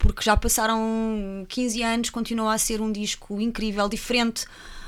Porque 0.00 0.22
já 0.22 0.36
passaram 0.36 1.46
15 1.48 1.82
anos, 1.82 2.10
continua 2.10 2.54
a 2.54 2.58
ser 2.58 2.80
um 2.80 2.90
disco 2.90 3.40
incrível, 3.40 3.88
diferente. 3.88 4.46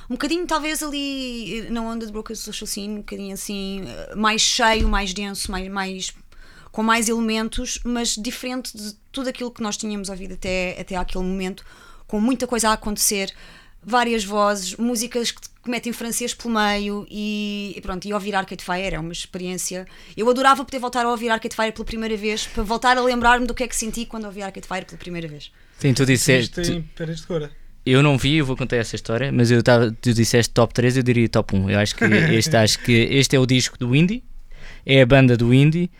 Um 0.08 0.14
bocadinho, 0.14 0.46
talvez, 0.46 0.82
ali 0.82 1.66
na 1.70 1.82
onda 1.82 2.04
de 2.04 2.12
Broken 2.12 2.34
Social 2.34 2.66
Scene, 2.66 2.94
um 2.94 2.96
bocadinho 2.98 3.34
assim, 3.34 3.82
uh, 3.82 4.16
mais 4.16 4.40
cheio, 4.40 4.88
mais 4.88 5.12
denso, 5.14 5.50
mais, 5.50 5.68
mais, 5.68 6.14
com 6.70 6.82
mais 6.82 7.08
elementos, 7.08 7.78
mas 7.84 8.16
diferente 8.16 8.76
de 8.76 8.94
tudo 9.12 9.28
aquilo 9.28 9.50
que 9.50 9.62
nós 9.62 9.76
tínhamos 9.76 10.08
ouvido 10.08 10.34
até, 10.34 10.80
até 10.80 10.96
aquele 10.96 11.24
momento, 11.24 11.64
com 12.06 12.18
muita 12.18 12.46
coisa 12.46 12.70
a 12.70 12.72
acontecer, 12.72 13.32
várias 13.85 14.24
vozes, 14.24 14.76
músicas 14.76 15.30
que 15.30 15.53
que 15.62 15.70
metem 15.70 15.93
francês 15.93 16.35
pelo 16.35 16.55
meio 16.55 17.07
e, 17.09 17.72
e 17.76 17.80
pronto, 17.80 18.07
e 18.07 18.12
ouvir 18.12 18.35
Arcade 18.35 18.64
Fire 18.64 18.95
é 18.95 18.99
uma 18.99 19.12
experiência. 19.12 19.87
Eu 20.16 20.28
adorava 20.28 20.64
poder 20.64 20.80
voltar 20.80 21.07
a 21.07 21.09
ouvir 21.09 21.30
Arcade 21.30 21.55
Fire 21.55 21.72
pela 21.72 21.85
primeira 21.85 22.16
vez, 22.16 22.47
para 22.47 22.64
voltar 22.64 22.97
a 22.97 23.01
lembrar-me 23.01 23.47
do 23.47 23.55
que 23.55 23.62
é 23.62 23.68
que 23.68 23.76
senti 23.76 24.05
quando 24.05 24.24
ouvi 24.24 24.43
Arcade 24.43 24.66
Fire 24.66 24.85
pela 24.85 24.99
primeira 24.99 25.28
vez. 25.28 25.53
Sim, 25.78 25.95
tu 25.95 26.05
disseste. 26.05 26.61
Isto 26.61 26.72
em 26.72 26.83
paredes 26.83 27.20
de 27.20 27.26
cora. 27.28 27.51
Eu 27.87 28.03
não 28.03 28.18
vi, 28.18 28.37
eu 28.37 28.45
vou 28.45 28.57
contar 28.57 28.76
essa 28.76 28.97
história, 28.97 29.30
mas 29.33 29.51
eu 29.51 29.62
tava, 29.62 29.91
tu 30.01 30.12
disseste 30.12 30.53
top 30.53 30.72
3, 30.74 30.97
eu 30.97 31.03
diria 31.03 31.28
top 31.28 31.57
1. 31.57 31.70
Eu 31.70 31.78
acho 31.78 31.95
que 31.95 32.05
este, 32.05 32.55
acho 32.57 32.78
que 32.80 32.93
este 32.93 33.37
é 33.37 33.39
o 33.39 33.47
disco 33.47 33.78
do 33.78 33.95
Indie, 33.95 34.22
é 34.85 35.03
a 35.03 35.07
banda 35.07 35.37
do 35.37 35.55
Indie 35.55 35.91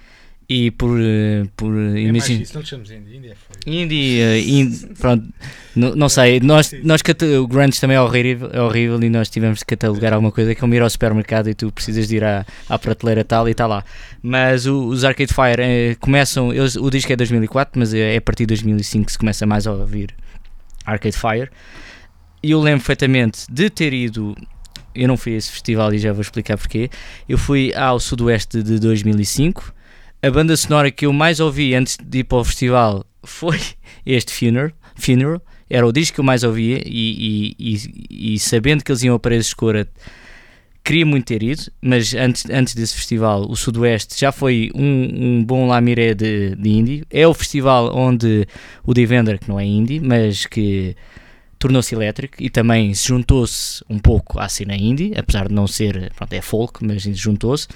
e 0.49 0.71
por, 0.71 0.99
eh, 1.01 1.45
por 1.57 1.73
É 1.73 1.79
mais 1.79 1.99
imagina. 2.09 2.43
isso, 2.43 2.55
não 2.55 2.63
te 2.63 2.69
chamas 2.71 2.91
indie. 2.91 3.17
Indie 3.17 3.31
é 3.31 3.35
feio. 3.35 3.83
Indie, 3.83 4.21
eh, 4.21 4.41
indie, 4.41 4.87
pronto, 4.99 5.27
não, 5.75 5.95
não 5.95 6.09
sei, 6.09 6.41
nós, 6.41 6.73
nós 6.83 7.01
o 7.41 7.47
Grunge 7.47 7.81
também 7.81 7.97
é 7.97 8.01
horrível, 8.01 8.51
é 8.53 8.61
horrível 8.61 9.03
e 9.03 9.09
nós 9.09 9.29
tivemos 9.31 9.61
de 9.61 9.65
catalogar 9.65 10.13
alguma 10.13 10.31
coisa 10.33 10.55
que 10.55 10.59
é 10.59 10.61
como 10.61 10.75
ir 10.75 10.83
ao 10.83 10.91
supermercado 10.91 11.49
e 11.49 11.55
tu 11.55 11.71
precisas 11.73 12.07
de 12.09 12.17
ir 12.17 12.25
à, 12.25 12.45
à 12.69 12.79
prateleira 12.79 13.25
tal 13.25 13.49
e 13.49 13.53
está 13.53 13.67
lá. 13.67 13.85
Mas 14.23 14.67
o- 14.67 14.89
os 14.89 15.05
Arcade 15.05 15.33
Fire 15.33 15.61
eh, 15.63 15.97
começam, 16.01 16.53
eles, 16.53 16.77
o 16.77 16.91
disco 16.91 17.13
é 17.13 17.17
2004, 17.17 17.79
mas 17.79 17.95
é, 17.95 18.15
é 18.15 18.17
a 18.19 18.21
partir 18.21 18.43
de 18.45 18.49
2005 18.49 19.07
que 19.07 19.13
se 19.13 19.19
começa 19.19 19.47
mais 19.47 19.67
a 19.67 19.73
ouvir 19.73 20.15
Arcade 20.85 21.17
Fire. 21.17 21.49
E 22.43 22.51
eu 22.51 22.61
lembro 22.61 22.81
perfeitamente 22.81 23.47
de 23.51 23.71
ter 23.71 23.93
ido, 23.93 24.35
eu 24.95 25.07
não 25.07 25.17
fui 25.17 25.35
a 25.35 25.37
esse 25.37 25.51
festival 25.51 25.95
e 25.95 25.99
já 25.99 26.13
vou 26.13 26.21
explicar 26.23 26.59
porquê. 26.59 26.91
Eu 27.29 27.39
fui 27.39 27.73
ao 27.75 28.01
Sudoeste 28.01 28.63
de 28.63 28.81
2005. 28.81 29.73
A 30.23 30.31
banda 30.31 30.57
sonora 30.57 30.91
que 30.91 31.07
eu 31.07 31.13
mais 31.13 31.41
ouvi 31.41 31.75
antes 31.75 31.97
de 32.03 32.19
ir 32.19 32.25
para 32.25 32.39
o 32.39 32.45
festival 32.45 33.05
foi 33.25 33.59
este 34.07 34.33
Funeral. 34.33 34.71
Funeral. 34.95 35.43
Era 35.69 35.87
o 35.87 35.93
disco 35.93 36.17
que 36.17 36.21
eu 36.21 36.25
mais 36.25 36.45
ouvia 36.45 36.83
e, 36.87 37.55
e- 37.59 37.75
e- 37.75 38.35
e 38.35 38.39
sabendo 38.39 38.85
que 38.85 38.93
eles 38.93 39.03
iam 39.03 39.15
a 39.15 39.19
Paredes 39.19 39.49
de 39.49 39.57
Cora 39.57 39.89
queria 40.85 41.07
muito 41.07 41.27
ter 41.27 41.43
ido, 41.43 41.63
mas 41.81 42.13
antes, 42.15 42.45
antes 42.51 42.75
desse 42.75 42.95
festival 42.95 43.49
o 43.49 43.57
Sudoeste 43.57 44.21
já 44.21 44.31
foi 44.33 44.71
um, 44.75 45.39
um 45.39 45.45
bom 45.45 45.67
lamiré 45.69 46.13
de, 46.13 46.55
de 46.57 46.69
indie. 46.71 47.05
É 47.11 47.27
o 47.27 47.33
festival 47.33 47.97
onde 47.97 48.47
o 48.85 48.93
Divender, 48.93 49.39
que 49.39 49.49
não 49.49 49.59
é 49.59 49.65
indie, 49.65 49.99
mas 50.01 50.45
que 50.45 50.95
tornou-se 51.59 51.95
elétrico 51.95 52.35
e 52.41 52.51
também 52.51 52.93
se 52.95 53.09
juntou-se 53.09 53.83
um 53.89 53.99
pouco 53.99 54.39
à 54.41 54.49
cena 54.49 54.75
indie, 54.77 55.13
apesar 55.17 55.49
de 55.49 55.55
não 55.55 55.67
ser, 55.67 56.13
pronto, 56.15 56.33
é 56.33 56.41
folk, 56.43 56.85
mas 56.85 57.03
juntou-se. 57.03 57.67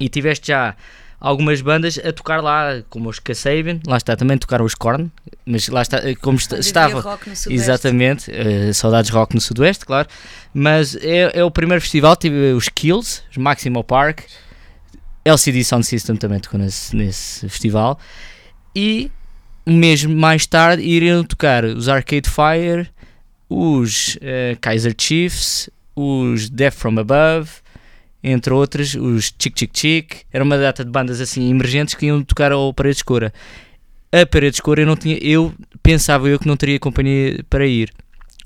E 0.00 0.08
tiveste 0.08 0.48
já 0.48 0.74
algumas 1.20 1.60
bandas 1.60 1.98
a 1.98 2.12
tocar 2.12 2.42
lá, 2.42 2.82
como 2.88 3.10
os 3.10 3.18
Kasabian, 3.18 3.78
lá 3.86 3.98
está, 3.98 4.16
também 4.16 4.38
tocaram 4.38 4.64
os 4.64 4.74
Korn, 4.74 5.10
mas 5.44 5.68
lá 5.68 5.82
está, 5.82 5.98
eh, 5.98 6.14
como 6.14 6.38
Onde 6.38 6.60
estava... 6.60 7.00
rock 7.00 7.28
no 7.28 7.36
Sudoeste. 7.36 7.52
Exatamente, 7.52 8.30
eh, 8.32 8.72
saudades 8.72 9.10
rock 9.10 9.34
no 9.34 9.40
Sudoeste, 9.40 9.84
claro. 9.84 10.08
Mas 10.54 10.96
é, 10.96 11.38
é 11.40 11.44
o 11.44 11.50
primeiro 11.50 11.82
festival, 11.82 12.16
tive 12.16 12.52
os 12.52 12.68
Kills, 12.68 13.22
os 13.30 13.36
Maximo 13.36 13.84
Park, 13.84 14.22
LCD 15.24 15.62
Sound 15.62 15.84
System 15.84 16.16
também 16.16 16.40
tocou 16.40 16.58
nesse, 16.58 16.96
nesse 16.96 17.48
festival. 17.48 17.98
E 18.74 19.10
um 19.66 19.76
mês 19.76 20.04
mais 20.04 20.46
tarde 20.46 20.82
iriam 20.82 21.22
tocar 21.22 21.64
os 21.64 21.88
Arcade 21.88 22.28
Fire, 22.30 22.88
os 23.48 24.16
eh, 24.22 24.56
Kaiser 24.60 24.94
Chiefs, 24.96 25.68
os 25.94 26.48
Death 26.48 26.74
From 26.74 26.98
Above, 26.98 27.50
entre 28.22 28.52
outros, 28.52 28.94
os 28.94 29.32
Chick 29.38 29.58
Chick 29.58 29.78
Chick. 29.78 30.16
Era 30.32 30.44
uma 30.44 30.58
data 30.58 30.84
de 30.84 30.90
bandas 30.90 31.20
assim 31.20 31.50
emergentes 31.50 31.94
que 31.94 32.06
iam 32.06 32.22
tocar 32.22 32.52
ao 32.52 32.72
Paredes 32.72 32.98
de 32.98 33.04
Cora. 33.04 33.32
A 34.12 34.26
Paredes 34.26 34.56
de 34.56 34.62
Cora 34.62 34.82
eu 34.82 34.86
não 34.86 34.96
tinha, 34.96 35.18
eu 35.18 35.54
pensava 35.82 36.28
eu 36.28 36.38
que 36.38 36.46
não 36.46 36.56
teria 36.56 36.78
companhia 36.78 37.44
para 37.48 37.66
ir. 37.66 37.92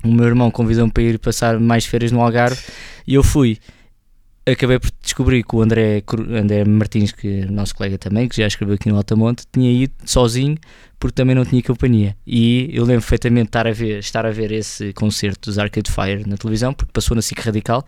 O 0.03 0.11
meu 0.11 0.25
irmão 0.25 0.51
convidou-me 0.51 0.91
para 0.91 1.03
ir 1.03 1.19
passar 1.19 1.59
mais 1.59 1.85
férias 1.85 2.11
no 2.11 2.21
Algarve 2.21 2.61
e 3.07 3.15
eu 3.15 3.23
fui. 3.23 3.57
Acabei 4.47 4.77
por 4.77 4.91
descobrir 5.01 5.43
que 5.43 5.55
o 5.55 5.61
André, 5.63 6.03
André 6.29 6.63
Martins, 6.65 7.11
que 7.11 7.41
é 7.41 7.45
nosso 7.47 7.73
colega 7.73 7.97
também, 7.97 8.27
que 8.27 8.37
já 8.37 8.45
escreveu 8.45 8.75
aqui 8.75 8.89
no 8.89 8.95
Altamonte, 8.95 9.43
tinha 9.51 9.71
ido 9.71 9.93
sozinho 10.05 10.55
porque 10.99 11.15
também 11.15 11.35
não 11.35 11.43
tinha 11.45 11.61
companhia. 11.61 12.15
E 12.25 12.69
eu 12.71 12.83
lembro 12.83 13.01
perfeitamente 13.01 13.47
estar 13.47 13.67
a 13.67 13.71
ver, 13.71 13.99
estar 13.99 14.25
a 14.25 14.31
ver 14.31 14.51
esse 14.51 14.93
concerto 14.93 15.49
dos 15.49 15.59
Arcade 15.59 15.91
Fire 15.91 16.27
na 16.27 16.37
televisão, 16.37 16.73
porque 16.73 16.91
passou 16.91 17.15
na 17.15 17.21
SIC 17.21 17.39
Radical, 17.39 17.85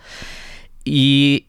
e 0.86 1.47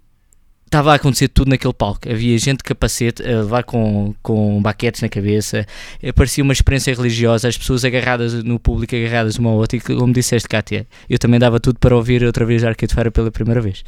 estava 0.68 0.92
a 0.92 0.94
acontecer 0.96 1.28
tudo 1.28 1.48
naquele 1.48 1.72
palco. 1.74 2.08
Havia 2.08 2.38
gente 2.38 2.58
de 2.58 2.64
capacete 2.64 3.22
a 3.22 3.40
levar 3.40 3.64
com, 3.64 4.14
com 4.22 4.60
baquetes 4.62 5.00
na 5.02 5.08
cabeça, 5.08 5.66
Eh, 6.02 6.12
parecia 6.12 6.44
uma 6.44 6.52
experiência 6.52 6.94
religiosa, 6.94 7.48
as 7.48 7.56
pessoas 7.58 7.84
agarradas 7.84 8.44
no 8.44 8.58
público, 8.60 8.94
agarradas 8.94 9.36
uma 9.38 9.50
ao 9.50 9.56
outra, 9.56 9.76
e 9.76 9.80
como 9.80 10.12
disseste, 10.12 10.48
Kátia, 10.48 10.86
eu 11.10 11.18
também 11.18 11.40
dava 11.40 11.58
tudo 11.58 11.78
para 11.78 11.96
ouvir 11.96 12.22
outra 12.22 12.44
vez 12.44 12.62
Arcade 12.62 12.94
Fire 12.94 13.10
pela 13.10 13.30
primeira 13.30 13.60
vez. 13.60 13.82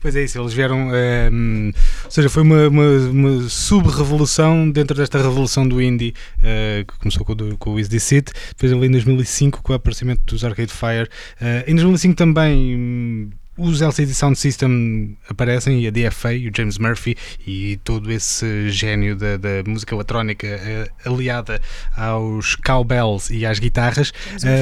Pois 0.00 0.14
é 0.14 0.24
isso, 0.24 0.38
eles 0.38 0.52
vieram. 0.52 0.94
ehm, 0.94 1.72
ou 2.04 2.10
seja, 2.10 2.28
foi 2.28 2.42
uma, 2.42 2.68
uma, 2.68 2.84
uma 3.10 3.48
sub-revolução 3.48 4.70
dentro 4.70 4.96
desta 4.96 5.18
revolução 5.18 5.66
do 5.66 5.80
indie 5.80 6.12
eh, 6.42 6.84
que 6.86 6.98
começou 6.98 7.24
com, 7.24 7.34
do- 7.34 7.56
com 7.56 7.70
o 7.74 7.80
Is 7.80 7.88
This 7.88 8.12
It, 8.12 8.32
depois 8.50 8.72
ali 8.72 8.86
em 8.86 8.90
2005 8.90 9.62
com 9.62 9.72
o 9.72 9.76
aparecimento 9.76 10.22
dos 10.26 10.44
Arcade 10.44 10.72
Fire. 10.72 11.08
Eh, 11.40 11.64
em 11.66 11.74
2005 11.74 12.14
também. 12.14 13.30
Os 13.56 13.80
LCD 13.80 14.12
Sound 14.14 14.38
System 14.38 15.16
aparecem 15.28 15.80
e 15.82 15.86
a 15.86 15.90
DFA 15.90 16.34
e 16.34 16.48
o 16.48 16.52
James 16.54 16.78
Murphy 16.78 17.16
e 17.46 17.78
todo 17.84 18.10
esse 18.12 18.68
gênio 18.70 19.16
da, 19.16 19.36
da 19.36 19.62
música 19.66 19.94
eletrónica 19.94 20.46
eh, 20.46 20.88
aliada 21.04 21.60
aos 21.96 22.54
cowbells 22.56 23.32
e 23.32 23.46
às 23.46 23.58
guitarras. 23.58 24.12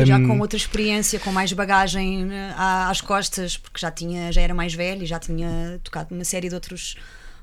Eu 0.01 0.07
já 0.07 0.16
com 0.28 0.38
outra 0.40 0.57
experiência, 0.57 1.18
com 1.18 1.32
mais 1.32 1.53
bagagem 1.53 2.28
à- 2.57 2.88
às 2.90 3.01
costas, 3.01 3.57
porque 3.57 3.80
já 3.80 3.90
tinha, 3.90 4.30
já 4.32 4.40
era 4.40 4.55
mais 4.55 4.74
velho 4.74 5.03
e 5.03 5.07
já 5.07 5.18
tinha 5.18 5.80
tocado 5.82 6.09
numa 6.14 6.24
série 6.24 6.49
de 6.49 6.55
outros 6.55 6.97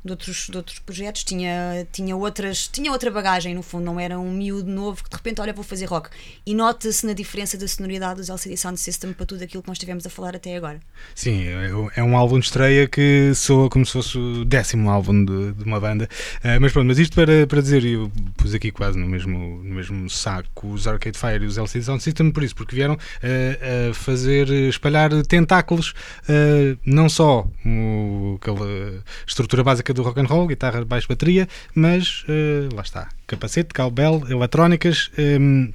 de 0.03 0.11
outros, 0.11 0.47
de 0.49 0.57
outros 0.57 0.79
projetos, 0.79 1.23
tinha, 1.23 1.87
tinha, 1.91 2.15
outras, 2.15 2.67
tinha 2.67 2.91
outra 2.91 3.11
bagagem 3.11 3.53
no 3.53 3.61
fundo, 3.61 3.85
não 3.85 3.99
era 3.99 4.19
um 4.19 4.31
miúdo 4.31 4.69
novo 4.69 5.03
que 5.03 5.09
de 5.09 5.15
repente, 5.15 5.41
olha, 5.41 5.53
vou 5.53 5.63
fazer 5.63 5.85
rock. 5.85 6.09
E 6.45 6.53
nota-se 6.53 7.05
na 7.05 7.13
diferença 7.13 7.57
da 7.57 7.67
sonoridade 7.67 8.19
dos 8.19 8.29
LCD 8.29 8.57
Sound 8.57 8.79
System 8.79 9.13
para 9.13 9.25
tudo 9.25 9.43
aquilo 9.43 9.61
que 9.61 9.69
nós 9.69 9.77
estivemos 9.77 10.05
a 10.05 10.09
falar 10.09 10.35
até 10.35 10.55
agora. 10.55 10.79
Sim, 11.13 11.43
é 11.47 11.71
é 11.95 12.03
um 12.03 12.17
álbum 12.17 12.39
de 12.39 12.45
estreia 12.45 12.87
que 12.87 13.31
soa 13.35 13.69
como 13.69 13.85
se 13.85 13.93
fosse 13.93 14.17
o 14.17 14.45
décimo 14.45 14.89
álbum 14.89 15.23
de, 15.25 15.53
de 15.53 15.63
uma 15.63 15.79
banda. 15.79 16.07
Ah, 16.43 16.59
mas 16.59 16.71
pronto, 16.71 16.87
mas 16.87 16.99
isto 16.99 17.15
para, 17.15 17.45
para 17.47 17.61
dizer, 17.61 17.83
eu 17.85 18.11
pus 18.37 18.53
aqui 18.53 18.71
quase 18.71 18.97
no 18.97 19.07
mesmo, 19.07 19.61
no 19.63 19.75
mesmo 19.75 20.09
saco 20.09 20.67
os 20.67 20.87
Arcade 20.87 21.17
Fire 21.17 21.43
e 21.43 21.47
os 21.47 21.57
LCD 21.57 21.85
Sound 21.85 22.03
System, 22.03 22.31
por 22.31 22.43
isso, 22.43 22.55
porque 22.55 22.75
vieram 22.75 22.97
ah, 23.21 23.89
a 23.89 23.93
fazer, 23.93 24.49
espalhar 24.49 25.09
tentáculos, 25.25 25.93
ah, 26.27 26.77
não 26.85 27.09
só 27.09 27.47
o, 27.65 28.37
aquela 28.41 29.03
estrutura 29.25 29.63
básica 29.63 29.90
do 29.93 30.03
rock 30.03 30.19
and 30.19 30.25
roll, 30.25 30.47
guitarra, 30.47 30.83
baixo, 30.85 31.07
bateria, 31.07 31.47
mas 31.75 32.25
ah, 32.27 32.75
lá 32.75 32.81
está, 32.81 33.09
capacete, 33.27 33.73
cowbell, 33.73 34.23
eletrónicas. 34.29 35.11
hum, 35.17 35.73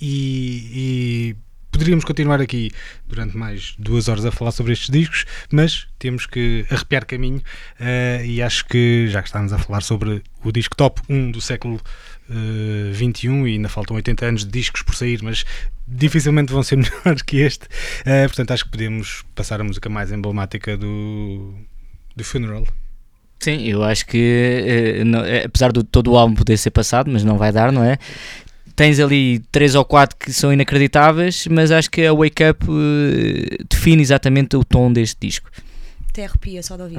e, 0.00 1.32
e 1.32 1.36
poderíamos 1.70 2.04
continuar 2.04 2.40
aqui 2.40 2.70
durante 3.06 3.36
mais 3.36 3.74
duas 3.78 4.08
horas 4.08 4.24
a 4.24 4.32
falar 4.32 4.50
sobre 4.50 4.72
estes 4.72 4.90
discos, 4.90 5.24
mas 5.50 5.86
temos 5.98 6.26
que 6.26 6.66
arrepiar 6.70 7.06
caminho 7.06 7.42
eh, 7.78 8.22
e 8.24 8.42
acho 8.42 8.66
que 8.66 9.06
já 9.08 9.22
que 9.22 9.28
estamos 9.28 9.52
a 9.52 9.58
falar 9.58 9.82
sobre 9.82 10.22
o 10.44 10.52
disco 10.52 10.76
top 10.76 11.00
1 11.08 11.30
do 11.30 11.40
século 11.40 11.80
eh, 12.28 12.92
21 12.92 13.46
e 13.46 13.52
ainda 13.52 13.68
faltam 13.68 13.96
80 13.96 14.26
anos 14.26 14.44
de 14.44 14.50
discos 14.50 14.82
por 14.82 14.94
sair, 14.94 15.22
mas 15.22 15.44
dificilmente 15.86 16.52
vão 16.52 16.62
ser 16.62 16.76
melhores 16.78 17.22
que 17.22 17.38
este, 17.38 17.66
eh, 18.04 18.26
portanto 18.26 18.50
acho 18.50 18.64
que 18.64 18.70
podemos 18.70 19.24
passar 19.34 19.60
a 19.60 19.64
música 19.64 19.88
mais 19.88 20.10
emblemática 20.12 20.76
do, 20.76 21.54
do 22.16 22.24
Funeral. 22.24 22.66
Sim, 23.40 23.62
eu 23.62 23.82
acho 23.82 24.04
que 24.06 24.18
eh, 24.18 25.02
eh, 25.02 25.44
apesar 25.46 25.72
de 25.72 25.82
todo 25.82 26.12
o 26.12 26.18
álbum 26.18 26.34
poder 26.34 26.58
ser 26.58 26.70
passado, 26.70 27.10
mas 27.10 27.24
não 27.24 27.38
vai 27.38 27.50
dar, 27.50 27.72
não 27.72 27.82
é? 27.82 27.96
Tens 28.76 29.00
ali 29.00 29.38
três 29.50 29.74
ou 29.74 29.84
quatro 29.84 30.14
que 30.18 30.30
são 30.30 30.52
inacreditáveis, 30.52 31.46
mas 31.50 31.70
acho 31.70 31.90
que 31.90 32.04
a 32.04 32.12
Wake 32.12 32.44
Up 32.44 32.66
eh, 32.68 33.64
define 33.68 34.02
exatamente 34.02 34.56
o 34.56 34.64
tom 34.64 34.92
deste 34.92 35.16
disco. 35.26 35.50
Até 36.10 36.26
arrepia 36.26 36.62
só 36.62 36.76
de 36.76 36.82
ouvir. 36.82 36.98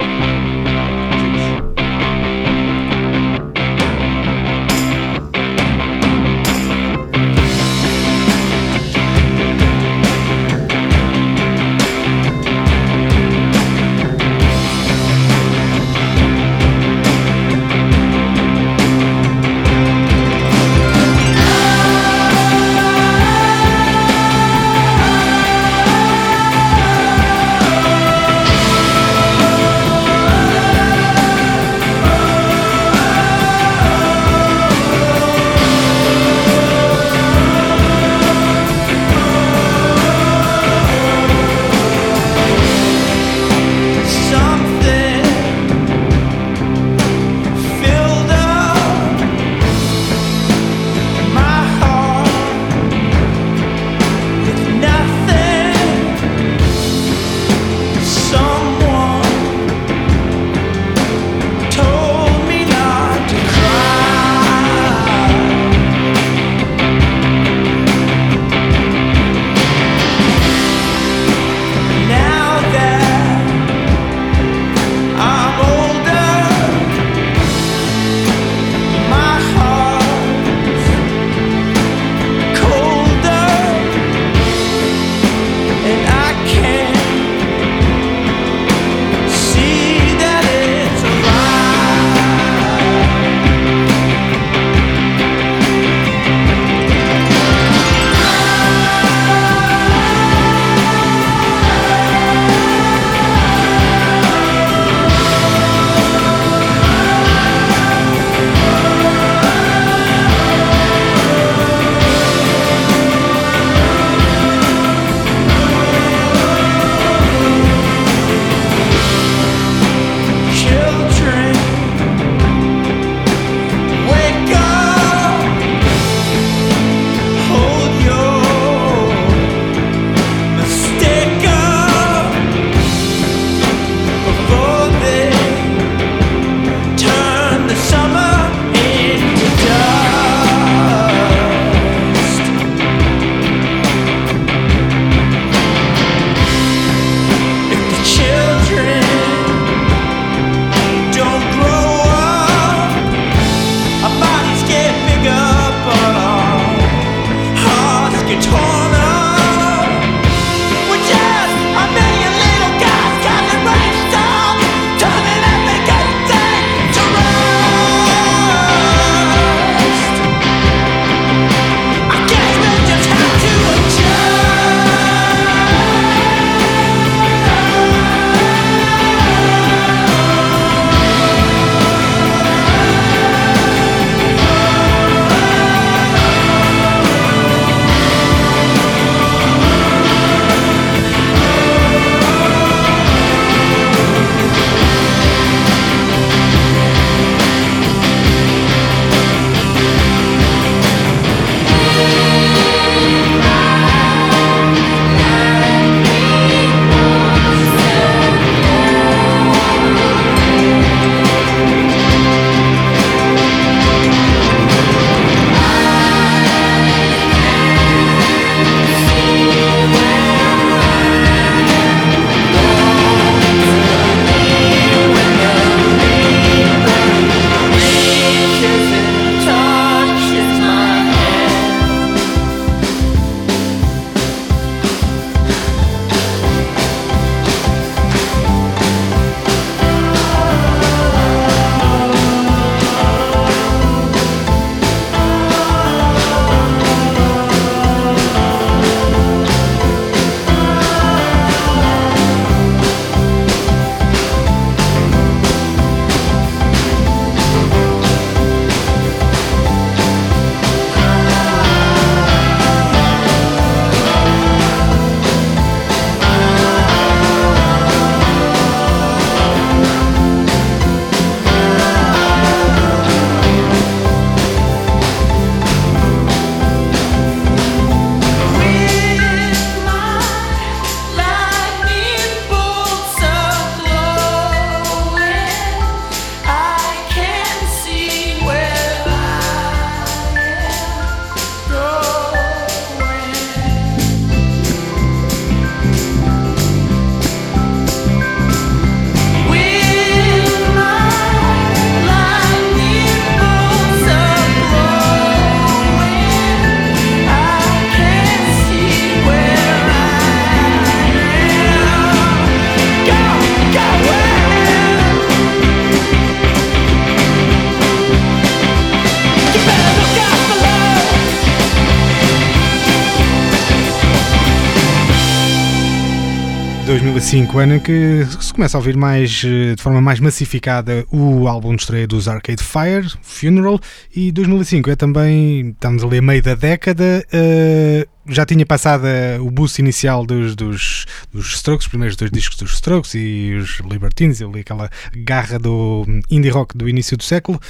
2005, 327.32 327.60
ano 327.60 327.76
em 327.76 327.80
que 327.80 328.28
se 328.42 328.54
começa 328.54 328.78
a 328.78 328.80
ouvir 328.80 328.98
mais, 328.98 329.42
eh, 329.46 329.74
de 329.74 329.82
forma 329.82 330.02
mais 330.02 330.20
massificada 330.20 331.06
o 331.10 331.48
álbum 331.48 331.74
de 331.74 331.84
estreia 331.84 332.06
dos 332.06 332.28
Arcade 332.28 332.62
Fire, 332.62 333.08
Funeral, 333.22 333.80
e 334.14 334.34
2005 334.34 334.90
é 334.90 334.98
também, 334.98 335.70
estamos 335.70 336.04
ali 336.04 336.18
a 336.18 336.22
meio 336.22 336.44
da 336.44 336.56
década, 336.56 337.26
eh, 337.32 338.06
já 338.28 338.46
tinha 338.46 338.66
passado 338.66 339.08
eh, 339.08 339.40
o 339.40 339.50
boost 339.50 339.80
inicial 339.82 340.26
dos, 340.26 340.58
dos, 340.58 341.06
dos 341.32 341.54
Strokes, 341.54 341.86
os 341.86 341.90
primeiros 341.90 342.18
dois 342.18 342.32
discos 342.32 342.58
dos 342.58 342.74
Strokes 342.74 343.14
e 343.16 343.54
os 343.54 343.80
Libertines, 343.80 344.42
ali 344.42 344.60
aquela 344.60 344.90
garra 345.16 345.58
do 345.58 346.06
indie 346.30 346.50
rock 346.50 346.76
do 346.78 346.90
início 346.90 347.16
do 347.16 347.24
século, 347.24 347.62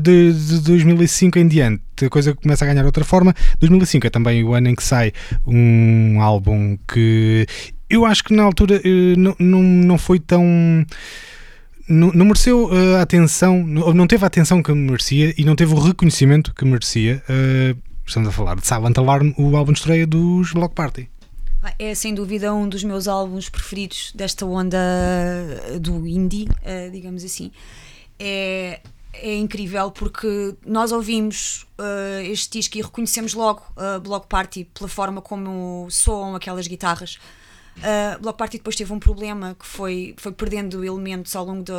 de, 0.00 0.32
de 0.32 0.60
2005 0.60 1.38
em 1.38 1.46
diante 1.46 1.82
a 2.06 2.08
coisa 2.08 2.34
começa 2.34 2.64
a 2.64 2.68
ganhar 2.68 2.84
outra 2.84 3.04
forma. 3.04 3.34
2005 3.60 4.06
é 4.06 4.10
também 4.10 4.42
o 4.42 4.54
ano 4.54 4.68
em 4.68 4.74
que 4.74 4.82
sai 4.82 5.12
um 5.46 6.20
álbum 6.20 6.76
que 6.92 7.46
eu 7.92 8.04
acho 8.04 8.24
que 8.24 8.34
na 8.34 8.42
altura 8.42 8.80
eh, 8.84 9.14
não, 9.16 9.36
não, 9.38 9.62
não 9.62 9.98
foi 9.98 10.18
tão. 10.18 10.44
Não, 11.88 12.10
não 12.12 12.24
mereceu 12.26 12.70
eh, 12.72 12.96
a 12.98 13.02
atenção, 13.02 13.62
não, 13.64 13.92
não 13.92 14.06
teve 14.06 14.24
a 14.24 14.26
atenção 14.26 14.62
que 14.62 14.72
merecia 14.72 15.34
e 15.36 15.44
não 15.44 15.54
teve 15.54 15.74
o 15.74 15.78
reconhecimento 15.78 16.54
que 16.54 16.64
merecia. 16.64 17.22
Eh, 17.28 17.74
estamos 18.06 18.28
a 18.28 18.32
falar 18.32 18.56
de 18.56 18.66
Silent 18.66 18.96
Alarm, 18.98 19.32
o 19.36 19.56
álbum 19.56 19.72
de 19.72 19.78
estreia 19.78 20.06
dos 20.06 20.52
Block 20.52 20.74
Party. 20.74 21.08
Ah, 21.62 21.72
É 21.78 21.94
sem 21.94 22.14
dúvida 22.14 22.52
um 22.52 22.68
dos 22.68 22.82
meus 22.82 23.06
álbuns 23.06 23.48
preferidos 23.48 24.12
desta 24.14 24.44
onda 24.44 24.78
do 25.80 26.06
indie, 26.06 26.48
eh, 26.64 26.88
digamos 26.90 27.22
assim. 27.24 27.52
É, 28.18 28.80
é 29.12 29.36
incrível 29.36 29.90
porque 29.90 30.54
nós 30.66 30.90
ouvimos 30.92 31.66
eh, 31.78 32.26
este 32.26 32.58
disco 32.58 32.78
e 32.78 32.82
reconhecemos 32.82 33.34
logo 33.34 33.62
a 33.76 33.98
Block 33.98 34.26
Party 34.26 34.64
pela 34.72 34.88
forma 34.88 35.20
como 35.20 35.86
soam 35.90 36.34
aquelas 36.34 36.66
guitarras. 36.66 37.18
Uh, 37.78 38.20
Block 38.20 38.38
Party 38.38 38.58
depois 38.58 38.76
teve 38.76 38.92
um 38.92 38.98
problema 38.98 39.56
que 39.58 39.66
foi, 39.66 40.14
foi 40.18 40.30
perdendo 40.30 40.84
elementos 40.84 41.34
ao 41.34 41.44
longo, 41.44 41.64
de, 41.64 41.72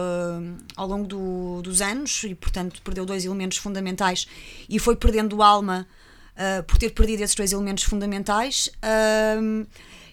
ao 0.75 0.87
longo 0.87 1.07
do- 1.07 1.61
dos 1.61 1.81
anos 1.81 2.23
e, 2.23 2.35
portanto, 2.35 2.81
perdeu 2.81 3.05
dois 3.05 3.23
elementos 3.25 3.57
fundamentais 3.57 4.27
e 4.67 4.79
foi 4.79 4.95
perdendo 4.95 5.41
alma 5.41 5.87
uh, 6.35 6.63
por 6.63 6.77
ter 6.77 6.89
perdido 6.89 7.21
esses 7.21 7.35
dois 7.35 7.53
elementos 7.53 7.83
fundamentais. 7.83 8.69
Um, 9.39 9.65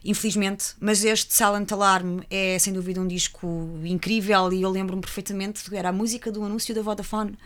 infelizmente, 0.05 0.74
mas 0.78 1.05
este 1.05 1.35
Silent 1.35 1.72
Alarm 1.72 2.20
é 2.31 2.59
sem 2.59 2.72
dúvida 2.72 3.01
um 3.01 3.07
disco 3.09 3.49
incrível 3.85 4.53
e 4.53 4.62
eu 4.62 4.70
lembro-me 4.70 5.03
perfeitamente 5.03 5.74
era 5.74 5.89
a 5.89 5.93
música 5.93 6.31
do 6.31 6.45
anúncio 6.45 6.74
da 6.74 6.83
Vodafone 6.83 7.37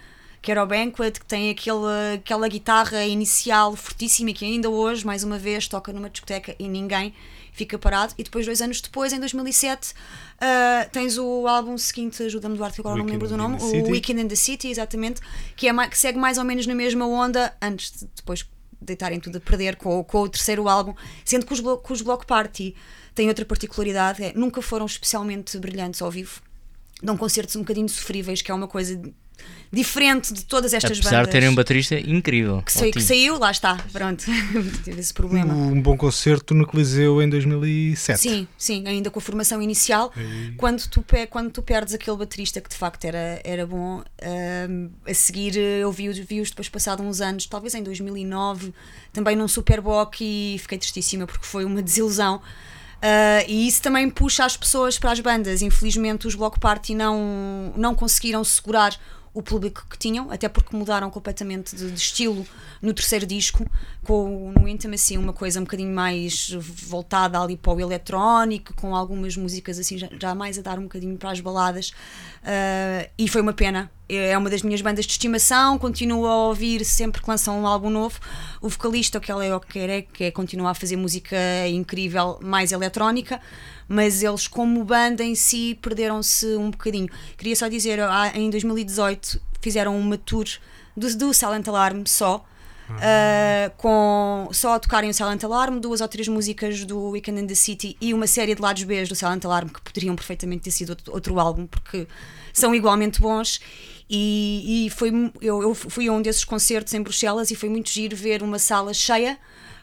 que 0.45 0.51
era 0.51 0.63
o 0.63 0.67
Banquet, 0.67 1.11
que 1.13 1.25
tem 1.25 1.49
aquele, 1.51 2.15
aquela 2.17 2.47
guitarra 2.49 3.03
inicial 3.05 3.75
fortíssima 3.75 4.33
que 4.33 4.45
ainda 4.45 4.69
hoje, 4.69 5.05
mais 5.07 5.25
uma 5.25 5.39
vez, 5.39 5.67
toca 5.67 5.91
numa 5.93 6.11
discoteca 6.11 6.55
e 6.59 6.69
ninguém 6.69 7.15
fica 7.53 7.79
parado. 7.79 8.13
E 8.19 8.23
depois, 8.23 8.45
dois 8.45 8.61
anos 8.61 8.81
depois, 8.81 9.13
em 9.13 9.19
2007, 9.21 9.95
ah, 10.41 10.87
tens 10.93 11.17
o 11.17 11.47
álbum 11.49 11.79
seguinte, 11.79 12.23
ajuda-me 12.23 12.57
Duarte, 12.59 12.75
que 12.75 12.81
agora 12.83 12.97
não 12.99 13.05
me 13.07 13.13
lembro 13.13 13.27
do 13.27 13.35
Weekend 13.37 13.59
nome, 13.59 13.63
o. 13.89 13.91
Weekend 13.91 14.21
in 14.21 14.29
the 14.29 14.37
City, 14.37 14.69
exatamente, 14.69 15.21
que, 15.57 15.67
é, 15.69 15.89
que 15.89 15.97
segue 15.97 16.19
mais 16.19 16.37
ou 16.37 16.45
menos 16.45 16.67
na 16.67 16.75
mesma 16.75 17.07
onda, 17.07 17.57
antes 17.63 17.93
de 18.01 18.09
depois 18.15 18.45
deitarem 18.83 19.19
tudo 19.19 19.39
a 19.39 19.41
perder 19.41 19.77
com, 19.77 20.01
o- 20.01 20.05
com 20.05 20.21
o 20.21 20.29
terceiro 20.29 20.69
álbum, 20.69 20.95
sendo 21.25 21.47
que 21.47 21.55
os, 21.55 21.61
Blo- 21.61 21.79
que 21.79 21.91
os 21.93 22.03
Block 22.03 22.27
Party 22.27 22.75
têm 23.15 23.29
outra 23.29 23.47
particularidade, 23.47 24.23
é, 24.23 24.33
nunca 24.35 24.61
foram 24.61 24.85
especialmente 24.85 25.57
brilhantes 25.59 26.03
ao 26.03 26.11
vivo. 26.11 26.43
Dão 27.03 27.17
concertos 27.17 27.57
um 27.57 27.61
bocadinho 27.61 27.89
sofríveis, 27.89 28.43
que 28.43 28.51
é 28.51 28.55
uma 28.55 28.69
coisa 28.69 29.01
diferente 29.73 30.33
de 30.33 30.45
todas 30.45 30.73
estas 30.73 30.99
Apesar 30.99 31.11
bandas. 31.11 31.27
de 31.27 31.33
terem 31.33 31.49
um 31.49 31.55
baterista 31.55 31.99
incrível. 31.99 32.63
que, 32.63 32.73
saiu, 32.73 32.93
que 32.93 33.01
saiu, 33.01 33.39
lá 33.39 33.51
está, 33.51 33.77
pronto, 33.93 34.25
teve 34.85 35.01
esse 35.01 35.13
problema. 35.13 35.53
Um 35.53 35.81
bom 35.83 35.97
concerto 35.97 36.55
no 36.55 36.67
Coliseu 36.67 37.21
em 37.21 37.29
2007. 37.29 38.21
Sim, 38.21 38.49
sim, 38.57 38.87
ainda 38.87 39.11
com 39.11 39.19
a 39.19 39.23
formação 39.23 39.61
inicial, 39.61 40.13
quando 40.57 40.87
tu, 40.89 41.05
quando 41.29 41.51
tu 41.51 41.63
perdes 41.63 41.95
aquele 41.95 42.17
baterista 42.17 42.61
que 42.61 42.69
de 42.69 42.77
facto 42.77 43.05
era, 43.05 43.41
era 43.45 43.67
bom, 43.67 44.03
ahm, 44.23 44.89
a 45.07 45.15
seguir 45.15 45.57
eh, 45.57 45.81
eu 45.81 45.91
vi-os 45.91 46.19
vi-os 46.19 46.51
depois 46.51 46.69
passado 46.69 47.03
uns 47.03 47.21
anos, 47.21 47.47
talvez 47.47 47.75
em 47.75 47.83
2009, 47.83 48.73
também 49.13 49.35
num 49.37 49.49
Superboc 49.49 50.21
e 50.21 50.57
fiquei 50.61 50.79
tristíssima 50.79 51.27
porque 51.27 51.45
foi 51.45 51.65
uma 51.65 51.83
desilusão. 51.83 52.41
Ah, 53.07 53.45
e 53.47 53.69
isso 53.69 53.83
também 53.83 54.09
puxa 54.09 54.47
as 54.47 54.57
pessoas 54.57 54.99
para 54.99 55.13
as 55.13 55.21
bandas. 55.21 55.61
Infelizmente, 55.61 56.27
os 56.27 56.35
Block 56.35 56.59
Party 56.59 56.95
não, 56.95 57.71
não 57.77 57.95
conseguiram 57.95 58.43
segurar 58.43 58.97
o 59.35 59.43
público 59.43 59.85
que 59.91 59.99
tinham, 59.99 60.31
até 60.31 60.49
porque 60.49 60.77
mudaram 60.77 61.11
completamente 61.11 61.75
de, 61.75 61.91
de 61.91 61.99
estilo 61.99 62.47
no 62.81 62.95
terceiro 62.95 63.27
disco, 63.27 63.69
com 64.05 64.53
no 64.57 64.69
Intimacy 64.69 65.19
uma 65.19 65.33
coisa 65.33 65.61
um 65.61 65.65
bocadinho 65.65 65.93
mais 65.93 66.51
voltada 66.89 67.41
ali 67.41 67.57
para 67.57 67.73
o 67.73 67.81
eletrónico, 67.81 68.73
com 68.75 68.95
algumas 68.95 69.37
músicas 69.37 69.79
assim 69.79 69.99
já, 69.99 70.09
já 70.21 70.35
mais 70.35 70.57
a 70.59 70.63
dar 70.63 70.79
um 70.79 70.85
bocadinho 70.85 71.17
para 71.17 71.33
as 71.33 71.41
baladas, 71.41 71.93
Ah, 72.45 73.09
e 73.19 73.27
foi 73.29 73.41
uma 73.41 73.53
pena. 73.53 73.91
É 74.07 74.37
uma 74.37 74.51
das 74.51 74.63
minhas 74.63 74.83
bandas 74.83 75.07
de 75.07 75.13
estimação, 75.13 75.79
continuo 75.79 76.27
a 76.27 76.49
ouvir 76.49 76.85
sempre 76.85 77.23
que 77.23 77.29
lançam 77.29 77.59
um 77.59 77.67
álbum 77.67 77.89
novo. 77.89 78.21
O 78.61 78.69
vocalista, 78.69 79.17
o 79.17 79.21
Kelly 79.21 79.51
Okereke, 79.51 80.13
que 80.13 80.25
é, 80.25 80.31
continua 80.31 80.71
a 80.71 80.75
fazer 80.75 80.97
música 80.97 81.37
incrível, 81.69 82.39
mais 82.43 82.71
eletrónica, 82.71 83.41
mas 83.89 84.23
eles, 84.23 84.47
como 84.47 84.85
banda 84.85 85.25
em 85.25 85.35
si, 85.35 85.79
perderam-se 85.81 86.47
um 86.57 86.71
bocadinho. 86.71 87.09
Queria 87.39 87.57
só 87.57 87.67
dizer, 87.67 87.99
ah, 88.01 88.31
em 88.35 88.51
2018 88.51 89.41
fizeram 89.63 89.99
uma 89.99 90.19
tour 90.19 90.45
do, 90.95 91.17
do 91.17 91.33
Silent 91.33 91.67
Alarm 91.67 92.05
só. 92.05 92.45
ah, 93.01 93.71
com 93.79 94.51
só 94.53 94.75
a 94.75 94.79
tocarem 94.79 95.09
o 95.09 95.15
Silent 95.15 95.43
Alarm, 95.43 95.79
duas 95.79 96.03
ou 96.03 96.09
três 96.09 96.29
músicas 96.29 96.85
do 96.85 97.09
Weekend 97.09 97.41
in 97.41 97.47
the 97.47 97.55
City 97.55 97.97
e 97.99 98.13
uma 98.13 98.27
série 98.27 98.55
de 98.55 98.61
lados 98.61 98.83
B 98.83 99.03
do 99.05 99.15
Silent 99.15 99.43
Alarm 99.47 99.69
que 99.69 99.81
poderiam 99.81 100.15
perfeitamente 100.15 100.65
ter 100.65 100.71
sido 100.71 100.91
outro, 100.91 101.13
outro 101.15 101.41
álbum 101.41 101.67
porque 101.67 102.07
são 102.53 102.75
igualmente 102.75 103.21
bons. 103.21 103.61
E, 104.17 104.87
e 104.87 104.91
foi, 104.91 105.11
eu, 105.41 105.61
eu 105.61 105.75
fui 105.75 106.07
a 106.07 106.13
um 106.13 106.23
desses 106.23 106.45
concertos 106.45 106.95
em 106.95 107.03
Bruxelas 107.03 107.51
e 107.51 107.57
foi 107.57 107.69
muito 107.69 107.91
giro 107.91 108.17
ver 108.17 108.43
uma 108.43 108.59
sala 108.59 108.95
cheia 108.95 109.37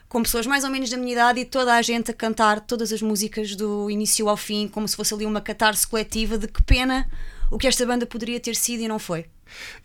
com 0.08 0.22
pessoas 0.22 0.46
mais 0.46 0.62
ou 0.62 0.70
menos 0.70 0.90
da 0.90 0.96
minha 0.96 1.12
idade 1.12 1.40
e 1.40 1.44
toda 1.44 1.74
a 1.74 1.80
gente 1.80 2.10
a 2.10 2.14
cantar 2.14 2.60
todas 2.60 2.92
as 2.92 3.00
músicas 3.00 3.56
do 3.56 3.90
início 3.90 4.28
ao 4.28 4.36
fim, 4.36 4.68
como 4.68 4.86
se 4.86 4.94
fosse 4.94 5.14
ali 5.14 5.24
uma 5.24 5.40
catarse 5.40 5.86
coletiva 5.86 6.36
de 6.36 6.48
que 6.48 6.62
pena 6.62 7.08
o 7.50 7.56
que 7.58 7.66
esta 7.66 7.84
banda 7.86 8.06
poderia 8.06 8.38
ter 8.38 8.54
sido 8.54 8.82
e 8.82 8.88
não 8.88 8.98
foi. 8.98 9.26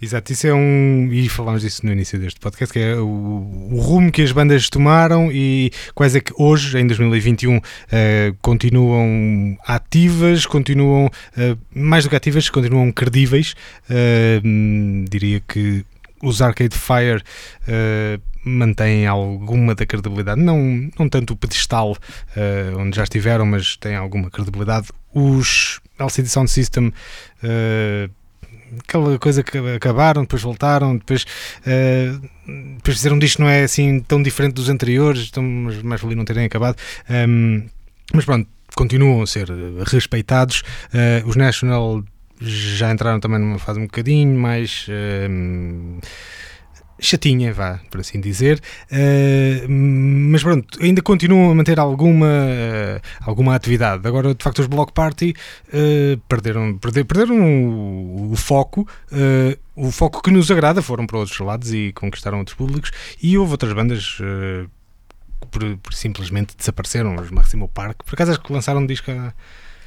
Exato, 0.01 0.31
isso 0.31 0.47
é 0.47 0.53
um. 0.53 1.09
E 1.11 1.27
falámos 1.29 1.61
disso 1.61 1.85
no 1.85 1.91
início 1.91 2.19
deste 2.19 2.39
podcast, 2.39 2.71
que 2.73 2.79
é 2.79 2.95
o, 2.95 3.07
o 3.71 3.79
rumo 3.79 4.11
que 4.11 4.21
as 4.21 4.31
bandas 4.31 4.69
tomaram 4.69 5.31
e 5.31 5.71
quais 5.93 6.15
é 6.15 6.19
que 6.19 6.33
hoje, 6.37 6.77
em 6.77 6.87
2021, 6.87 7.59
eh, 7.91 8.33
continuam 8.41 9.57
ativas, 9.65 10.45
continuam. 10.45 11.09
eh, 11.37 11.55
mais 11.73 12.03
do 12.03 12.09
que 12.09 12.15
ativas, 12.15 12.49
continuam 12.49 12.91
credíveis. 12.91 13.55
Hum, 14.43 15.05
diria 15.09 15.41
que 15.47 15.85
os 16.21 16.41
Arcade 16.41 16.75
Fire. 16.77 17.21
mantêm 18.47 19.05
alguma 19.05 19.75
da 19.75 19.85
credibilidade, 19.85 20.41
não, 20.41 20.89
não 20.97 21.09
tanto 21.09 21.33
o 21.33 21.35
pedestal 21.35 21.97
eh, 22.35 22.71
onde 22.77 22.95
já 22.95 23.03
estiveram, 23.03 23.45
mas 23.45 23.75
têm 23.75 23.95
alguma 23.95 24.29
credibilidade. 24.29 24.87
Os 25.13 25.81
LCD 25.99 26.29
Sound 26.29 26.49
System 26.49 26.93
eh, 27.43 28.09
aquela 28.79 29.17
coisa 29.19 29.43
que 29.43 29.57
acabaram, 29.57 30.23
depois 30.23 30.41
voltaram, 30.41 30.97
depois, 30.97 31.25
eh, 31.65 32.13
depois 32.77 32.97
fizeram 32.97 33.15
um 33.15 33.19
disco 33.19 33.41
não 33.41 33.49
é 33.49 33.63
assim 33.63 33.99
tão 33.99 34.21
diferente 34.21 34.53
dos 34.53 34.69
anteriores, 34.69 35.27
então, 35.29 35.43
mas 35.43 35.81
mais 35.81 36.01
valia 36.01 36.15
não 36.15 36.25
terem 36.25 36.45
acabado. 36.45 36.77
Ehm, 37.09 37.63
mas 38.13 38.25
pronto, 38.25 38.47
continuam 38.75 39.21
a 39.21 39.27
ser 39.27 39.47
respeitados. 39.85 40.63
Eh, 40.93 41.23
os 41.25 41.35
National 41.35 42.03
já 42.39 42.91
entraram 42.91 43.19
também 43.19 43.39
numa 43.39 43.59
fase 43.59 43.79
um 43.79 43.83
bocadinho 43.83 44.37
mais. 44.39 44.85
ehm, 44.89 45.99
chatinha, 46.99 47.53
vá, 47.53 47.79
por 47.91 47.99
assim 48.01 48.19
dizer, 48.19 48.61
Eh, 48.89 49.65
mas 49.67 50.41
pronto, 50.43 50.79
ainda 50.81 51.01
continuam 51.01 51.51
a 51.51 51.55
manter 51.55 51.79
alguma, 51.79 52.27
eh, 52.27 53.01
alguma 53.21 53.55
atividade. 53.55 54.07
Agora, 54.07 54.33
de 54.33 54.43
facto, 54.43 54.59
os 54.59 54.67
Block 54.67 54.91
Party 54.93 55.33
eh, 55.71 56.17
perderam, 56.27 56.77
perder- 56.77 57.05
perderam 57.05 57.37
o, 57.39 58.31
o 58.31 58.35
foco, 58.35 58.87
eh, 59.11 59.57
o 59.75 59.91
foco 59.91 60.21
que 60.21 60.31
nos 60.31 60.49
agrada, 60.49 60.81
foram 60.81 61.05
para 61.05 61.17
outros 61.17 61.39
lados 61.39 61.73
e 61.73 61.91
conquistaram 61.93 62.39
outros 62.39 62.55
públicos, 62.55 62.91
e 63.21 63.37
houve 63.37 63.51
outras 63.51 63.73
bandas 63.73 64.17
que 64.17 64.67
por, 65.51 65.77
por 65.77 65.93
simplesmente 65.93 66.55
desapareceram, 66.57 67.15
os 67.15 67.29
Maximo 67.29 67.67
Park, 67.67 68.03
por 68.05 68.13
acaso 68.15 68.31
acho 68.31 68.41
que 68.41 68.51
lançaram 68.51 68.81
um 68.81 68.87
disco 68.87 69.11
há 69.11 69.33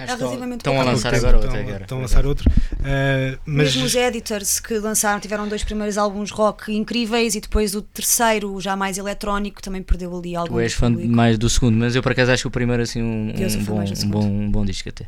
Acho 0.01 0.17
que 0.17 0.23
relativamente 0.23 0.61
estão 0.61 0.81
a 0.81 0.85
lançar 0.85 1.15
agora 1.15 1.37
outro 1.37 1.57
estão, 1.81 1.99
a 1.99 2.01
lançar 2.01 2.27
outro, 2.27 2.51
eh, 2.85 3.39
mas 3.45 3.75
Mesmo 3.75 3.85
os 3.85 3.95
Editors 3.95 4.59
que 4.59 4.79
lançaram, 4.79 5.21
tiveram 5.21 5.47
dois 5.47 5.63
primeiros 5.63 5.99
álbuns 5.99 6.31
rock 6.31 6.73
incríveis 6.75 7.35
e 7.35 7.41
depois 7.41 7.75
o 7.75 7.83
terceiro, 7.83 8.59
já 8.61 8.75
mais 8.75 8.97
eletrónico, 8.99 9.61
também 9.61 9.83
perdeu 9.83 10.17
ali 10.17 10.35
algum 10.35 10.55
Tu 10.55 10.61
és 10.61 10.73
fã 10.73 10.91
público. 10.91 11.15
mais 11.15 11.37
do 11.37 11.51
segundo, 11.51 11.77
mas 11.77 11.95
eu 11.95 12.03
por 12.03 12.13
acaso 12.13 12.33
acho 12.33 12.49
o 12.49 12.51
primeiro 12.51 12.83
assim 12.83 13.03
um, 13.03 13.31
um, 13.31 13.65
bom, 13.65 13.81
um, 13.81 14.09
bom, 14.09 14.25
um 14.27 14.51
bom 14.51 14.65
disco 14.65 14.89
até. 14.89 15.07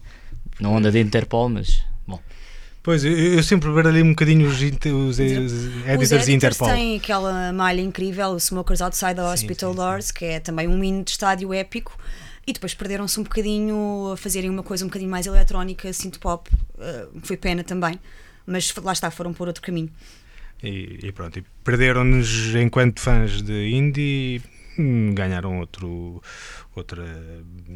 Na 0.61 0.69
onda 0.69 0.91
de 0.91 1.01
Interpol, 1.01 1.49
mas 1.49 1.83
bom. 2.07 2.21
Pois, 2.83 3.05
eu, 3.05 3.13
eu 3.13 3.43
sempre 3.43 3.71
baralhei 3.71 4.03
um 4.03 4.11
bocadinho 4.11 4.47
os, 4.47 4.61
os, 4.61 4.63
os 4.63 5.19
editors 5.19 6.23
Os 6.23 6.29
e 6.29 6.33
Interpol. 6.33 6.69
têm 6.69 6.97
aquela 6.97 7.53
malha 7.53 7.81
incrível, 7.81 8.31
o 8.31 8.37
Smokers 8.37 8.81
Outside 8.83 9.15
the 9.15 9.23
Hospital 9.23 9.71
sim, 9.71 9.77
sim. 9.77 9.83
Doors, 9.83 10.11
que 10.11 10.25
é 10.25 10.41
também 10.41 10.69
um 10.69 10.83
hino 10.83 11.05
de 11.05 11.13
estádio 11.13 11.55
épico. 11.55 11.97
E 12.47 12.53
depois 12.53 12.75
perderam-se 12.75 13.21
um 13.21 13.23
bocadinho 13.23 14.13
a 14.13 14.17
fazerem 14.17 14.51
uma 14.51 14.63
coisa 14.63 14.85
um 14.85 14.89
bocadinho 14.89 15.11
mais 15.11 15.27
eletrónica, 15.27 15.93
synth 15.93 16.19
pop. 16.19 16.51
eh, 16.79 17.09
foi 17.23 17.37
pena 17.37 17.63
também. 17.63 17.99
Mas 18.45 18.75
lá 18.75 18.93
está, 18.93 19.11
foram 19.11 19.33
por 19.33 19.47
outro 19.47 19.63
caminho. 19.63 19.91
E, 20.63 20.99
e 21.03 21.13
pronto, 21.13 21.39
e 21.39 21.45
perderam-nos 21.65 22.55
enquanto 22.55 23.01
fãs 23.01 23.43
de 23.43 23.71
indie, 23.71 24.43
hum, 24.79 25.13
ganharam 25.15 25.59
outro, 25.59 26.23
outra 26.75 27.05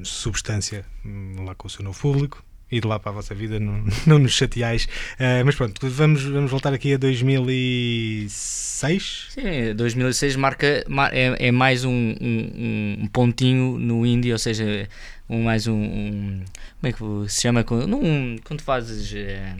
substância 0.04 0.84
hum, 1.04 1.44
lá 1.44 1.54
com 1.54 1.66
o 1.66 1.70
seu 1.70 1.84
novo 1.84 2.00
público. 2.00 2.44
E 2.70 2.80
de 2.80 2.86
lá 2.86 2.98
para 2.98 3.12
a 3.12 3.14
vossa 3.14 3.34
vida 3.34 3.60
não, 3.60 3.84
não 4.06 4.18
nos 4.18 4.32
chateais. 4.32 4.88
Ah, 5.18 5.42
mas 5.44 5.54
pronto, 5.54 5.78
vamos, 5.88 6.22
vamos 6.24 6.50
voltar 6.50 6.72
aqui 6.74 6.94
a 6.94 6.96
2006. 6.96 9.26
Sim, 9.30 9.74
2006 9.74 10.36
marca, 10.36 10.84
mar- 10.88 11.12
é, 11.14 11.48
é 11.48 11.52
mais 11.52 11.84
um, 11.84 12.14
um, 12.20 12.96
um 13.02 13.06
pontinho 13.12 13.78
no 13.78 14.04
indie, 14.04 14.32
ou 14.32 14.38
seja, 14.38 14.88
um, 15.28 15.42
mais 15.44 15.66
um, 15.66 15.74
um- 15.74 16.44
Como 16.80 16.88
é 16.88 16.92
que 17.24 17.32
se 17.32 17.42
chama? 17.42 17.62
quando- 17.64 17.86
Num, 17.86 18.36
quando 18.44 18.60
fazes. 18.62 19.12
eh, 19.14 19.54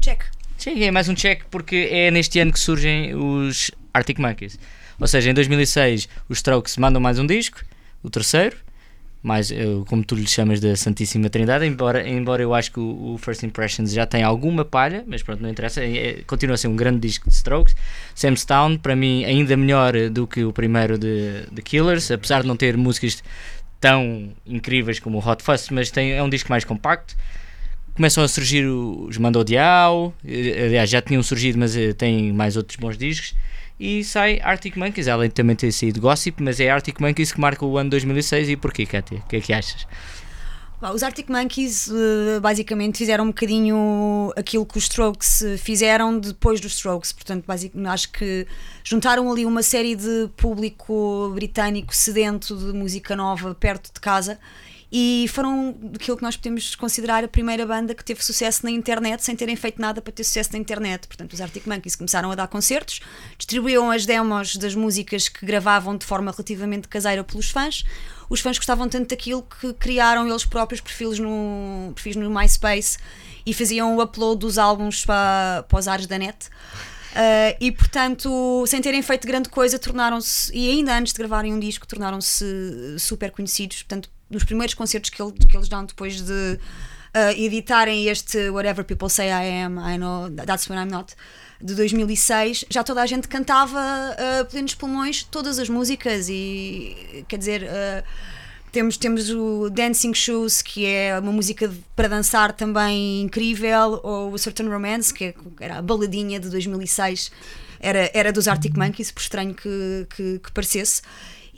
Check. 0.00 0.22
Sim, 0.56 0.82
é 0.84 0.90
mais 0.90 1.08
um 1.08 1.14
check 1.14 1.42
porque 1.50 1.88
é 1.90 2.10
neste 2.10 2.38
ano 2.40 2.52
que 2.52 2.58
surgem 2.58 3.14
os 3.14 3.70
Arctic 3.94 4.18
Monkeys. 4.18 4.58
Ou 5.00 5.06
seja, 5.06 5.30
em 5.30 5.34
2006 5.34 6.08
os 6.28 6.38
Strokes 6.38 6.76
mandam 6.76 7.00
mais 7.00 7.18
um 7.18 7.26
disco, 7.26 7.60
o 8.02 8.10
terceiro, 8.10 8.56
mais, 9.22 9.52
como 9.88 10.04
tu 10.04 10.14
lhe 10.14 10.26
chamas 10.26 10.60
da 10.60 10.76
Santíssima 10.76 11.28
Trindade, 11.28 11.66
embora, 11.66 12.08
embora 12.08 12.42
eu 12.42 12.54
acho 12.54 12.70
que 12.72 12.78
o, 12.78 13.14
o 13.14 13.18
First 13.18 13.42
Impressions 13.42 13.92
já 13.92 14.06
tem 14.06 14.22
alguma 14.22 14.64
palha, 14.64 15.04
mas 15.06 15.22
pronto, 15.22 15.42
não 15.42 15.50
interessa, 15.50 15.82
é- 15.82 15.96
é- 15.96 16.22
continua 16.26 16.54
a 16.54 16.56
ser 16.56 16.68
um 16.68 16.76
grande 16.76 17.00
disco 17.00 17.28
de 17.28 17.34
Strokes. 17.34 17.74
Sam's 18.14 18.44
Town, 18.44 18.78
para 18.78 18.94
mim, 18.94 19.24
ainda 19.24 19.56
melhor 19.56 19.92
do 20.10 20.26
que 20.26 20.44
o 20.44 20.52
primeiro 20.52 20.96
de, 20.98 21.44
de 21.50 21.62
Killers, 21.62 22.10
apesar 22.10 22.42
de 22.42 22.48
não 22.48 22.56
ter 22.56 22.76
músicas 22.76 23.22
tão 23.80 24.30
incríveis 24.46 24.98
como 25.00 25.18
o 25.18 25.28
Hot 25.28 25.42
Fuss, 25.42 25.68
mas 25.72 25.90
tem, 25.90 26.12
é 26.12 26.22
um 26.22 26.28
disco 26.28 26.50
mais 26.50 26.64
compacto 26.64 27.16
começam 27.94 28.22
a 28.22 28.28
surgir 28.28 28.64
os 28.64 29.18
Mando 29.18 29.44
Diao, 29.44 30.14
eh, 30.24 30.66
aliás 30.66 30.88
já 30.88 31.02
tinham 31.02 31.20
surgido, 31.20 31.58
mas 31.58 31.76
eh, 31.76 31.92
têm 31.92 32.32
mais 32.32 32.56
outros 32.56 32.76
bons 32.76 32.96
discos. 32.96 33.34
E 33.78 34.02
sai 34.02 34.40
Arctic 34.42 34.76
Monkeys, 34.76 35.06
além 35.06 35.28
de 35.28 35.34
também 35.34 35.54
ter 35.54 35.70
saído 35.70 36.00
Gossip, 36.00 36.42
mas 36.42 36.58
é 36.58 36.68
Arctic 36.68 37.00
Monkeys 37.00 37.32
que 37.32 37.40
marca 37.40 37.64
o 37.64 37.78
ano 37.78 37.90
2006. 37.90 38.48
E 38.48 38.56
porquê, 38.56 38.84
Kátia? 38.84 39.18
O 39.18 39.28
que 39.28 39.36
é 39.36 39.40
que 39.40 39.52
achas? 39.52 39.86
Os 40.80 41.02
Arctic 41.02 41.28
Monkeys 41.28 41.90
eh, 41.90 42.38
basicamente 42.38 42.98
fizeram 42.98 43.24
um 43.24 43.28
bocadinho 43.28 44.32
aquilo 44.36 44.64
que 44.64 44.78
os 44.78 44.84
Strokes 44.84 45.42
fizeram 45.58 46.20
depois 46.20 46.60
dos 46.60 46.74
Strokes, 46.74 47.12
portanto, 47.12 47.44
acho 47.88 48.12
que 48.12 48.46
juntaram 48.84 49.28
ali 49.30 49.44
uma 49.44 49.62
série 49.62 49.96
de 49.96 50.30
público 50.36 51.32
britânico 51.34 51.94
sedento 51.94 52.56
de 52.56 52.72
música 52.72 53.16
nova 53.16 53.56
perto 53.56 53.92
de 53.92 54.00
casa 54.00 54.38
e 54.90 55.26
foram 55.28 55.76
aquilo 55.94 56.16
que 56.16 56.22
nós 56.22 56.36
podemos 56.36 56.74
considerar 56.74 57.22
a 57.22 57.28
primeira 57.28 57.66
banda 57.66 57.94
que 57.94 58.02
teve 58.02 58.24
sucesso 58.24 58.64
na 58.64 58.70
internet 58.70 59.22
sem 59.22 59.36
terem 59.36 59.54
feito 59.54 59.80
nada 59.80 60.00
para 60.00 60.12
ter 60.12 60.24
sucesso 60.24 60.50
na 60.52 60.58
internet. 60.58 61.06
Portanto, 61.06 61.34
os 61.34 61.40
Arctic 61.40 61.66
Monkeys 61.66 61.94
começaram 61.94 62.30
a 62.30 62.34
dar 62.34 62.48
concertos, 62.48 63.00
distribuíam 63.36 63.90
as 63.90 64.06
demos 64.06 64.56
das 64.56 64.74
músicas 64.74 65.28
que 65.28 65.44
gravavam 65.44 65.96
de 65.96 66.06
forma 66.06 66.30
relativamente 66.30 66.88
caseira 66.88 67.22
pelos 67.22 67.50
fãs. 67.50 67.84
Os 68.30 68.40
fãs 68.40 68.56
gostavam 68.56 68.88
tanto 68.88 69.10
daquilo 69.10 69.42
que 69.42 69.74
criaram 69.74 70.26
eles 70.26 70.44
próprios 70.44 70.80
perfis 70.80 71.18
no, 71.18 71.92
perfis 71.94 72.16
no 72.16 72.30
MySpace 72.30 72.98
e 73.44 73.52
faziam 73.52 73.94
o 73.94 74.02
upload 74.02 74.40
dos 74.40 74.56
álbuns 74.56 75.04
para, 75.04 75.64
para 75.68 75.78
os 75.78 75.86
ares 75.86 76.06
da 76.06 76.18
net. 76.18 76.48
Uh, 77.08 77.56
e 77.60 77.72
portanto, 77.72 78.64
sem 78.66 78.80
terem 78.80 79.02
feito 79.02 79.26
grande 79.26 79.48
coisa, 79.48 79.78
tornaram-se, 79.78 80.54
e 80.54 80.70
ainda 80.70 80.96
antes 80.96 81.12
de 81.12 81.18
gravarem 81.18 81.52
um 81.52 81.58
disco, 81.58 81.86
tornaram-se 81.86 82.44
super 82.98 83.30
conhecidos. 83.30 83.82
Portanto, 83.82 84.10
nos 84.30 84.44
primeiros 84.44 84.74
concertos 84.74 85.10
que, 85.10 85.20
ele- 85.22 85.32
que 85.32 85.56
eles 85.56 85.68
dão 85.68 85.84
depois 85.84 86.20
de 86.20 86.32
uh, 86.32 87.30
editarem 87.36 88.06
este 88.08 88.50
Whatever 88.50 88.84
People 88.84 89.08
Say 89.08 89.28
I 89.28 89.62
Am, 89.64 89.78
I 89.78 89.96
Know 89.98 90.30
That's 90.30 90.68
When 90.68 90.78
I'm 90.78 90.90
Not, 90.90 91.14
de 91.60 91.74
2006, 91.74 92.66
já 92.70 92.84
toda 92.84 93.02
a 93.02 93.06
gente 93.06 93.26
cantava 93.26 93.78
uh, 93.80 94.44
plenos 94.46 94.74
pulmões 94.74 95.24
todas 95.24 95.58
as 95.58 95.68
músicas 95.68 96.28
e 96.28 97.24
quer 97.28 97.36
dizer. 97.38 97.62
uh, 97.64 98.38
temos, 98.70 98.98
temos 98.98 99.30
o 99.30 99.70
Dancing 99.70 100.12
Shoes, 100.12 100.60
que 100.60 100.84
é 100.84 101.18
uma 101.18 101.32
música 101.32 101.72
para 101.96 102.06
dançar 102.06 102.52
também 102.52 103.22
incrível, 103.22 103.98
ou 104.02 104.30
o 104.30 104.38
Certain 104.38 104.68
Romance, 104.68 105.12
que 105.12 105.24
é- 105.24 105.34
era 105.58 105.78
a 105.78 105.82
baladinha 105.82 106.38
de 106.38 106.50
2006, 106.50 107.32
era, 107.80 108.10
era 108.12 108.30
dos 108.30 108.46
Arctic 108.46 108.76
Monkeys, 108.76 109.10
por 109.10 109.20
estranho 109.22 109.54
que, 109.54 110.06
que, 110.14 110.38
que 110.40 110.52
parecesse. 110.52 111.00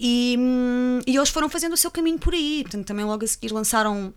E, 0.03 0.35
hum, 0.39 1.01
e 1.07 1.15
eles 1.15 1.29
foram 1.29 1.51
fazendo 1.51 1.75
o 1.75 1.77
seu 1.77 1.91
caminho 1.91 2.19
por 2.19 2.33
aí. 2.33 2.63
Portanto, 2.63 2.87
também 2.87 3.05
logo 3.05 3.23
a 3.23 3.29
seguir 3.29 3.53
lançaram 3.53 4.15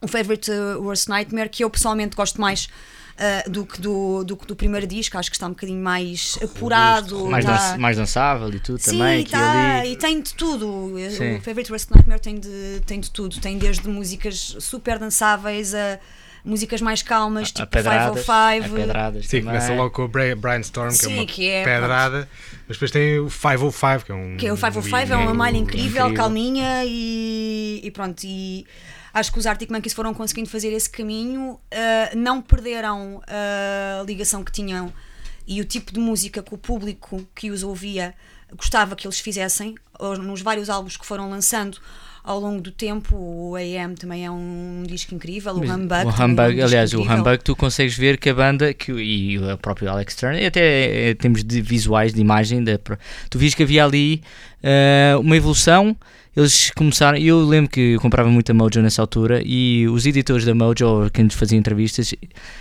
o 0.00 0.08
Favorite 0.08 0.50
uh, 0.50 0.80
Worst 0.82 1.08
Nightmare, 1.08 1.50
que 1.50 1.62
eu 1.62 1.68
pessoalmente 1.68 2.16
gosto 2.16 2.40
mais 2.40 2.68
uh, 3.16 3.50
do, 3.50 3.66
que 3.66 3.80
do, 3.80 4.24
do 4.24 4.36
do 4.36 4.56
primeiro 4.56 4.86
disco, 4.86 5.18
acho 5.18 5.30
que 5.30 5.36
está 5.36 5.46
um 5.46 5.50
bocadinho 5.50 5.82
mais 5.82 6.38
apurado. 6.42 7.26
Mais, 7.26 7.44
tá- 7.44 7.76
mais 7.78 7.96
dançável 7.98 8.48
e 8.48 8.58
tudo 8.60 8.78
Sim, 8.78 8.98
também. 8.98 9.24
tá, 9.26 9.80
ali. 9.80 9.92
e 9.92 9.96
tem 9.96 10.20
de 10.22 10.32
tudo. 10.34 10.94
Sim. 11.10 11.36
O 11.36 11.42
Favorite 11.42 11.70
Worst 11.70 11.90
Nightmare 11.90 12.20
tem 12.20 12.38
de, 12.38 12.80
tem 12.86 13.00
de 13.00 13.10
tudo. 13.10 13.38
Tem 13.38 13.58
desde 13.58 13.86
músicas 13.88 14.56
super 14.60 14.98
dançáveis 14.98 15.74
a 15.74 15.98
músicas 16.46 16.80
mais 16.80 17.02
calmas, 17.02 17.48
A 17.50 17.52
tipo 17.52 17.66
pedradas, 17.66 18.24
505. 18.24 18.74
a 18.74 18.78
pedradas 18.78 19.26
Sim, 19.26 19.40
também. 19.40 19.44
começa 19.54 19.74
logo 19.74 19.90
com 19.90 20.02
o 20.04 20.08
Bra- 20.08 20.36
Brian 20.36 20.60
Storm, 20.60 20.88
que 20.90 20.94
é 20.94 21.08
Sim, 21.08 21.14
uma 21.18 21.26
que 21.26 21.48
é, 21.50 21.64
pedrada, 21.64 22.28
mas 22.68 22.76
depois 22.76 22.90
tem 22.90 23.18
o 23.18 23.28
505, 23.28 24.04
que 24.06 24.12
é 24.12 24.14
um. 24.14 24.36
Que 24.36 24.46
é 24.46 24.52
o 24.52 24.56
505 24.56 24.96
é 24.96 25.04
hino 25.04 25.16
uma 25.18 25.34
malha 25.34 25.56
incrível, 25.56 25.88
incrível. 26.04 26.14
calminha 26.14 26.84
e, 26.84 27.80
e 27.82 27.90
pronto. 27.90 28.22
E 28.24 28.64
acho 29.12 29.32
que 29.32 29.38
os 29.38 29.46
Arctic 29.46 29.70
Monkeys 29.70 29.92
foram 29.94 30.14
conseguindo 30.14 30.48
fazer 30.48 30.72
esse 30.72 30.88
caminho, 30.88 31.58
ah, 31.72 32.10
não 32.14 32.40
perderam 32.40 33.20
a 33.26 34.02
ligação 34.04 34.44
que 34.44 34.52
tinham 34.52 34.92
e 35.46 35.60
o 35.60 35.64
tipo 35.64 35.92
de 35.92 35.98
música 36.00 36.42
que 36.42 36.54
o 36.54 36.58
público 36.58 37.26
que 37.34 37.50
os 37.50 37.62
ouvia 37.62 38.14
gostava 38.56 38.94
que 38.94 39.06
eles 39.06 39.18
fizessem, 39.18 39.74
ou 39.98 40.16
nos 40.18 40.40
vários 40.42 40.70
álbuns 40.70 40.96
que 40.96 41.04
foram 41.06 41.28
lançando 41.30 41.78
ao 42.26 42.38
longo 42.40 42.60
do 42.60 42.70
tempo. 42.72 43.16
O 43.16 43.54
AM 43.56 43.94
também 43.94 44.26
é 44.26 44.30
um 44.30 44.82
disco 44.86 45.14
incrível, 45.14 45.54
o 45.54 45.58
Humbug. 45.60 45.72
o 46.08 46.12
também 46.12 46.14
é 46.20 46.22
um 46.22 46.24
Humbug, 46.24 46.60
aliás, 46.62 46.92
o 46.92 46.96
incrível. 47.00 47.16
Humbug, 47.18 47.38
tu 47.44 47.56
consegues 47.56 47.96
ver 47.96 48.18
que 48.18 48.28
a 48.28 48.34
banda 48.34 48.74
que, 48.74 48.92
o- 48.92 49.00
e 49.00 49.38
o 49.38 49.56
próprio 49.58 49.88
Alex 49.90 50.14
Turner, 50.16 50.42
e 50.42 50.46
até 50.46 51.10
eh, 51.10 51.14
temos 51.14 51.42
de 51.44 51.60
visuais, 51.62 52.12
de 52.12 52.20
imagem, 52.20 52.62
pro- 52.78 52.98
tu 53.30 53.38
viste 53.38 53.56
que 53.56 53.62
havia 53.62 53.84
ali 53.84 54.20
eh, 54.62 55.14
uma 55.20 55.36
evolução. 55.36 55.96
Eles 56.36 56.70
começaram, 56.76 57.16
eu 57.16 57.40
lembro 57.40 57.70
que 57.70 57.94
eu 57.94 58.00
comprava 58.00 58.28
muito 58.28 58.50
a 58.50 58.54
Mojo 58.54 58.82
nessa 58.82 59.00
altura 59.00 59.40
e 59.42 59.88
os 59.88 60.04
editores 60.04 60.44
da 60.44 60.54
Mojo, 60.54 61.08
quem 61.10 61.24
nos 61.24 61.34
fazia 61.34 61.56
entrevistas, 61.56 62.14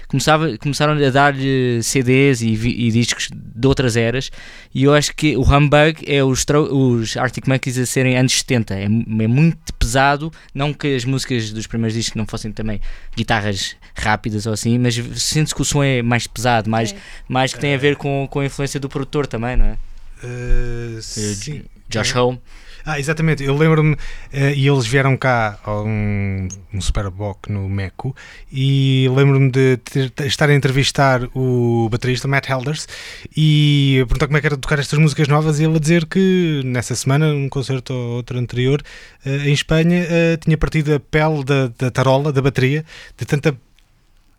começava, 0.07 0.57
começaram 0.57 0.93
a 0.93 1.09
dar-lhe 1.09 1.83
CDs 1.83 2.41
e, 2.41 2.53
e 2.53 2.89
discos 2.91 3.27
de 3.33 3.67
outras 3.67 3.97
eras. 3.97 4.31
E 4.73 4.85
eu 4.85 4.93
acho 4.93 5.13
que 5.13 5.35
o 5.35 5.41
Humbug 5.41 6.05
é 6.07 6.23
os, 6.23 6.45
os 6.71 7.17
Arctic 7.17 7.47
Monkeys 7.47 7.77
a 7.77 7.85
serem 7.85 8.17
anos 8.17 8.31
70, 8.31 8.73
é, 8.75 8.83
é 8.85 8.87
muito 8.87 9.73
pesado. 9.73 10.31
Não 10.53 10.73
que 10.73 10.95
as 10.95 11.03
músicas 11.03 11.51
dos 11.51 11.67
primeiros 11.67 11.97
discos 11.97 12.15
não 12.15 12.25
fossem 12.25 12.53
também 12.53 12.79
guitarras 13.13 13.75
rápidas 13.93 14.45
ou 14.45 14.53
assim, 14.53 14.79
mas 14.79 14.95
sente-se 15.21 15.53
que 15.53 15.61
o 15.61 15.65
som 15.65 15.83
é 15.83 16.01
mais 16.01 16.27
pesado, 16.27 16.69
mais, 16.69 16.93
É. 16.93 16.95
mais 17.27 17.53
que 17.53 17.59
tem 17.59 17.73
a 17.73 17.77
ver 17.77 17.97
com, 17.97 18.25
com 18.31 18.39
a 18.39 18.45
influência 18.45 18.79
do 18.79 18.87
produtor 18.87 19.27
também, 19.27 19.57
não 19.57 19.65
é? 19.65 19.77
Uh, 20.23 21.01
sim. 21.01 21.63
Josh 21.89 22.15
Home. 22.15 22.39
Ah, 22.87 22.99
exatamente, 22.99 23.43
eu 23.43 23.57
lembro-me, 23.57 23.97
eh, 24.31 24.53
e 24.53 24.67
eles 24.67 24.85
vieram 24.85 25.17
cá 25.17 25.57
a 25.63 25.81
um, 25.81 26.47
um 26.71 26.79
Superboc 26.79 27.49
no 27.49 27.67
Meco, 27.67 28.15
e 28.51 29.09
lembro-me 29.15 29.49
de 29.49 29.77
ter- 29.77 30.11
de 30.15 30.27
estar 30.27 30.49
a 30.49 30.53
entrevistar 30.53 31.21
o 31.35 31.89
baterista 31.89 32.27
Matt 32.27 32.47
Helders 32.47 32.87
e 33.35 34.03
perguntar 34.07 34.27
como 34.27 34.37
é 34.37 34.41
que 34.41 34.45
era 34.47 34.55
tocar 34.57 34.77
estas 34.77 34.99
músicas 34.99 35.27
novas, 35.27 35.59
e 35.59 35.63
ele 35.63 35.77
a 35.77 35.79
dizer 35.79 36.05
que 36.05 36.61
nessa 36.63 36.93
semana, 36.95 37.33
num 37.33 37.49
concerto 37.49 37.91
ou 37.91 38.17
outro 38.17 38.37
anterior, 38.37 38.83
eh, 39.25 39.49
em 39.49 39.53
Espanha, 39.53 40.05
eh, 40.07 40.37
tinha 40.37 40.55
partido 40.55 40.93
a 40.93 40.99
pele 40.99 41.43
da, 41.43 41.71
da 41.79 41.89
tarola, 41.89 42.31
da 42.31 42.41
bateria, 42.41 42.85
de 43.17 43.25
tanta 43.25 43.57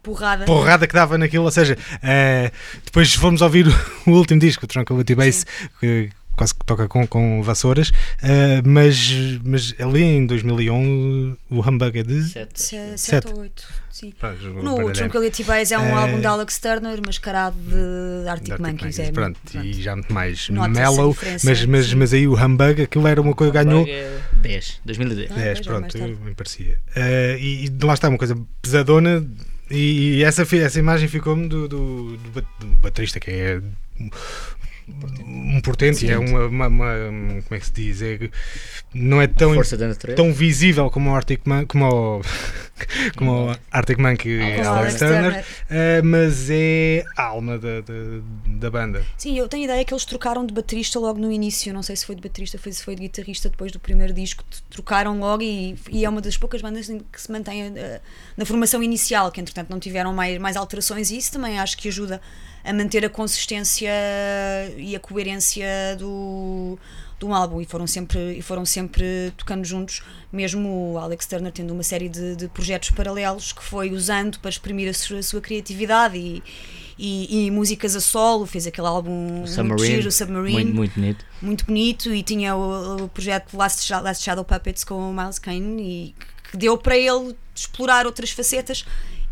Porrada. 0.05 0.45
porrada 0.45 0.87
que 0.87 0.95
dava 0.95 1.19
naquilo, 1.19 1.43
ou 1.47 1.51
seja, 1.51 1.77
eh, 2.01 2.53
depois 2.85 3.13
fomos 3.13 3.43
ouvir 3.43 3.67
o 4.07 4.11
último 4.13 4.39
disco, 4.39 4.65
o 4.65 4.69
Tranquility 4.69 5.17
Base, 5.17 5.45
que 5.81 6.11
quase 6.37 6.55
que 6.55 6.65
toca 6.65 6.87
com, 6.87 7.07
com 7.07 7.43
vassouras, 7.43 7.91
eh, 8.23 8.61
mas, 8.65 9.11
mas 9.43 9.75
ali 9.81 10.03
em 10.03 10.27
2001 10.27 11.37
o 11.51 11.61
Humbug 11.61 11.99
é 11.99 12.03
de... 12.03 12.23
Sete. 12.25 12.61
Se- 12.63 12.77
Sete. 12.77 13.01
Sete 13.01 13.29
ou 13.29 13.41
oito. 13.41 13.65
Sim. 13.91 14.13
Pá, 14.21 14.33
No 14.33 14.63
baralhei-me. 14.63 14.93
Tranquility 14.93 15.43
Base 15.45 15.73
é 15.73 15.79
um 15.79 15.85
Eh, 15.87 15.93
álbum 15.93 16.21
de 16.21 16.27
Alex 16.27 16.59
Turner 16.59 17.01
mascarado 17.05 17.57
de 17.57 18.29
Arctic, 18.29 18.45
De 18.47 18.53
Arctic 18.53 18.59
Monkeys. 18.59 18.83
Monkeys, 18.83 18.99
É, 18.99 19.13
pronto, 19.13 19.39
pronto. 19.51 19.67
e 19.67 19.73
já 19.83 19.97
muito 19.97 20.13
mais 20.13 20.49
mellow, 20.51 21.17
mas, 21.43 21.65
mas, 21.65 21.87
sim. 21.89 21.95
mas 21.97 22.13
aí 22.13 22.29
o 22.29 22.35
Humbug, 22.35 22.83
aquilo 22.83 23.07
era 23.09 23.21
uma 23.23 23.35
coisa 23.35 23.53
que 23.53 23.65
ganhou 23.65 23.87
é 23.89 24.19
10, 24.35 24.81
2010. 24.85 25.31
Ah, 25.31 25.35
10, 25.35 25.45
pois 25.47 25.59
é, 25.59 25.63
pronto, 25.71 25.81
mais 25.81 25.93
tarde. 25.95 26.17
me 26.27 26.35
parecia. 26.35 26.79
Eh, 26.95 27.39
e, 27.41 27.65
e 27.65 27.85
lá 27.85 27.95
está, 27.95 28.09
uma 28.11 28.19
coisa 28.19 28.37
pesadona, 28.61 29.27
E, 29.71 30.19
e 30.19 30.23
essa, 30.25 30.43
essa 30.57 30.79
imagem 30.79 31.09
ficou-me 31.09 31.49
do, 31.49 31.67
do, 31.67 32.17
do 32.19 32.41
do 32.61 32.67
baterista, 32.83 33.19
que 33.19 33.31
é 33.31 33.61
um 35.27 35.61
portento, 35.61 36.03
e 36.03 36.11
é 36.11 36.19
uma, 36.19 36.47
uma- 36.47 36.69
uma- 36.69 36.95
Como 37.43 37.43
é 37.51 37.59
que 37.59 37.67
se 37.67 37.73
diz? 37.73 38.03
É, 38.03 38.19
não 38.95 39.21
é 39.21 39.27
tão, 39.27 39.55
Força 39.55 39.77
da 39.77 39.89
natureza. 39.89 40.17
tão 40.17 40.33
visível 40.33 40.89
como 40.91 41.11
o 41.11 41.15
Arctic 41.15 41.41
Man, 41.45 41.65
como 41.67 41.87
o, 41.89 42.21
como 43.17 43.57
Arctic 43.71 43.99
Monkey 43.99 44.31
e 44.31 44.61
Alex 44.61 44.97
Turner, 44.97 45.45
eh, 45.71 46.03
mas 46.03 46.49
é 46.51 47.05
a 47.17 47.25
alma 47.25 47.59
da, 47.59 47.81
da, 47.81 47.95
da 48.47 48.71
banda. 48.71 49.05
Sim, 49.17 49.39
eu 49.39 49.49
tenho 49.49 49.65
ideia 49.65 49.85
que 49.85 49.93
eles 49.93 50.05
trocaram 50.05 50.45
de 50.45 50.53
baterista 50.53 50.99
logo 50.99 51.19
no 51.19 51.31
início. 51.31 51.73
Não 51.73 51.83
sei 51.83 51.97
se 51.97 52.05
foi 52.05 52.15
de 52.15 52.23
baterista, 52.23 52.59
foi, 52.59 52.73
se 52.73 52.83
foi 52.83 52.95
de 52.95 53.03
guitarrista 53.03 53.49
depois 53.49 53.73
do 53.73 53.81
primeiro 53.81 54.13
disco. 54.13 54.45
Trocaram 54.71 55.19
logo 55.19 55.43
e, 55.43 55.77
e 55.91 56.05
é 56.05 56.09
uma 56.09 56.21
das 56.21 56.37
poucas 56.37 56.61
bandas 56.61 56.87
que 56.87 57.21
se 57.21 57.31
mantém 57.31 57.73
eh, 57.77 58.01
na 58.37 58.45
formação 58.45 58.83
inicial, 58.83 59.31
que 59.31 59.41
entretanto 59.41 59.71
não 59.71 59.81
tiveram 59.81 60.13
mais, 60.13 60.39
mais 60.39 60.57
alterações. 60.57 61.11
E 61.11 61.17
isso 61.17 61.33
também 61.33 61.59
acho 61.59 61.77
que 61.77 61.89
ajuda 61.89 62.21
a 62.65 62.73
manter 62.73 63.05
a 63.05 63.09
consistência 63.09 63.91
e 64.77 64.97
a 64.97 65.01
coerência 65.01 65.67
do, 65.99 66.77
do 67.19 67.33
álbum. 67.33 67.61
E 67.61 67.65
foram, 67.65 67.87
sempre, 67.87 68.39
e 68.39 68.43
foram 68.43 68.65
sempre 68.65 69.33
tocando 69.37 69.65
juntos, 69.65 70.03
mesmo 70.33 70.93
o 70.93 70.99
Alex 70.99 71.27
Turner 71.27 71.53
tendo 71.53 71.73
uma 71.73 71.83
série 71.83 72.09
de, 72.09 72.37
de 72.37 72.49
projetos 72.49 72.91
paralelos 72.91 73.53
que 73.53 73.63
foi 73.63 73.91
usando 73.91 74.39
para 74.41 74.51
exprimir 74.51 74.89
a 74.89 74.95
sua, 74.95 75.19
a 75.19 75.23
sua 75.23 75.41
criatividade. 75.41 76.17
E, 76.17 76.43
e, 76.99 77.47
e 77.47 77.51
músicas 77.51 77.95
a 77.95 78.01
solo, 78.01 78.47
fez 78.47 78.67
aquele 78.67 78.87
álbum 78.87 79.11
muito 79.11 79.51
Submarine, 79.51 79.97
giro, 79.97 80.09
o 80.09 80.13
Submarine, 80.13 80.65
Muito, 80.65 80.77
muito 80.77 80.95
bonito. 80.95 81.25
muito 81.43 81.67
bonito 81.67 82.15
e 82.15 82.23
tinha 82.23 82.57
o, 82.57 83.05
o 83.05 83.09
projeto 83.09 83.55
Last, 83.55 83.93
Last 83.93 84.25
Shadow 84.25 84.45
Puppets 84.45 84.83
com 84.83 85.11
o 85.11 85.15
Miles 85.15 85.39
Kane 85.39 85.83
e 85.83 86.15
que 86.51 86.57
deu 86.57 86.79
para 86.79 86.97
ele 86.97 87.37
explorar 87.55 88.07
outras 88.07 88.31
facetas 88.31 88.87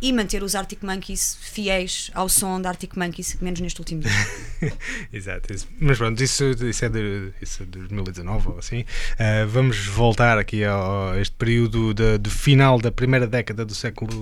e 0.05 0.13
manter 0.13 0.43
os 0.43 0.55
Arctic 0.55 0.83
Monkeys 0.83 1.39
fiéis 1.41 2.11
ao 2.13 2.29
som 2.29 2.61
da 2.61 2.69
Arctic 2.69 2.95
Monkeys, 2.95 3.39
menos 3.41 3.59
neste 3.61 3.81
último 3.81 4.03
disco. 4.03 4.19
Exato, 5.11 5.51
isso. 5.51 5.67
mas 5.81 5.97
pronto, 5.97 6.23
isso, 6.23 6.45
isso, 6.51 6.85
é 6.85 6.89
de, 6.91 7.33
isso 7.41 7.63
é 7.63 7.65
de 7.65 7.79
2019 7.79 8.49
ou 8.51 8.59
assim. 8.59 8.81
Uh, 8.81 9.49
vamos 9.49 9.87
voltar 9.87 10.37
aqui 10.37 10.63
a 10.63 11.15
este 11.19 11.35
período 11.37 11.95
de, 11.95 12.19
de 12.19 12.29
final 12.29 12.79
da 12.79 12.93
primeira 12.93 13.27
década 13.27 13.65
do 13.65 13.75
século 13.75 14.13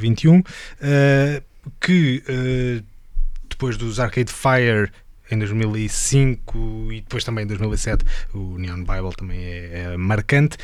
XXI, 0.00 0.28
uh, 0.30 0.42
que 1.80 2.24
uh, 2.28 2.84
depois 3.48 3.76
dos 3.76 4.00
Arcade 4.00 4.32
Fire 4.32 4.90
em 5.30 5.38
2005 5.38 6.88
e 6.90 7.02
depois 7.02 7.22
também 7.22 7.44
em 7.44 7.46
2007 7.46 8.04
o 8.34 8.58
Neon 8.58 8.78
Bible 8.78 9.14
também 9.16 9.38
é, 9.38 9.92
é 9.92 9.96
marcante, 9.96 10.58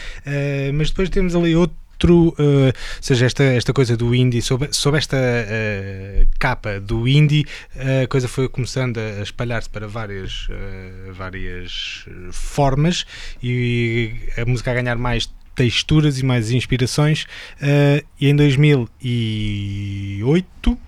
mas 0.75 0.91
depois 0.91 1.09
temos 1.09 1.35
ali 1.35 1.57
outro 1.57 1.75
outro, 1.99 2.35
uh, 2.39 2.67
ou 2.67 2.73
seja, 3.01 3.27
esta, 3.27 3.43
esta 3.43 3.73
coisa 3.73 3.97
do 3.97 4.15
indie, 4.15 4.41
sob, 4.41 4.69
sob 4.71 4.97
esta 4.97 5.17
uh, 5.17 6.25
capa 6.39 6.79
do 6.81 7.09
indie, 7.09 7.45
a 7.75 8.07
coisa 8.07 8.29
foi 8.29 8.49
começando 8.49 8.99
a 8.99 9.21
espalhar-se 9.23 9.69
para 9.69 9.89
várias, 9.89 10.47
uh, 10.49 11.13
várias 11.13 12.05
formas 12.31 13.05
e 13.43 14.13
a 14.37 14.45
música 14.45 14.71
a 14.71 14.75
ganhar 14.75 14.95
mais 14.97 15.29
texturas 15.55 16.21
e 16.21 16.25
mais 16.25 16.53
inspirações. 16.53 17.25
Uh, 17.61 18.01
e 18.21 18.29
em 18.29 18.37
2008 18.37 20.79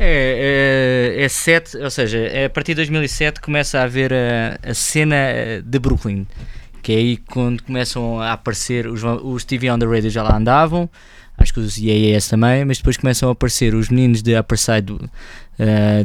É, 0.00 1.16
é, 1.18 1.24
é 1.24 1.28
sete, 1.28 1.76
ou 1.76 1.90
seja, 1.90 2.18
é 2.18 2.44
a 2.44 2.50
partir 2.50 2.70
de 2.72 2.76
2007 2.76 3.40
começa 3.40 3.80
a 3.80 3.82
haver 3.82 4.12
a, 4.12 4.56
a 4.62 4.72
cena 4.74 5.16
de 5.64 5.78
Brooklyn, 5.80 6.24
que 6.88 6.92
é 6.94 6.96
aí 6.96 7.16
quando 7.18 7.62
começam 7.62 8.18
a 8.18 8.32
aparecer 8.32 8.86
os, 8.86 9.02
os 9.04 9.44
TV 9.44 9.70
on 9.70 9.78
the 9.78 9.84
Radio 9.84 10.08
já 10.08 10.22
lá 10.22 10.34
andavam, 10.34 10.88
acho 11.36 11.52
que 11.52 11.60
os 11.60 11.76
EAS 11.76 12.28
também, 12.28 12.64
mas 12.64 12.78
depois 12.78 12.96
começam 12.96 13.28
a 13.28 13.32
aparecer 13.32 13.74
os 13.74 13.90
meninos 13.90 14.22
de 14.22 14.34
Upper 14.38 14.58
Side 14.58 14.92
uh, 14.94 14.98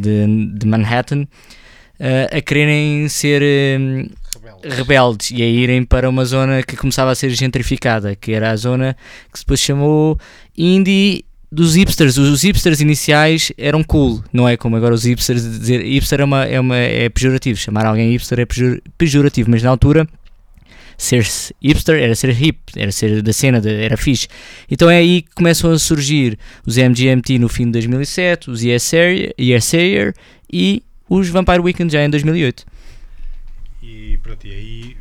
de, 0.02 0.58
de 0.58 0.68
Manhattan 0.68 1.22
uh, 1.22 2.38
a 2.38 2.42
quererem 2.42 3.08
ser 3.08 3.42
uh, 3.42 4.12
rebeldes. 4.36 4.78
rebeldes 4.78 5.32
e 5.32 5.42
a 5.42 5.46
irem 5.46 5.86
para 5.86 6.10
uma 6.10 6.26
zona 6.26 6.62
que 6.62 6.76
começava 6.76 7.12
a 7.12 7.16
ser 7.16 7.30
gentrificada, 7.30 8.14
que 8.14 8.34
era 8.34 8.52
a 8.52 8.56
zona 8.58 8.94
que 9.32 9.40
depois 9.40 9.62
chamou 9.62 10.20
Indie 10.58 11.24
dos 11.50 11.76
hipsters, 11.76 12.18
os 12.18 12.44
hipsters 12.44 12.82
iniciais 12.82 13.54
eram 13.58 13.86
cool, 13.86 14.22
não 14.34 14.50
é 14.50 14.58
como 14.58 14.76
agora 14.76 14.94
os 14.94 15.06
hipsters 15.06 15.44
dizer 15.44 15.82
hipster 15.82 16.20
é, 16.20 16.26
uma, 16.26 16.44
é, 16.44 16.60
uma, 16.60 16.76
é 16.76 17.08
pejorativo, 17.08 17.58
chamar 17.58 17.86
alguém 17.86 18.12
hipster 18.12 18.42
é 18.42 18.46
pejor, 18.46 18.82
pejorativo, 18.98 19.50
mas 19.50 19.64
na 19.64 19.70
altura 19.70 20.06
ser 20.98 21.26
hipster 21.62 22.02
era 22.02 22.16
ser 22.16 22.30
hip, 22.42 22.60
era 22.76 22.92
ser 22.92 23.22
da 23.22 23.34
cena, 23.34 23.60
de, 23.60 23.70
era 23.70 23.98
fixe. 23.98 24.28
Então 24.70 24.90
é 24.90 24.98
aí 24.98 25.22
que 25.22 25.32
começam 25.36 25.72
a 25.72 25.80
surgir 25.80 26.38
os 26.66 26.78
MGMT 26.78 27.40
no 27.40 27.50
fim 27.50 27.66
de 27.66 27.72
2007, 27.74 28.50
os 28.50 28.64
ESAyer 28.64 30.14
e 30.52 30.84
os 31.10 31.30
Vampire 31.30 31.60
Weekend 31.60 31.92
já 31.92 32.04
em 32.04 32.10
2008. 32.10 32.66
E 33.82 34.18
pronto, 34.24 34.48
e 34.48 34.52
aí 34.52 34.98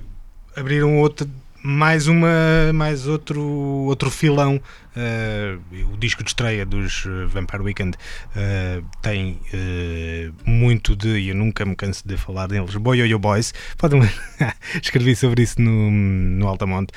abriram 0.57 0.99
outro, 0.99 1.28
mais 1.62 2.08
uma 2.08 2.72
mais 2.74 3.06
outro 3.06 3.40
outro 3.40 4.10
filão 4.10 4.60
uh, 4.96 5.92
o 5.92 5.96
disco 5.96 6.22
de 6.24 6.30
estreia 6.30 6.66
dos 6.66 7.04
Vampire 7.28 7.62
Weekend 7.62 7.96
uh, 7.96 8.84
tem 9.00 9.38
uh, 9.54 10.50
muito 10.50 10.96
de 10.96 11.08
e 11.18 11.28
eu 11.28 11.34
nunca 11.36 11.64
me 11.64 11.76
canso 11.76 12.06
de 12.06 12.16
falar 12.16 12.48
deles 12.48 12.74
Boy 12.74 12.98
Yo 12.98 13.06
Yo 13.06 13.18
Boys. 13.18 13.54
Podem 13.78 14.00
escrevi 14.82 15.14
sobre 15.14 15.42
isso 15.42 15.60
no, 15.60 15.90
no 15.90 16.48
Altamonte 16.48 16.92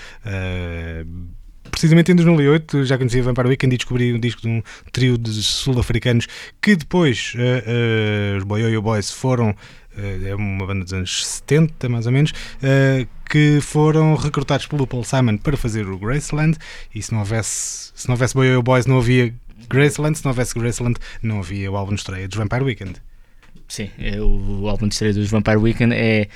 precisamente 1.70 2.12
em 2.12 2.16
2008 2.16 2.86
já 2.86 2.98
conhecia 2.98 3.22
Vampire 3.22 3.50
Weekend 3.50 3.76
e 3.76 3.78
descobri 3.78 4.14
um 4.14 4.20
disco 4.20 4.42
de 4.42 4.48
um 4.48 4.64
trio 4.92 5.18
de 5.18 5.32
sul-africanos 5.44 6.28
que 6.62 6.76
depois 6.76 7.34
os 8.38 8.44
Boy 8.44 8.62
Yo 8.62 8.70
Yo 8.70 8.82
Boys 8.82 9.12
foram 9.12 9.54
é 9.98 10.36
uma 10.36 10.66
banda 10.66 10.84
dos 10.84 10.94
anos 10.94 11.26
70 11.26 11.90
mais 11.90 12.06
ou 12.06 12.12
menos 12.12 12.32
uh, 12.32 13.08
que 13.30 13.60
foram 13.62 14.16
recrutados 14.16 14.68
pelo 14.68 14.86
Paul 14.86 15.04
Simon 15.04 15.38
para 15.38 15.58
fazer 15.58 15.88
o 15.88 15.98
Graceland 15.98 16.58
e 16.94 17.02
se 17.02 17.12
não 17.12 17.20
houvesse 17.20 17.92
se 17.96 18.08
não 18.08 18.14
houvesse 18.14 18.34
Boy 18.34 18.62
Boys 18.62 18.86
não 18.86 18.98
havia 18.98 19.34
Graceland, 19.70 20.18
se 20.18 20.24
não 20.24 20.32
houvesse 20.32 20.54
Graceland 20.54 21.00
não 21.22 21.40
havia 21.40 21.72
o 21.72 21.78
álbum 21.78 21.94
de 21.94 22.02
estreia 22.02 22.28
dos 22.28 22.38
Vampire 22.38 22.64
Weekend 22.64 23.02
Sim, 23.68 23.90
é 23.98 24.22
o, 24.22 24.68
álbum 24.68 24.88
de 24.88 24.94
estreia 24.94 25.14
dos 25.14 25.30
Vampire 25.30 25.58
Weekend 25.58 25.96
é 25.96 26.28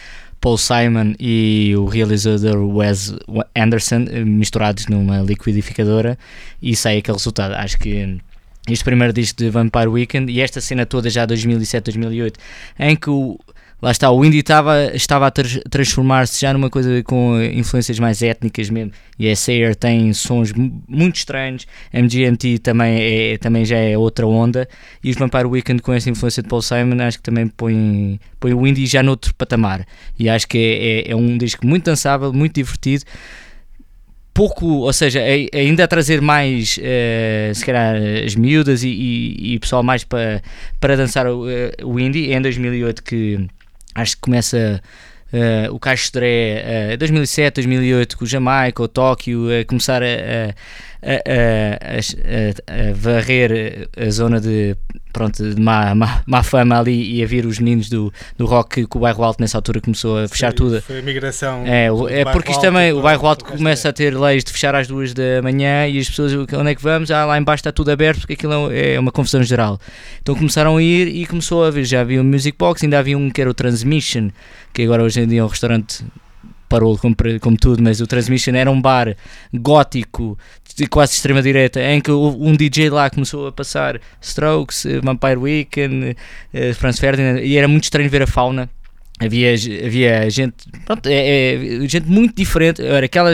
Paul 0.42 0.58
Simon 0.58 1.14
e 1.20 1.74
o 1.78 1.86
realizador 1.86 2.58
Wes 2.76 3.14
Anderson 3.56 4.06
misturados 4.26 4.88
numa 4.88 5.22
liquidificadora 5.22 6.18
e 6.62 6.76
sai 6.76 6.98
aquele 7.00 7.18
resultado, 7.18 7.54
acho 7.56 7.78
que 7.78 8.20
este 8.72 8.84
primeiro 8.84 9.14
disco 9.14 9.38
de 9.38 9.50
Vampire 9.50 9.88
Weekend 9.88 10.32
e 10.32 10.42
esta 10.42 10.62
cena 10.62 10.86
toda 10.86 11.10
já 11.10 11.26
2007-2008 11.26 12.34
em 12.80 12.96
que 12.96 13.10
o, 13.10 13.40
lá 13.82 13.92
está, 13.92 14.12
o 14.12 14.24
indie 14.24 14.40
estava, 14.40 14.94
estava 14.94 15.28
a 15.28 15.32
tra 15.32 15.48
transformar-se 15.70 16.42
já 16.42 16.54
numa 16.54 16.70
coisa 16.70 17.02
com 17.04 17.42
influências 17.42 17.98
mais 18.00 18.22
étnicas 18.22 18.70
mesmo. 18.70 18.92
E 19.18 19.30
a 19.30 19.36
Sayer 19.36 19.76
tem 19.76 20.12
sons 20.14 20.54
muito 20.54 21.16
estranhos 21.16 21.66
MGMT 21.94 22.60
também, 22.60 22.98
é, 23.00 23.38
também 23.38 23.66
já 23.66 23.78
é 23.78 23.98
outra 23.98 24.26
onda 24.28 24.68
e 25.04 25.10
os 25.10 25.18
Vampire 25.18 25.46
Weekend 25.46 25.82
com 25.82 25.94
essa 25.94 26.10
influência 26.10 26.44
de 26.44 26.50
Paul 26.50 26.62
Simon 26.62 27.02
acho 27.02 27.18
que 27.18 27.24
também 27.24 27.48
põe, 27.48 28.20
põe 28.40 28.54
o 28.54 28.68
indie 28.68 28.86
já 28.86 29.02
noutro 29.04 29.34
patamar. 29.36 29.86
E 30.18 30.30
acho 30.30 30.48
que 30.48 30.58
é, 30.58 31.10
é, 31.10 31.12
é 31.12 31.16
um 31.16 31.38
disco 31.38 31.66
muito 31.66 31.86
dançável, 31.86 32.34
muito 32.34 32.56
divertido 32.56 33.06
pouco, 34.40 34.66
ou 34.66 34.94
seja, 34.94 35.20
ainda 35.54 35.84
a 35.84 35.88
trazer 35.88 36.22
mais, 36.22 36.78
uh, 36.78 37.54
se 37.54 37.66
calhar, 37.66 37.98
as 38.26 38.36
miúdas 38.36 38.84
e, 38.84 38.88
e, 38.88 39.56
e 39.56 39.60
pessoal 39.60 39.84
mais 39.84 40.06
para, 40.06 40.42
para 40.80 40.96
dançar 40.96 41.28
o, 41.28 41.46
uh, 41.46 41.50
o 41.84 42.00
indie. 42.00 42.32
É 42.32 42.38
em 42.38 42.42
2008 42.42 43.04
que 43.04 43.46
acho 43.94 44.16
que 44.16 44.22
começa 44.22 44.82
uh, 45.34 45.76
o 45.76 45.78
Caixo 45.78 46.14
Dré, 46.14 46.94
uh, 46.94 46.98
2007, 46.98 47.56
2008, 47.56 48.18
com 48.18 48.24
o 48.24 48.28
Jamaica, 48.28 48.82
o 48.82 48.88
Tóquio, 48.88 49.48
a 49.60 49.66
começar 49.66 50.02
a, 50.02 50.56
a, 51.02 51.14
a, 51.88 52.90
a, 52.90 52.94
varrer 52.94 53.88
a 53.98 54.10
zona 54.10 54.40
de, 54.40 54.76
pronto, 55.14 55.54
de 55.54 55.60
má, 55.60 55.96
má, 55.96 56.22
má, 56.26 56.44
fama 56.44 56.80
ali 56.80 57.16
e 57.16 57.24
a 57.24 57.26
vir 57.26 57.46
os 57.46 57.60
meninos 57.60 57.90
do, 57.90 58.12
do 58.38 58.46
rock 58.46 58.86
que 58.86 58.98
o 58.98 59.00
Bairro 59.00 59.24
Alto 59.24 59.42
nessa 59.42 59.58
altura 59.58 59.80
começou 59.80 60.18
a 60.18 60.28
fechar 60.28 60.50
foi, 60.50 60.56
tudo. 60.56 60.82
Foi 60.82 61.00
a 61.00 61.02
migração. 61.02 61.64
É, 61.66 61.88
é 62.10 62.26
porque 62.26 62.52
isto 62.52 62.62
também, 62.62 62.92
o 62.92 63.02
Bairro 63.02 63.28
Alto 63.28 63.46
começa 63.46 63.90
a 63.90 63.94
ter 63.94 64.18
leis 64.18 64.44
de 64.44 64.52
fechar 64.52 64.76
às 64.76 64.88
duas 64.88 65.14
da 65.14 65.42
manhã 65.42 65.88
e 65.88 66.00
as 66.00 66.10
pessoas, 66.10 66.34
onde 66.34 66.70
é 66.70 66.76
que 66.76 66.84
vamos? 66.84 67.12
Ah, 67.12 67.26
lá 67.26 67.38
embaixo 67.38 67.62
está 67.62 67.72
tudo 67.72 67.92
aberto 67.92 68.20
porque 68.20 68.34
aquilo 68.34 68.70
é 68.72 69.00
uma 69.00 69.12
confusão 69.12 69.42
geral. 69.42 69.80
Então 70.22 70.36
começaram 70.36 70.76
a 70.78 70.84
ir 70.84 71.08
e 71.08 71.26
começou 71.26 71.64
a 71.64 71.72
ver, 71.72 71.86
já 71.86 72.02
havia 72.02 72.22
um 72.22 72.26
Music 72.26 72.58
Box, 72.58 72.84
ainda 72.84 73.00
havia 73.00 73.18
um 73.18 73.30
que 73.30 73.40
era 73.40 73.50
o 73.50 73.54
Transmission, 73.54 74.30
que 74.74 74.84
agora 74.84 75.04
hoje 75.04 75.22
em 75.22 75.28
dia 75.28 75.40
é 75.40 75.44
um 75.44 75.48
restaurante 75.48 76.04
parou 76.70 76.98
como, 76.98 77.16
como 77.42 77.58
tudo, 77.58 77.82
mas 77.82 78.00
o 78.00 78.08
Transmission 78.08 78.56
era 78.56 78.70
um 78.70 78.80
bar 78.80 79.16
gótico, 79.54 80.38
de 80.76 80.88
quase 80.88 81.14
extrema-direita, 81.14 81.82
em 81.82 82.00
que 82.00 82.12
um 82.12 82.56
DJ 82.56 82.90
lá 82.90 83.10
começou 83.10 83.48
a 83.48 83.52
passar 83.52 84.00
Strokes, 84.22 84.86
Vampire 85.04 85.38
Weekend, 85.38 86.16
uh, 86.54 86.74
Franz 86.76 87.00
Ferdinand, 87.00 87.40
e 87.42 87.58
era 87.58 87.68
muito 87.68 87.86
estranho 87.86 88.10
ver 88.10 88.22
a 88.22 88.28
fauna. 88.28 88.70
Havia, 89.20 89.54
havia 89.86 90.30
gente, 90.30 90.56
pronto, 90.86 91.06
é, 91.08 91.56
é, 91.84 91.88
gente 91.88 92.08
muito 92.08 92.36
diferente. 92.36 92.82
Era 92.82 93.06
aquela 93.06 93.32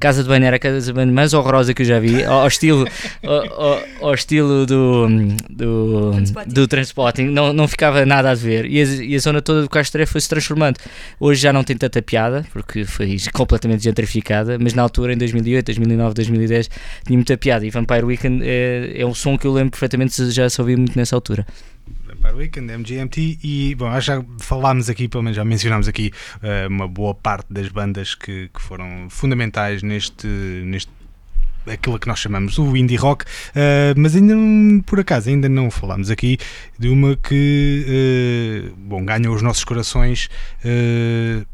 casa 0.00 0.22
de 0.22 0.28
banho, 0.28 0.44
era 0.46 0.56
a 0.56 0.58
casa 0.58 0.80
de 0.80 0.92
banho 0.92 1.12
mais 1.12 1.34
horrorosa 1.34 1.74
que 1.74 1.82
eu 1.82 1.86
já 1.86 2.00
vi, 2.00 2.24
ao, 2.24 2.40
ao 2.40 2.48
estilo, 2.48 2.86
ao, 3.22 3.82
ao- 4.08 4.14
estilo 4.14 4.64
do, 4.64 5.06
do, 5.50 6.10
Transporting. 6.12 6.50
do 6.52 6.66
transporting, 6.68 7.22
não, 7.24 7.52
não 7.52 7.68
ficava 7.68 8.06
nada 8.06 8.30
a 8.30 8.34
ver. 8.34 8.64
E 8.64 8.80
a, 8.80 8.84
e 8.84 9.14
a 9.14 9.18
zona 9.18 9.42
toda 9.42 9.60
do 9.62 9.68
Castré 9.68 10.06
foi 10.06 10.20
se 10.20 10.28
transformando. 10.30 10.78
Hoje 11.20 11.42
já 11.42 11.52
não 11.52 11.62
tem 11.62 11.76
tanta 11.76 12.00
piada, 12.00 12.46
porque 12.50 12.86
foi 12.86 13.16
completamente 13.32 13.84
gentrificada, 13.84 14.58
mas 14.58 14.72
na 14.72 14.82
altura, 14.82 15.12
em 15.12 15.18
2008, 15.18 15.66
2009, 15.66 16.14
2010, 16.14 16.70
tinha 17.06 17.16
muita 17.18 17.36
piada. 17.36 17.66
E 17.66 17.70
Vampire 17.70 18.04
Weekend 18.04 18.42
é, 18.44 18.92
é 19.02 19.04
um 19.04 19.14
som 19.14 19.36
que 19.36 19.46
eu 19.46 19.52
lembro 19.52 19.72
perfeitamente, 19.72 20.30
já 20.30 20.48
se 20.48 20.58
ouvia 20.60 20.76
muito 20.76 20.96
nessa 20.98 21.14
altura. 21.14 21.46
Vampire 22.28 22.36
Weekend, 22.36 22.72
MGMT 22.72 23.38
e, 23.42 23.74
bom, 23.74 23.98
já 24.00 24.22
falámos 24.40 24.88
aqui, 24.90 25.08
pelo 25.08 25.22
menos 25.22 25.36
já 25.36 25.44
mencionámos 25.44 25.88
aqui 25.88 26.10
eh, 26.42 26.66
uma 26.66 26.86
boa 26.86 27.14
parte 27.14 27.52
das 27.52 27.68
bandas 27.68 28.14
que, 28.14 28.48
que 28.48 28.60
foram 28.60 29.08
fundamentais 29.08 29.82
neste, 29.82 30.26
neste 30.26 30.90
aquilo 31.66 31.98
que 31.98 32.06
nós 32.06 32.18
chamamos 32.18 32.58
o 32.58 32.76
indie 32.76 32.96
rock, 32.96 33.24
eh, 33.54 33.94
mas 33.96 34.14
ainda 34.14 34.34
por 34.84 35.00
acaso 35.00 35.28
ainda 35.28 35.48
não 35.48 35.70
falámos 35.70 36.10
aqui 36.10 36.38
de 36.78 36.88
uma 36.88 37.16
que 37.16 37.84
eh, 37.88 38.72
bom, 38.76 39.04
ganhou 39.04 39.34
os 39.34 39.42
nossos 39.42 39.64
corações 39.64 40.28
eh, 40.64 41.44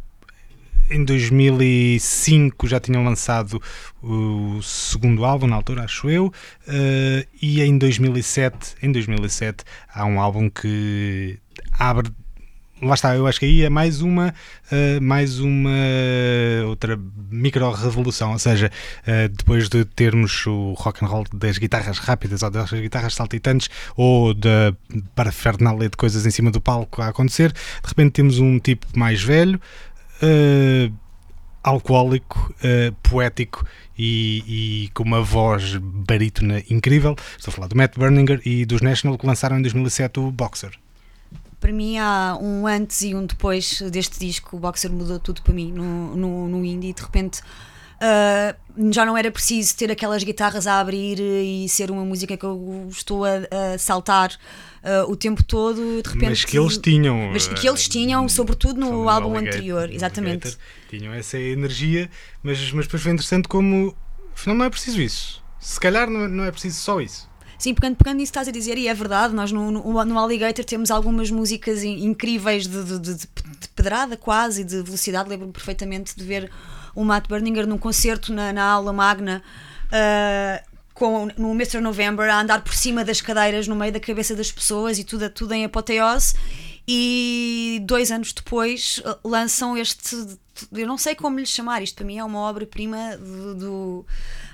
em 0.90 1.04
2005 1.04 2.66
já 2.66 2.78
tinham 2.80 3.04
lançado 3.04 3.60
o 4.02 4.60
segundo 4.62 5.24
álbum 5.24 5.46
na 5.46 5.56
altura, 5.56 5.84
acho 5.84 6.10
eu, 6.10 6.32
eh, 6.68 7.26
e 7.40 7.62
em 7.62 7.78
2007, 7.78 8.76
em 8.82 8.92
2007 8.92 9.64
há 9.92 10.04
um 10.04 10.20
álbum 10.20 10.50
que 10.50 11.38
abre 11.78 12.10
lá 12.82 12.94
está, 12.94 13.16
eu 13.16 13.26
acho 13.26 13.40
que 13.40 13.46
aí 13.46 13.62
é 13.62 13.70
mais 13.70 14.02
uma 14.02 14.34
eh, 14.70 15.00
mais 15.00 15.38
uma 15.40 15.70
outra 16.66 16.98
micro 17.30 17.70
revolução, 17.70 18.32
ou 18.32 18.38
seja, 18.38 18.70
eh, 19.06 19.28
depois 19.28 19.68
de 19.68 19.84
termos 19.84 20.46
o 20.46 20.74
rock 20.74 21.04
and 21.04 21.08
roll 21.08 21.24
das 21.32 21.56
guitarras 21.58 21.98
rápidas 21.98 22.42
ou 22.42 22.50
das 22.50 22.70
guitarras 22.70 23.14
saltitantes 23.14 23.70
ou 23.96 24.34
da 24.34 24.74
parafernália 25.14 25.88
de 25.88 25.96
coisas 25.96 26.26
em 26.26 26.30
cima 26.30 26.50
do 26.50 26.60
palco 26.60 27.00
a 27.00 27.08
acontecer, 27.08 27.52
de 27.52 27.88
repente 27.88 28.12
temos 28.12 28.38
um 28.38 28.58
tipo 28.58 28.86
mais 28.94 29.22
velho 29.22 29.60
eh, 30.24 30.90
alcoólico, 31.62 32.54
eh, 32.62 32.92
poético 33.02 33.66
e, 33.98 34.84
e 34.86 34.88
com 34.94 35.02
uma 35.02 35.22
voz 35.22 35.76
barítona 35.76 36.62
incrível. 36.70 37.14
Estou 37.36 37.52
a 37.52 37.54
falar 37.54 37.68
do 37.68 37.76
Matt 37.76 37.98
Berninger 37.98 38.40
e 38.44 38.64
dos 38.64 38.80
National 38.80 39.18
que 39.18 39.26
lançaram 39.26 39.58
em 39.58 39.62
2007 39.62 40.20
o 40.20 40.30
Boxer. 40.30 40.72
Para 41.60 41.72
mim 41.72 41.98
há 41.98 42.38
um 42.40 42.66
antes 42.66 43.02
e 43.02 43.14
um 43.14 43.24
depois 43.24 43.80
deste 43.90 44.18
disco. 44.18 44.56
O 44.56 44.60
Boxer 44.60 44.90
mudou 44.90 45.18
tudo 45.18 45.42
para 45.42 45.54
mim 45.54 45.72
no, 45.72 46.16
no, 46.16 46.48
no 46.48 46.64
indie. 46.64 46.92
De 46.92 47.02
repente 47.02 47.40
ah, 48.00 48.54
já 48.90 49.06
não 49.06 49.16
era 49.16 49.30
preciso 49.30 49.76
ter 49.76 49.90
aquelas 49.90 50.22
guitarras 50.22 50.66
a 50.66 50.78
abrir 50.78 51.18
e 51.20 51.68
ser 51.68 51.90
uma 51.90 52.04
música 52.04 52.36
que 52.36 52.44
eu 52.44 52.86
estou 52.90 53.24
a, 53.24 53.74
a 53.74 53.78
saltar 53.78 54.32
ah, 54.84 55.04
o 55.08 55.16
tempo 55.16 55.42
todo. 55.42 56.02
De 56.02 56.08
repente, 56.08 56.28
Mas 56.30 56.44
que 56.44 56.58
eles 56.58 56.78
tinham. 56.78 57.30
Mas 57.32 57.48
que 57.48 57.66
eh, 57.66 57.70
eles 57.70 57.88
tinham, 57.88 58.28
sobretudo 58.28 58.78
no 58.78 59.08
álbum 59.08 59.36
anterior, 59.36 59.90
exatamente. 59.90 60.46
Alligator, 60.46 60.66
tinham 60.88 61.12
essa 61.14 61.38
energia, 61.38 62.10
mas, 62.42 62.58
mas 62.72 62.84
depois 62.86 63.02
foi 63.02 63.12
interessante 63.12 63.48
como 63.48 63.96
afinal 64.34 64.56
não 64.56 64.64
é 64.64 64.70
preciso 64.70 65.00
isso. 65.00 65.42
Se 65.60 65.80
calhar 65.80 66.08
não, 66.10 66.28
não 66.28 66.44
é 66.44 66.50
preciso 66.50 66.78
só 66.80 67.00
isso. 67.00 67.28
Sim, 67.56 67.72
pegando, 67.72 67.96
pegando 67.96 68.16
nisso 68.18 68.30
estás 68.30 68.48
a 68.48 68.50
dizer, 68.50 68.76
e 68.76 68.88
é 68.88 68.92
verdade, 68.92 69.32
nós 69.32 69.50
no, 69.52 69.70
no, 69.70 70.04
no 70.04 70.18
Alligator 70.18 70.64
temos 70.64 70.90
algumas 70.90 71.30
músicas 71.30 71.82
in- 71.82 72.04
incríveis 72.04 72.66
de, 72.66 72.84
de, 72.84 72.98
de- 72.98 73.14
de 73.16 73.68
pedrada 73.74 74.16
quase 74.16 74.64
de 74.64 74.82
velocidade. 74.82 75.28
Lembro-me 75.30 75.52
perfeitamente 75.52 76.14
de 76.16 76.24
ver 76.24 76.50
o 76.94 77.04
Matt 77.04 77.26
Berninger 77.28 77.66
num 77.66 77.78
concerto 77.78 78.32
na, 78.34 78.52
na 78.52 78.64
aula 78.64 78.92
magna. 78.92 79.42
ah, 79.90 80.62
com, 80.94 81.28
no 81.36 81.50
Mr. 81.50 81.80
November 81.80 82.30
a 82.30 82.40
andar 82.40 82.62
por 82.62 82.72
cima 82.72 83.04
das 83.04 83.20
cadeiras 83.20 83.66
no 83.66 83.74
meio 83.74 83.92
da 83.92 84.00
cabeça 84.00 84.34
das 84.34 84.50
pessoas 84.50 84.98
e 84.98 85.04
tudo, 85.04 85.28
tudo 85.28 85.52
em 85.52 85.64
apoteose 85.64 86.34
e 86.86 87.80
dois 87.82 88.12
anos 88.12 88.32
depois 88.32 89.02
ah, 89.04 89.18
lançam 89.24 89.76
este 89.76 90.38
eu 90.72 90.86
não 90.86 90.96
sei 90.96 91.16
como 91.16 91.40
lhe 91.40 91.46
chamar, 91.46 91.82
isto 91.82 91.96
para 91.96 92.06
mim 92.06 92.18
é 92.18 92.24
uma 92.24 92.38
obra-prima 92.38 93.16
do, 93.58 94.06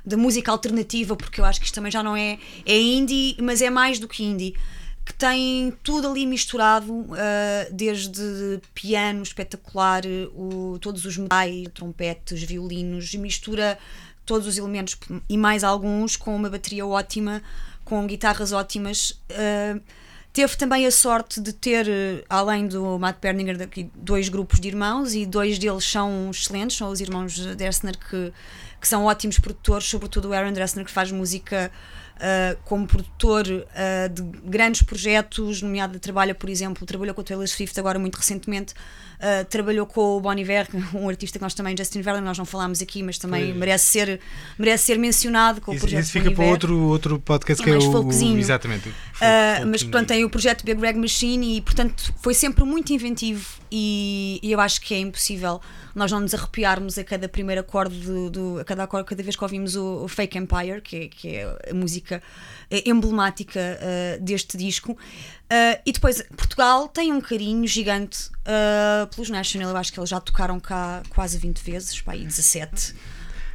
da 0.05 0.17
música 0.17 0.51
alternativa, 0.51 1.15
porque 1.15 1.43
eu 1.43 1.45
acho 1.45 1.61
que 1.61 1.67
isto 1.67 1.75
também 1.75 1.93
já 1.93 2.03
não 2.03 2.17
é, 2.17 2.39
é 2.65 2.81
indie, 2.81 3.37
mas 3.39 3.61
é 3.61 3.69
mais 3.69 3.99
do 3.99 4.09
que 4.09 4.25
indie, 4.25 4.57
que 5.05 5.13
tem 5.13 5.77
tudo 5.83 6.09
ali 6.09 6.25
misturado, 6.25 7.07
ah, 7.13 7.69
desde 7.71 8.61
piano 8.75 9.23
espetacular, 9.23 10.03
o, 10.35 10.79
todos 10.81 11.05
os 11.05 11.19
metais, 11.19 11.67
trompetes, 11.75 12.43
violinos, 12.43 13.15
mistura 13.15 13.79
todos 14.25 14.47
os 14.47 14.57
elementos 14.59 14.97
e 15.29 15.37
mais 15.37 15.65
alguns 15.65 16.17
com 16.17 16.35
uma 16.35 16.49
bateria 16.49 16.87
ótima, 16.87 17.43
com 17.85 18.07
guitarras 18.07 18.53
ótimas. 18.53 19.21
ah, 19.31 19.81
Teve 20.33 20.57
também 20.57 20.87
a 20.87 20.93
sorte 20.93 21.41
de 21.41 21.53
ter, 21.53 21.89
eh, 21.89 22.25
além 22.29 22.69
do 22.69 22.97
Matt 23.01 23.17
Berninger, 23.21 23.57
dois 23.97 24.29
grupos 24.29 24.61
de 24.61 24.69
irmãos 24.69 25.13
e 25.13 25.27
dois 25.27 25.59
deles 25.59 25.85
são 25.85 26.31
excelentes, 26.31 26.77
são 26.77 26.89
os 26.89 27.01
irmãos 27.01 27.37
Dessner 27.57 27.99
que, 27.99 28.33
que 28.81 28.87
são 28.87 29.07
ótimos 29.07 29.41
produtores, 29.41 29.89
sobretudo 29.89 30.29
o 30.29 30.33
Aaron 30.33 30.53
Dessner 30.53 30.85
que 30.85 30.91
faz 30.91 31.11
música 31.11 31.73
ah, 32.21 32.57
como 32.65 32.87
produtor 32.87 33.45
ah, 33.75 34.07
de 34.07 34.23
grandes 34.45 34.83
projetos, 34.83 35.63
nomeado 35.63 35.99
trabalha, 35.99 36.35
por 36.35 36.49
exemplo, 36.49 36.87
trabalhou 36.87 37.13
com 37.13 37.23
o 37.23 37.25
Taylor 37.25 37.49
Swift 37.49 37.79
agora 37.81 37.99
muito 37.99 38.15
recentemente, 38.15 38.73
ah, 39.21 39.45
trabalhou 39.45 39.87
com 39.87 40.17
o 40.17 40.21
Bon 40.21 40.33
Iver, 40.33 40.67
um 40.95 41.09
artista 41.09 41.39
que 41.39 41.43
nós 41.43 41.55
também, 41.55 41.77
Justin 41.77 42.01
Vernon, 42.01 42.23
nós 42.23 42.39
não 42.39 42.45
falámos 42.45 42.81
aqui, 42.83 43.03
mas 43.03 43.19
também 43.19 43.53
merece 43.55 43.87
ser, 43.87 44.21
merece 44.59 44.85
ser 44.87 44.99
mencionado 44.99 45.61
com 45.61 45.73
o 45.73 45.75
Isso, 45.75 45.83
projeto 45.83 46.05
isso 46.05 46.13
Bon 46.19 46.25
fica 46.25 46.35
para 46.35 46.45
Iver. 46.45 46.53
outro, 46.53 46.79
outro 46.89 47.19
podcast 47.21 47.63
É 47.63 47.65
que 47.65 47.71
é 47.71 47.77
o. 47.77 47.93
folkzinho. 47.93 48.39
Exatamente. 48.39 48.89
o 48.89 48.93
folk- 48.93 49.01
Uh, 49.21 49.21
folkinho. 49.21 49.71
mas 49.71 49.83
portanto 49.83 50.09
tem 50.09 50.25
o 50.25 50.31
projeto 50.31 50.65
Big 50.65 50.81
Rag 50.81 50.97
Machine 50.99 51.57
e 51.57 51.61
portanto 51.61 52.15
foi 52.23 52.33
sempre 52.35 52.65
muito 52.65 52.93
inventivo 52.93 53.47
e, 53.71 54.41
e 54.43 54.51
eu 54.51 54.59
acho 54.61 54.81
que 54.81 54.95
é 54.95 54.99
impossível 54.99 55.61
nós 55.95 56.11
não 56.11 56.21
nos 56.21 56.33
arrepiarmos 56.35 56.97
a 56.97 57.05
cada 57.05 57.29
primeiro 57.29 57.61
acorde 57.61 57.99
do, 58.01 58.31
do- 58.31 58.59
a 58.61 58.65
cada 58.65 58.85
acorde, 58.85 59.07
cada 59.09 59.23
vez 59.23 59.37
que 59.37 59.43
ouvimos 59.45 59.77
o, 59.77 60.05
o 60.05 60.09
Fake 60.09 60.39
Empire 60.39 60.81
que 60.81 60.97
é, 60.97 61.09
que 61.09 61.37
é 61.37 61.59
a 61.71 61.75
música 61.75 62.23
emblemática 62.87 63.61
uh, 63.61 64.23
deste 64.23 64.57
disco 64.57 64.97
Uh, 65.53 65.83
e 65.85 65.91
depois 65.91 66.23
Portugal 66.37 66.87
tem 66.87 67.13
um 67.13 67.21
carinho 67.21 67.67
gigante 67.67 68.29
uh, 68.47 69.13
pelos 69.13 69.29
National 69.29 69.71
eu 69.71 69.77
acho 69.77 69.93
que 69.93 69.99
eles 69.99 70.09
já 70.09 70.21
tocaram 70.21 70.61
cá 70.61 71.03
quase 71.09 71.39
20 71.39 71.59
vezes 71.59 72.01
pá, 72.01 72.13
aí 72.13 72.25
17 72.25 72.95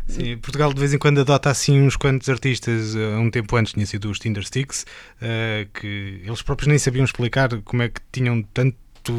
Sim, 0.07 0.37
Portugal 0.37 0.73
de 0.73 0.79
vez 0.79 0.93
em 0.93 0.97
quando 0.97 1.21
adota 1.21 1.49
assim 1.49 1.81
uns 1.81 1.95
quantos 1.95 2.29
artistas. 2.29 2.95
eh, 2.95 3.15
Um 3.17 3.31
tempo 3.31 3.55
antes 3.55 3.73
tinha 3.73 3.85
sido 3.85 4.09
os 4.11 4.19
Tinder 4.19 4.45
Sticks, 4.45 4.85
eh, 5.21 5.67
que 5.73 6.21
eles 6.23 6.41
próprios 6.41 6.67
nem 6.67 6.77
sabiam 6.77 7.03
explicar 7.05 7.49
como 7.63 7.81
é 7.81 7.89
que 7.89 7.99
tinham 8.11 8.43
tanto 8.53 8.75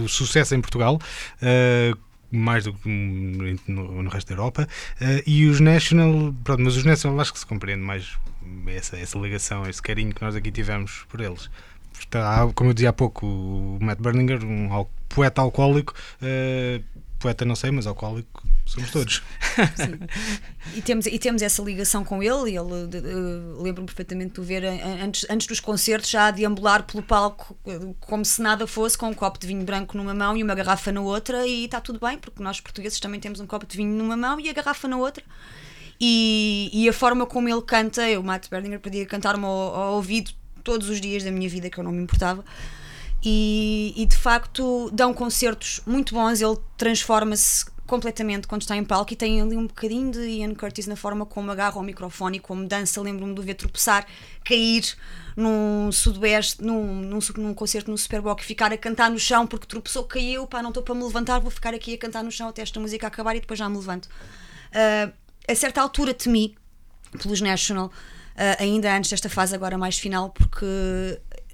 sucesso 0.08 0.54
em 0.54 0.60
Portugal. 0.60 1.00
eh, 1.42 1.92
mais 2.30 2.64
do 2.64 2.72
que 2.74 2.88
no, 3.68 4.02
no 4.02 4.10
resto 4.10 4.28
da 4.28 4.34
Europa 4.34 4.68
Eh, 5.00 5.22
e 5.26 5.46
os 5.46 5.60
National, 5.60 6.34
pronto, 6.44 6.62
mas 6.62 6.76
os 6.76 6.84
National 6.84 7.18
acho 7.20 7.32
que 7.32 7.38
se 7.38 7.46
compreende 7.46 7.82
mais 7.82 8.16
essa, 8.68 8.96
essa 8.96 9.18
ligação, 9.18 9.68
esse 9.68 9.80
carinho 9.82 10.14
que 10.14 10.22
nós 10.22 10.34
aqui 10.34 10.50
tivemos 10.50 11.04
por 11.08 11.20
eles. 11.20 11.50
Está, 11.98 12.46
como 12.54 12.70
eu 12.70 12.74
dizia 12.74 12.90
há 12.90 12.92
pouco, 12.92 13.26
o 13.26 13.78
Matt 13.80 13.98
Berninger, 13.98 14.44
um 14.44 14.86
poeta 15.08 15.40
alcoólico, 15.40 15.94
eh, 16.20 16.80
poeta 17.18 17.44
não 17.44 17.56
sei, 17.56 17.70
mas 17.70 17.86
alcoólico 17.86 18.46
somos 18.66 18.90
todos. 18.90 19.22
E 20.74 20.82
temos, 20.82 21.06
e 21.06 21.18
temos 21.18 21.40
essa 21.40 21.62
ligação 21.62 22.04
com 22.04 22.22
ele, 22.22 22.56
ele 22.56 23.00
lembro-me 23.58 23.86
perfeitamente 23.86 24.34
de 24.34 24.40
o 24.40 24.42
ver 24.42 24.64
antes, 24.64 25.24
antes 25.30 25.46
dos 25.46 25.60
concertos 25.60 26.10
já 26.10 26.26
a 26.26 26.30
deambular 26.30 26.82
pelo 26.82 27.02
palco 27.02 27.56
como 28.00 28.24
se 28.24 28.42
nada 28.42 28.66
fosse, 28.66 28.98
com 28.98 29.08
um 29.08 29.14
copo 29.14 29.38
de 29.38 29.46
vinho 29.46 29.64
branco 29.64 29.96
numa 29.96 30.12
mão 30.12 30.36
e 30.36 30.42
uma 30.42 30.54
garrafa 30.54 30.92
na 30.92 31.00
outra, 31.00 31.46
e 31.46 31.64
está 31.64 31.80
tudo 31.80 32.00
bem, 32.00 32.18
porque 32.18 32.42
nós 32.42 32.60
portugueses 32.60 33.00
também 33.00 33.20
temos 33.20 33.40
um 33.40 33.46
copo 33.46 33.64
de 33.64 33.76
vinho 33.76 33.96
numa 33.96 34.16
mão 34.16 34.38
e 34.40 34.50
a 34.50 34.52
garrafa 34.52 34.86
na 34.88 34.96
outra. 34.98 35.24
E, 36.00 36.70
e 36.72 36.88
a 36.88 36.92
forma 36.92 37.26
como 37.26 37.48
ele 37.48 37.62
canta, 37.62 38.08
eu, 38.08 38.22
Matt 38.22 38.48
Berninger, 38.48 38.80
podia 38.80 39.06
cantar-me 39.06 39.44
ao, 39.44 39.50
ao 39.50 39.94
ouvido 39.94 40.32
todos 40.62 40.88
os 40.88 41.00
dias 41.00 41.22
da 41.22 41.30
minha 41.30 41.48
vida, 41.48 41.70
que 41.70 41.78
eu 41.78 41.84
não 41.84 41.92
me 41.92 42.02
importava. 42.02 42.44
E, 43.24 43.94
e, 43.96 44.06
de 44.06 44.16
facto 44.16 44.90
dão 44.92 45.12
concertos 45.14 45.80
muito 45.86 46.14
bons, 46.14 46.40
ele 46.40 46.56
transforma-se 46.76 47.64
completamente 47.86 48.46
quando 48.46 48.62
está 48.62 48.76
em 48.76 48.84
palco 48.84 49.12
e 49.12 49.16
tem 49.16 49.40
ali 49.40 49.56
um 49.56 49.66
bocadinho 49.66 50.10
de 50.10 50.20
Ian 50.20 50.54
Curtis 50.54 50.86
na 50.86 50.96
forma 50.96 51.24
como 51.24 51.50
agarra 51.50 51.78
o 51.78 51.82
microfone 51.82 52.36
e 52.36 52.40
como 52.40 52.66
dança. 52.66 53.00
Lembro-me 53.00 53.34
de 53.34 53.40
o 53.40 53.42
ver 53.42 53.54
tropeçar, 53.54 54.06
cair 54.44 54.94
num 55.36 55.90
sudoeste, 55.92 56.62
num, 56.62 56.84
num, 57.02 57.18
num 57.36 57.54
concerto 57.54 57.90
no 57.90 57.96
Superboc 57.96 58.42
e 58.42 58.44
ficar 58.44 58.72
a 58.72 58.76
cantar 58.76 59.10
no 59.10 59.18
chão 59.18 59.46
porque 59.46 59.66
tropeçou, 59.66 60.04
caiu, 60.04 60.46
pá, 60.46 60.62
não 60.62 60.70
estou 60.70 60.82
para 60.82 60.94
me 60.94 61.04
levantar, 61.04 61.38
vou 61.38 61.50
ficar 61.50 61.74
aqui 61.74 61.94
a 61.94 61.98
cantar 61.98 62.24
no 62.24 62.30
chão 62.30 62.48
até 62.48 62.62
esta 62.62 62.78
música 62.80 63.06
acabar 63.06 63.36
e 63.36 63.40
depois 63.40 63.58
já 63.58 63.68
me 63.68 63.76
levanto. 63.76 64.08
Ah, 64.72 65.10
a 65.48 65.54
certa 65.54 65.80
altura 65.80 66.12
temi 66.14 66.56
pelos 67.22 67.40
National, 67.40 67.90
ah, 68.36 68.56
ainda 68.62 68.94
antes 68.96 69.10
desta 69.10 69.28
fase 69.28 69.54
agora 69.54 69.78
mais 69.78 69.98
final, 69.98 70.30
porque 70.30 70.64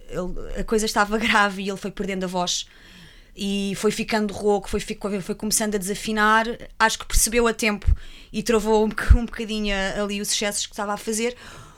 ele- 0.08 0.60
a 0.60 0.64
coisa 0.64 0.84
estava 0.86 1.16
grave 1.18 1.62
e 1.62 1.68
ele 1.68 1.76
foi 1.78 1.90
perdendo 1.90 2.24
a 2.24 2.26
voz. 2.28 2.66
e 3.34 3.72
foi 3.76 3.90
ficando 3.90 4.34
rouco, 4.34 4.68
foi, 4.68 4.78
foi 4.78 5.34
começando 5.34 5.74
a 5.74 5.78
desafinar. 5.78 6.44
Acho 6.78 6.98
que 6.98 7.06
percebeu 7.06 7.46
a 7.46 7.54
tempo 7.54 7.86
e 8.30 8.42
travou 8.42 8.84
um, 8.86 8.90
um 9.18 9.24
bocadinho 9.24 9.74
ali 10.02 10.20
os 10.20 10.28
sucessos 10.28 10.66
que 10.66 10.74
estava 10.74 10.92
a 10.92 10.96
fazer. 10.98 11.34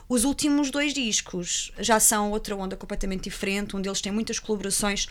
Os 0.09 0.25
últimos 0.25 0.69
dois 0.69 0.93
discos 0.93 1.71
já 1.79 1.97
são 1.97 2.31
outra 2.31 2.53
onda 2.57 2.75
completamente 2.75 3.23
diferente. 3.23 3.73
Um 3.73 3.81
deles 3.81 4.01
tem 4.01 4.11
muitas 4.11 4.37
colaborações. 4.37 5.07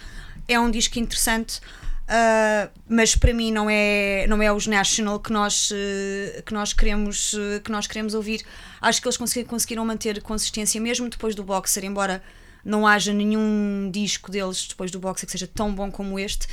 É 0.46 0.60
um 0.60 0.70
disco 0.70 0.98
interessante, 0.98 1.60
ah, 2.08 2.68
mas 2.88 3.14
para 3.16 3.32
mim 3.32 3.50
não 3.52 3.68
é, 3.70 4.26
não 4.28 4.42
é 4.42 4.52
os 4.52 4.66
National 4.66 5.18
que 5.20 5.32
nós, 5.32 5.70
eh, 5.74 6.42
que 6.44 6.52
nós, 6.52 6.72
queremos, 6.72 7.34
eh, 7.38 7.60
que 7.60 7.70
nós 7.70 7.86
queremos 7.86 8.14
ouvir. 8.14 8.42
Acho 8.80 9.00
que 9.00 9.08
eles 9.08 9.16
consegui- 9.16 9.46
conseguiram 9.48 9.84
manter 9.84 10.20
consistência 10.22 10.80
mesmo 10.80 11.08
depois 11.08 11.34
do 11.34 11.42
Boxer, 11.42 11.84
embora 11.84 12.22
não 12.64 12.86
haja 12.86 13.12
nenhum 13.12 13.90
disco 13.92 14.30
deles 14.30 14.66
depois 14.68 14.90
do 14.90 14.98
Boxer 14.98 15.26
que 15.26 15.32
seja 15.32 15.46
tão 15.46 15.74
bom 15.74 15.90
como 15.90 16.18
este. 16.18 16.46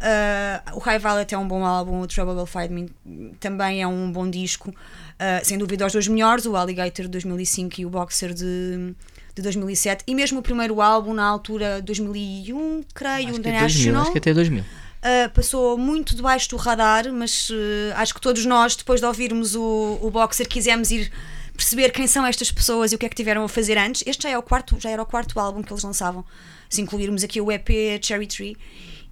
Ah, 0.00 0.62
o 0.74 0.78
High 0.78 0.98
Violet 0.98 1.34
é 1.34 1.38
um 1.38 1.46
bom 1.46 1.64
álbum, 1.64 2.00
o 2.00 2.06
Trouble 2.06 2.34
Will 2.34 2.46
Find 2.46 2.70
Me 2.70 3.34
também 3.40 3.82
é 3.82 3.86
um 3.86 4.10
bom 4.10 4.28
disco. 4.28 4.74
Ah, 5.18 5.40
sem 5.44 5.56
dúvida, 5.58 5.86
os 5.86 5.92
dois 5.92 6.08
melhores, 6.08 6.46
o 6.46 6.56
Alligator 6.56 7.04
de 7.06 7.10
2005 7.12 7.80
e 7.80 7.86
o 7.86 7.90
Boxer 7.90 8.34
de, 8.34 8.94
de 9.34 9.42
2007. 9.42 10.02
E 10.06 10.14
mesmo 10.14 10.40
o 10.40 10.42
primeiro 10.42 10.80
álbum, 10.82 11.14
na 11.14 11.24
altura 11.24 11.80
2001, 11.80 12.82
creio, 12.94 13.28
Acho 13.30 13.40
que, 13.40 13.48
é 13.48 13.52
2000, 13.52 13.60
National. 13.62 14.02
acho 14.02 14.12
que 14.12 14.18
até 14.18 14.34
2000. 14.34 14.64
Uh, 15.04 15.28
passou 15.34 15.76
muito 15.76 16.16
debaixo 16.16 16.48
do 16.48 16.56
radar, 16.56 17.12
mas 17.12 17.50
uh, 17.50 17.54
acho 17.96 18.14
que 18.14 18.20
todos 18.22 18.46
nós, 18.46 18.74
depois 18.74 19.00
de 19.00 19.06
ouvirmos 19.06 19.54
o, 19.54 19.98
o 20.00 20.10
Boxer, 20.10 20.48
quisemos 20.48 20.90
ir 20.90 21.12
perceber 21.54 21.90
quem 21.90 22.06
são 22.06 22.24
estas 22.24 22.50
pessoas 22.50 22.90
e 22.90 22.94
o 22.94 22.98
que 22.98 23.04
é 23.04 23.08
que 23.10 23.14
tiveram 23.14 23.44
a 23.44 23.48
fazer 23.48 23.76
antes. 23.76 24.02
Este 24.06 24.22
já, 24.22 24.30
é 24.30 24.38
o 24.38 24.42
quarto, 24.42 24.76
já 24.80 24.88
era 24.88 25.02
o 25.02 25.06
quarto 25.06 25.38
álbum 25.38 25.62
que 25.62 25.70
eles 25.70 25.84
lançavam, 25.84 26.24
se 26.70 26.80
incluirmos 26.80 27.22
aqui 27.22 27.38
o 27.38 27.52
EP 27.52 27.68
Cherry 28.02 28.26
Tree, 28.26 28.56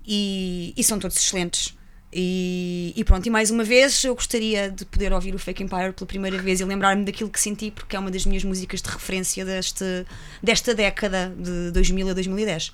e, 0.06 0.72
e 0.74 0.82
são 0.82 0.98
todos 0.98 1.18
excelentes. 1.18 1.76
E, 2.10 2.94
e 2.96 3.04
pronto, 3.04 3.26
e 3.26 3.30
mais 3.30 3.50
uma 3.50 3.62
vez 3.62 4.02
eu 4.04 4.14
gostaria 4.14 4.70
de 4.70 4.86
poder 4.86 5.12
ouvir 5.12 5.34
o 5.34 5.38
Fake 5.38 5.62
Empire 5.62 5.92
pela 5.92 6.06
primeira 6.06 6.38
vez 6.38 6.60
e 6.60 6.64
lembrar-me 6.64 7.04
daquilo 7.04 7.28
que 7.28 7.40
senti, 7.40 7.70
porque 7.70 7.96
é 7.96 7.98
uma 7.98 8.10
das 8.10 8.24
minhas 8.24 8.44
músicas 8.44 8.80
de 8.80 8.88
referência 8.88 9.44
deste, 9.44 10.06
desta 10.42 10.74
década 10.74 11.34
de 11.38 11.70
2000 11.70 12.08
a 12.08 12.12
2010. 12.14 12.72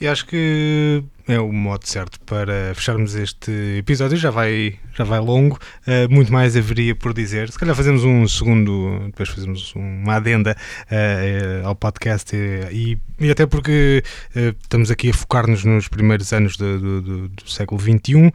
E 0.00 0.08
acho 0.08 0.26
que 0.26 1.04
é 1.28 1.38
o 1.38 1.52
modo 1.52 1.86
certo 1.86 2.18
para 2.20 2.72
fecharmos 2.74 3.14
este 3.14 3.50
episódio. 3.78 4.16
Já 4.16 4.30
vai, 4.30 4.74
já 4.94 5.04
vai 5.04 5.20
longo, 5.20 5.58
eh, 5.86 6.08
muito 6.08 6.32
mais 6.32 6.56
haveria 6.56 6.94
por 6.94 7.14
dizer. 7.14 7.50
Se 7.50 7.58
calhar 7.58 7.74
fazemos 7.76 8.04
um 8.04 8.26
segundo, 8.26 9.00
depois 9.06 9.28
fazemos 9.28 9.72
uma 9.74 10.14
adenda 10.16 10.56
eh, 10.90 11.62
ao 11.64 11.74
podcast 11.74 12.34
e, 12.36 12.98
e 13.20 13.30
até 13.30 13.46
porque 13.46 14.02
eh, 14.34 14.54
estamos 14.62 14.90
aqui 14.90 15.10
a 15.10 15.14
focar-nos 15.14 15.64
nos 15.64 15.88
primeiros 15.88 16.32
anos 16.32 16.56
do, 16.56 16.78
do- 16.78 17.00
do- 17.02 17.28
do 17.28 17.50
século 17.50 17.80
XXI. 17.80 18.32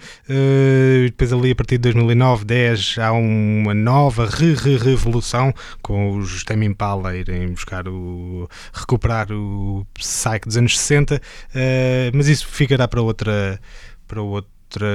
depois 1.06 1.34
ali 1.34 1.52
a 1.52 1.56
partir 1.56 1.76
de 1.78 1.84
2009, 1.92 2.46
10 2.46 2.96
há 3.00 3.12
uma 3.12 3.74
nova 3.74 4.28
re-re-revolução 4.30 5.54
com 5.82 6.18
os 6.18 6.44
Tame 6.44 6.66
Impala 6.66 7.16
irem 7.16 7.50
buscar 7.50 7.88
o 7.88 8.50
recuperar 8.74 9.32
o 9.32 9.86
psyche 9.94 10.42
dos 10.46 10.58
anos 10.58 10.78
60 10.80 11.22
eh, 11.54 12.12
mas 12.14 12.28
isso 12.28 12.48
para 12.86 13.02
outra 13.02 13.62
para 14.06 14.22
outra 14.22 14.86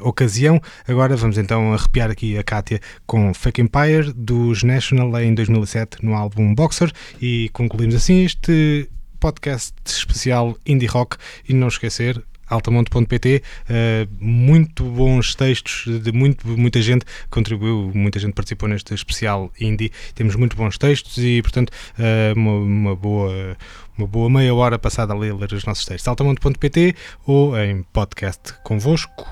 ocasião. 0.00 0.58
Agora 0.88 1.14
vamos 1.14 1.36
então 1.36 1.74
arrepiar 1.74 2.10
aqui 2.10 2.38
a 2.38 2.42
Kátia 2.42 2.80
com 3.06 3.34
Fake 3.34 3.60
Empire 3.60 4.14
dos 4.14 4.62
National 4.62 5.20
em 5.20 5.34
2007 5.34 6.02
no 6.02 6.14
álbum 6.14 6.54
Boxer 6.54 6.90
e 7.20 7.50
concluímos 7.52 7.94
assim 7.94 8.24
este 8.24 8.88
podcast 9.20 9.74
especial 9.84 10.56
Indie 10.64 10.86
Rock 10.86 11.16
e 11.46 11.52
não 11.52 11.68
esquecer 11.68 12.22
altamonte.pt 12.48 13.42
eh, 13.68 14.06
muito 14.20 14.84
bons 14.84 15.34
textos 15.34 16.02
de 16.02 16.12
muito, 16.12 16.46
muita 16.48 16.80
gente 16.80 17.04
contribuiu, 17.30 17.90
muita 17.94 18.18
gente 18.18 18.34
participou 18.34 18.68
neste 18.68 18.94
especial 18.94 19.50
indie, 19.60 19.90
temos 20.14 20.36
muito 20.36 20.56
bons 20.56 20.78
textos 20.78 21.18
e 21.18 21.42
portanto 21.42 21.72
eh, 21.98 22.32
uma, 22.36 22.52
uma 22.52 22.96
boa 22.96 23.56
uma 23.96 24.06
boa 24.06 24.28
meia 24.28 24.54
hora 24.54 24.78
passada 24.78 25.14
a 25.14 25.16
ler, 25.16 25.34
ler 25.34 25.52
os 25.52 25.64
nossos 25.64 25.84
textos. 25.84 26.06
altamonte.pt 26.06 26.94
ou 27.26 27.58
em 27.58 27.82
podcast 27.82 28.54
convosco 28.62 29.26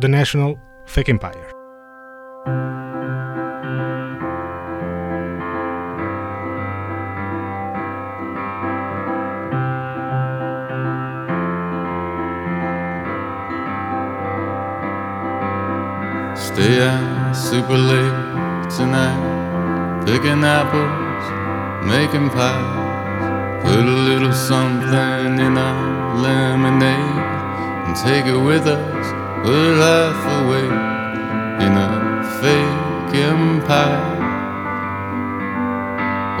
The 0.00 0.08
National 0.08 0.58
Fake 0.86 1.10
Empire 1.10 1.52
Stay 16.34 16.80
out 16.82 17.32
super 17.34 17.76
late 17.76 18.70
tonight, 18.70 20.04
picking 20.06 20.42
apples, 20.42 21.24
making 21.86 22.30
pies. 22.30 23.62
Put 23.62 23.84
a 23.84 23.98
little 24.08 24.32
something 24.32 25.38
in 25.38 25.58
our 25.58 26.16
lemonade 26.16 27.18
and 27.86 27.94
take 27.96 28.24
it 28.24 28.38
with 28.38 28.66
us. 28.66 29.06
We're 29.46 29.76
half 29.76 30.20
awake 30.40 30.80
in 31.66 31.72
a 31.76 31.90
fake 32.40 33.14
empire. 33.14 34.16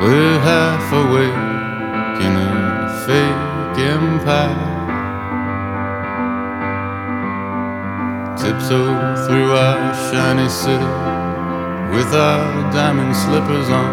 We're 0.00 0.38
half 0.40 0.92
awake 1.04 1.38
in 2.24 2.32
a 2.34 2.50
fake 3.04 3.78
empire. 3.92 4.71
Tiptoe 8.36 9.26
through 9.26 9.52
our 9.52 9.94
shiny 10.08 10.48
city 10.48 10.92
with 11.94 12.10
our 12.14 12.72
diamond 12.72 13.14
slippers 13.14 13.68
on. 13.68 13.92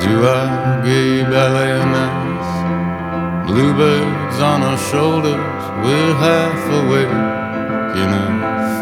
Do 0.00 0.26
our 0.26 0.82
gay 0.84 1.22
ballet 1.22 1.78
nights. 1.96 3.48
Bluebirds 3.48 4.40
on 4.40 4.62
our 4.62 4.78
shoulders, 4.90 5.62
we're 5.84 6.14
half 6.26 6.62
awake 6.80 7.16
in 8.02 8.10
a 8.10 8.26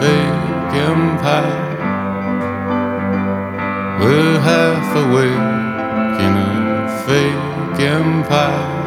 fake 0.01 0.73
empire. 0.89 1.69
We're 4.01 4.41
half 4.41 4.97
awake 5.05 5.49
in 6.25 6.33
a 6.37 7.03
fake 7.05 7.81
empire. 7.81 8.78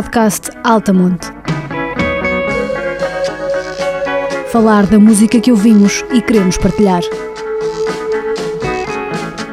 Podcast 0.00 0.48
Altamonte. 0.64 1.26
Falar 4.50 4.86
da 4.86 4.98
música 4.98 5.38
que 5.38 5.50
ouvimos 5.50 6.02
e 6.10 6.22
queremos 6.22 6.56
partilhar. 6.56 7.02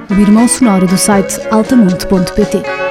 O 0.09 0.13
irmão 0.13 0.47
sonoro 0.47 0.87
do 0.87 0.97
site 0.97 1.37
altamonte.pt. 1.51 2.86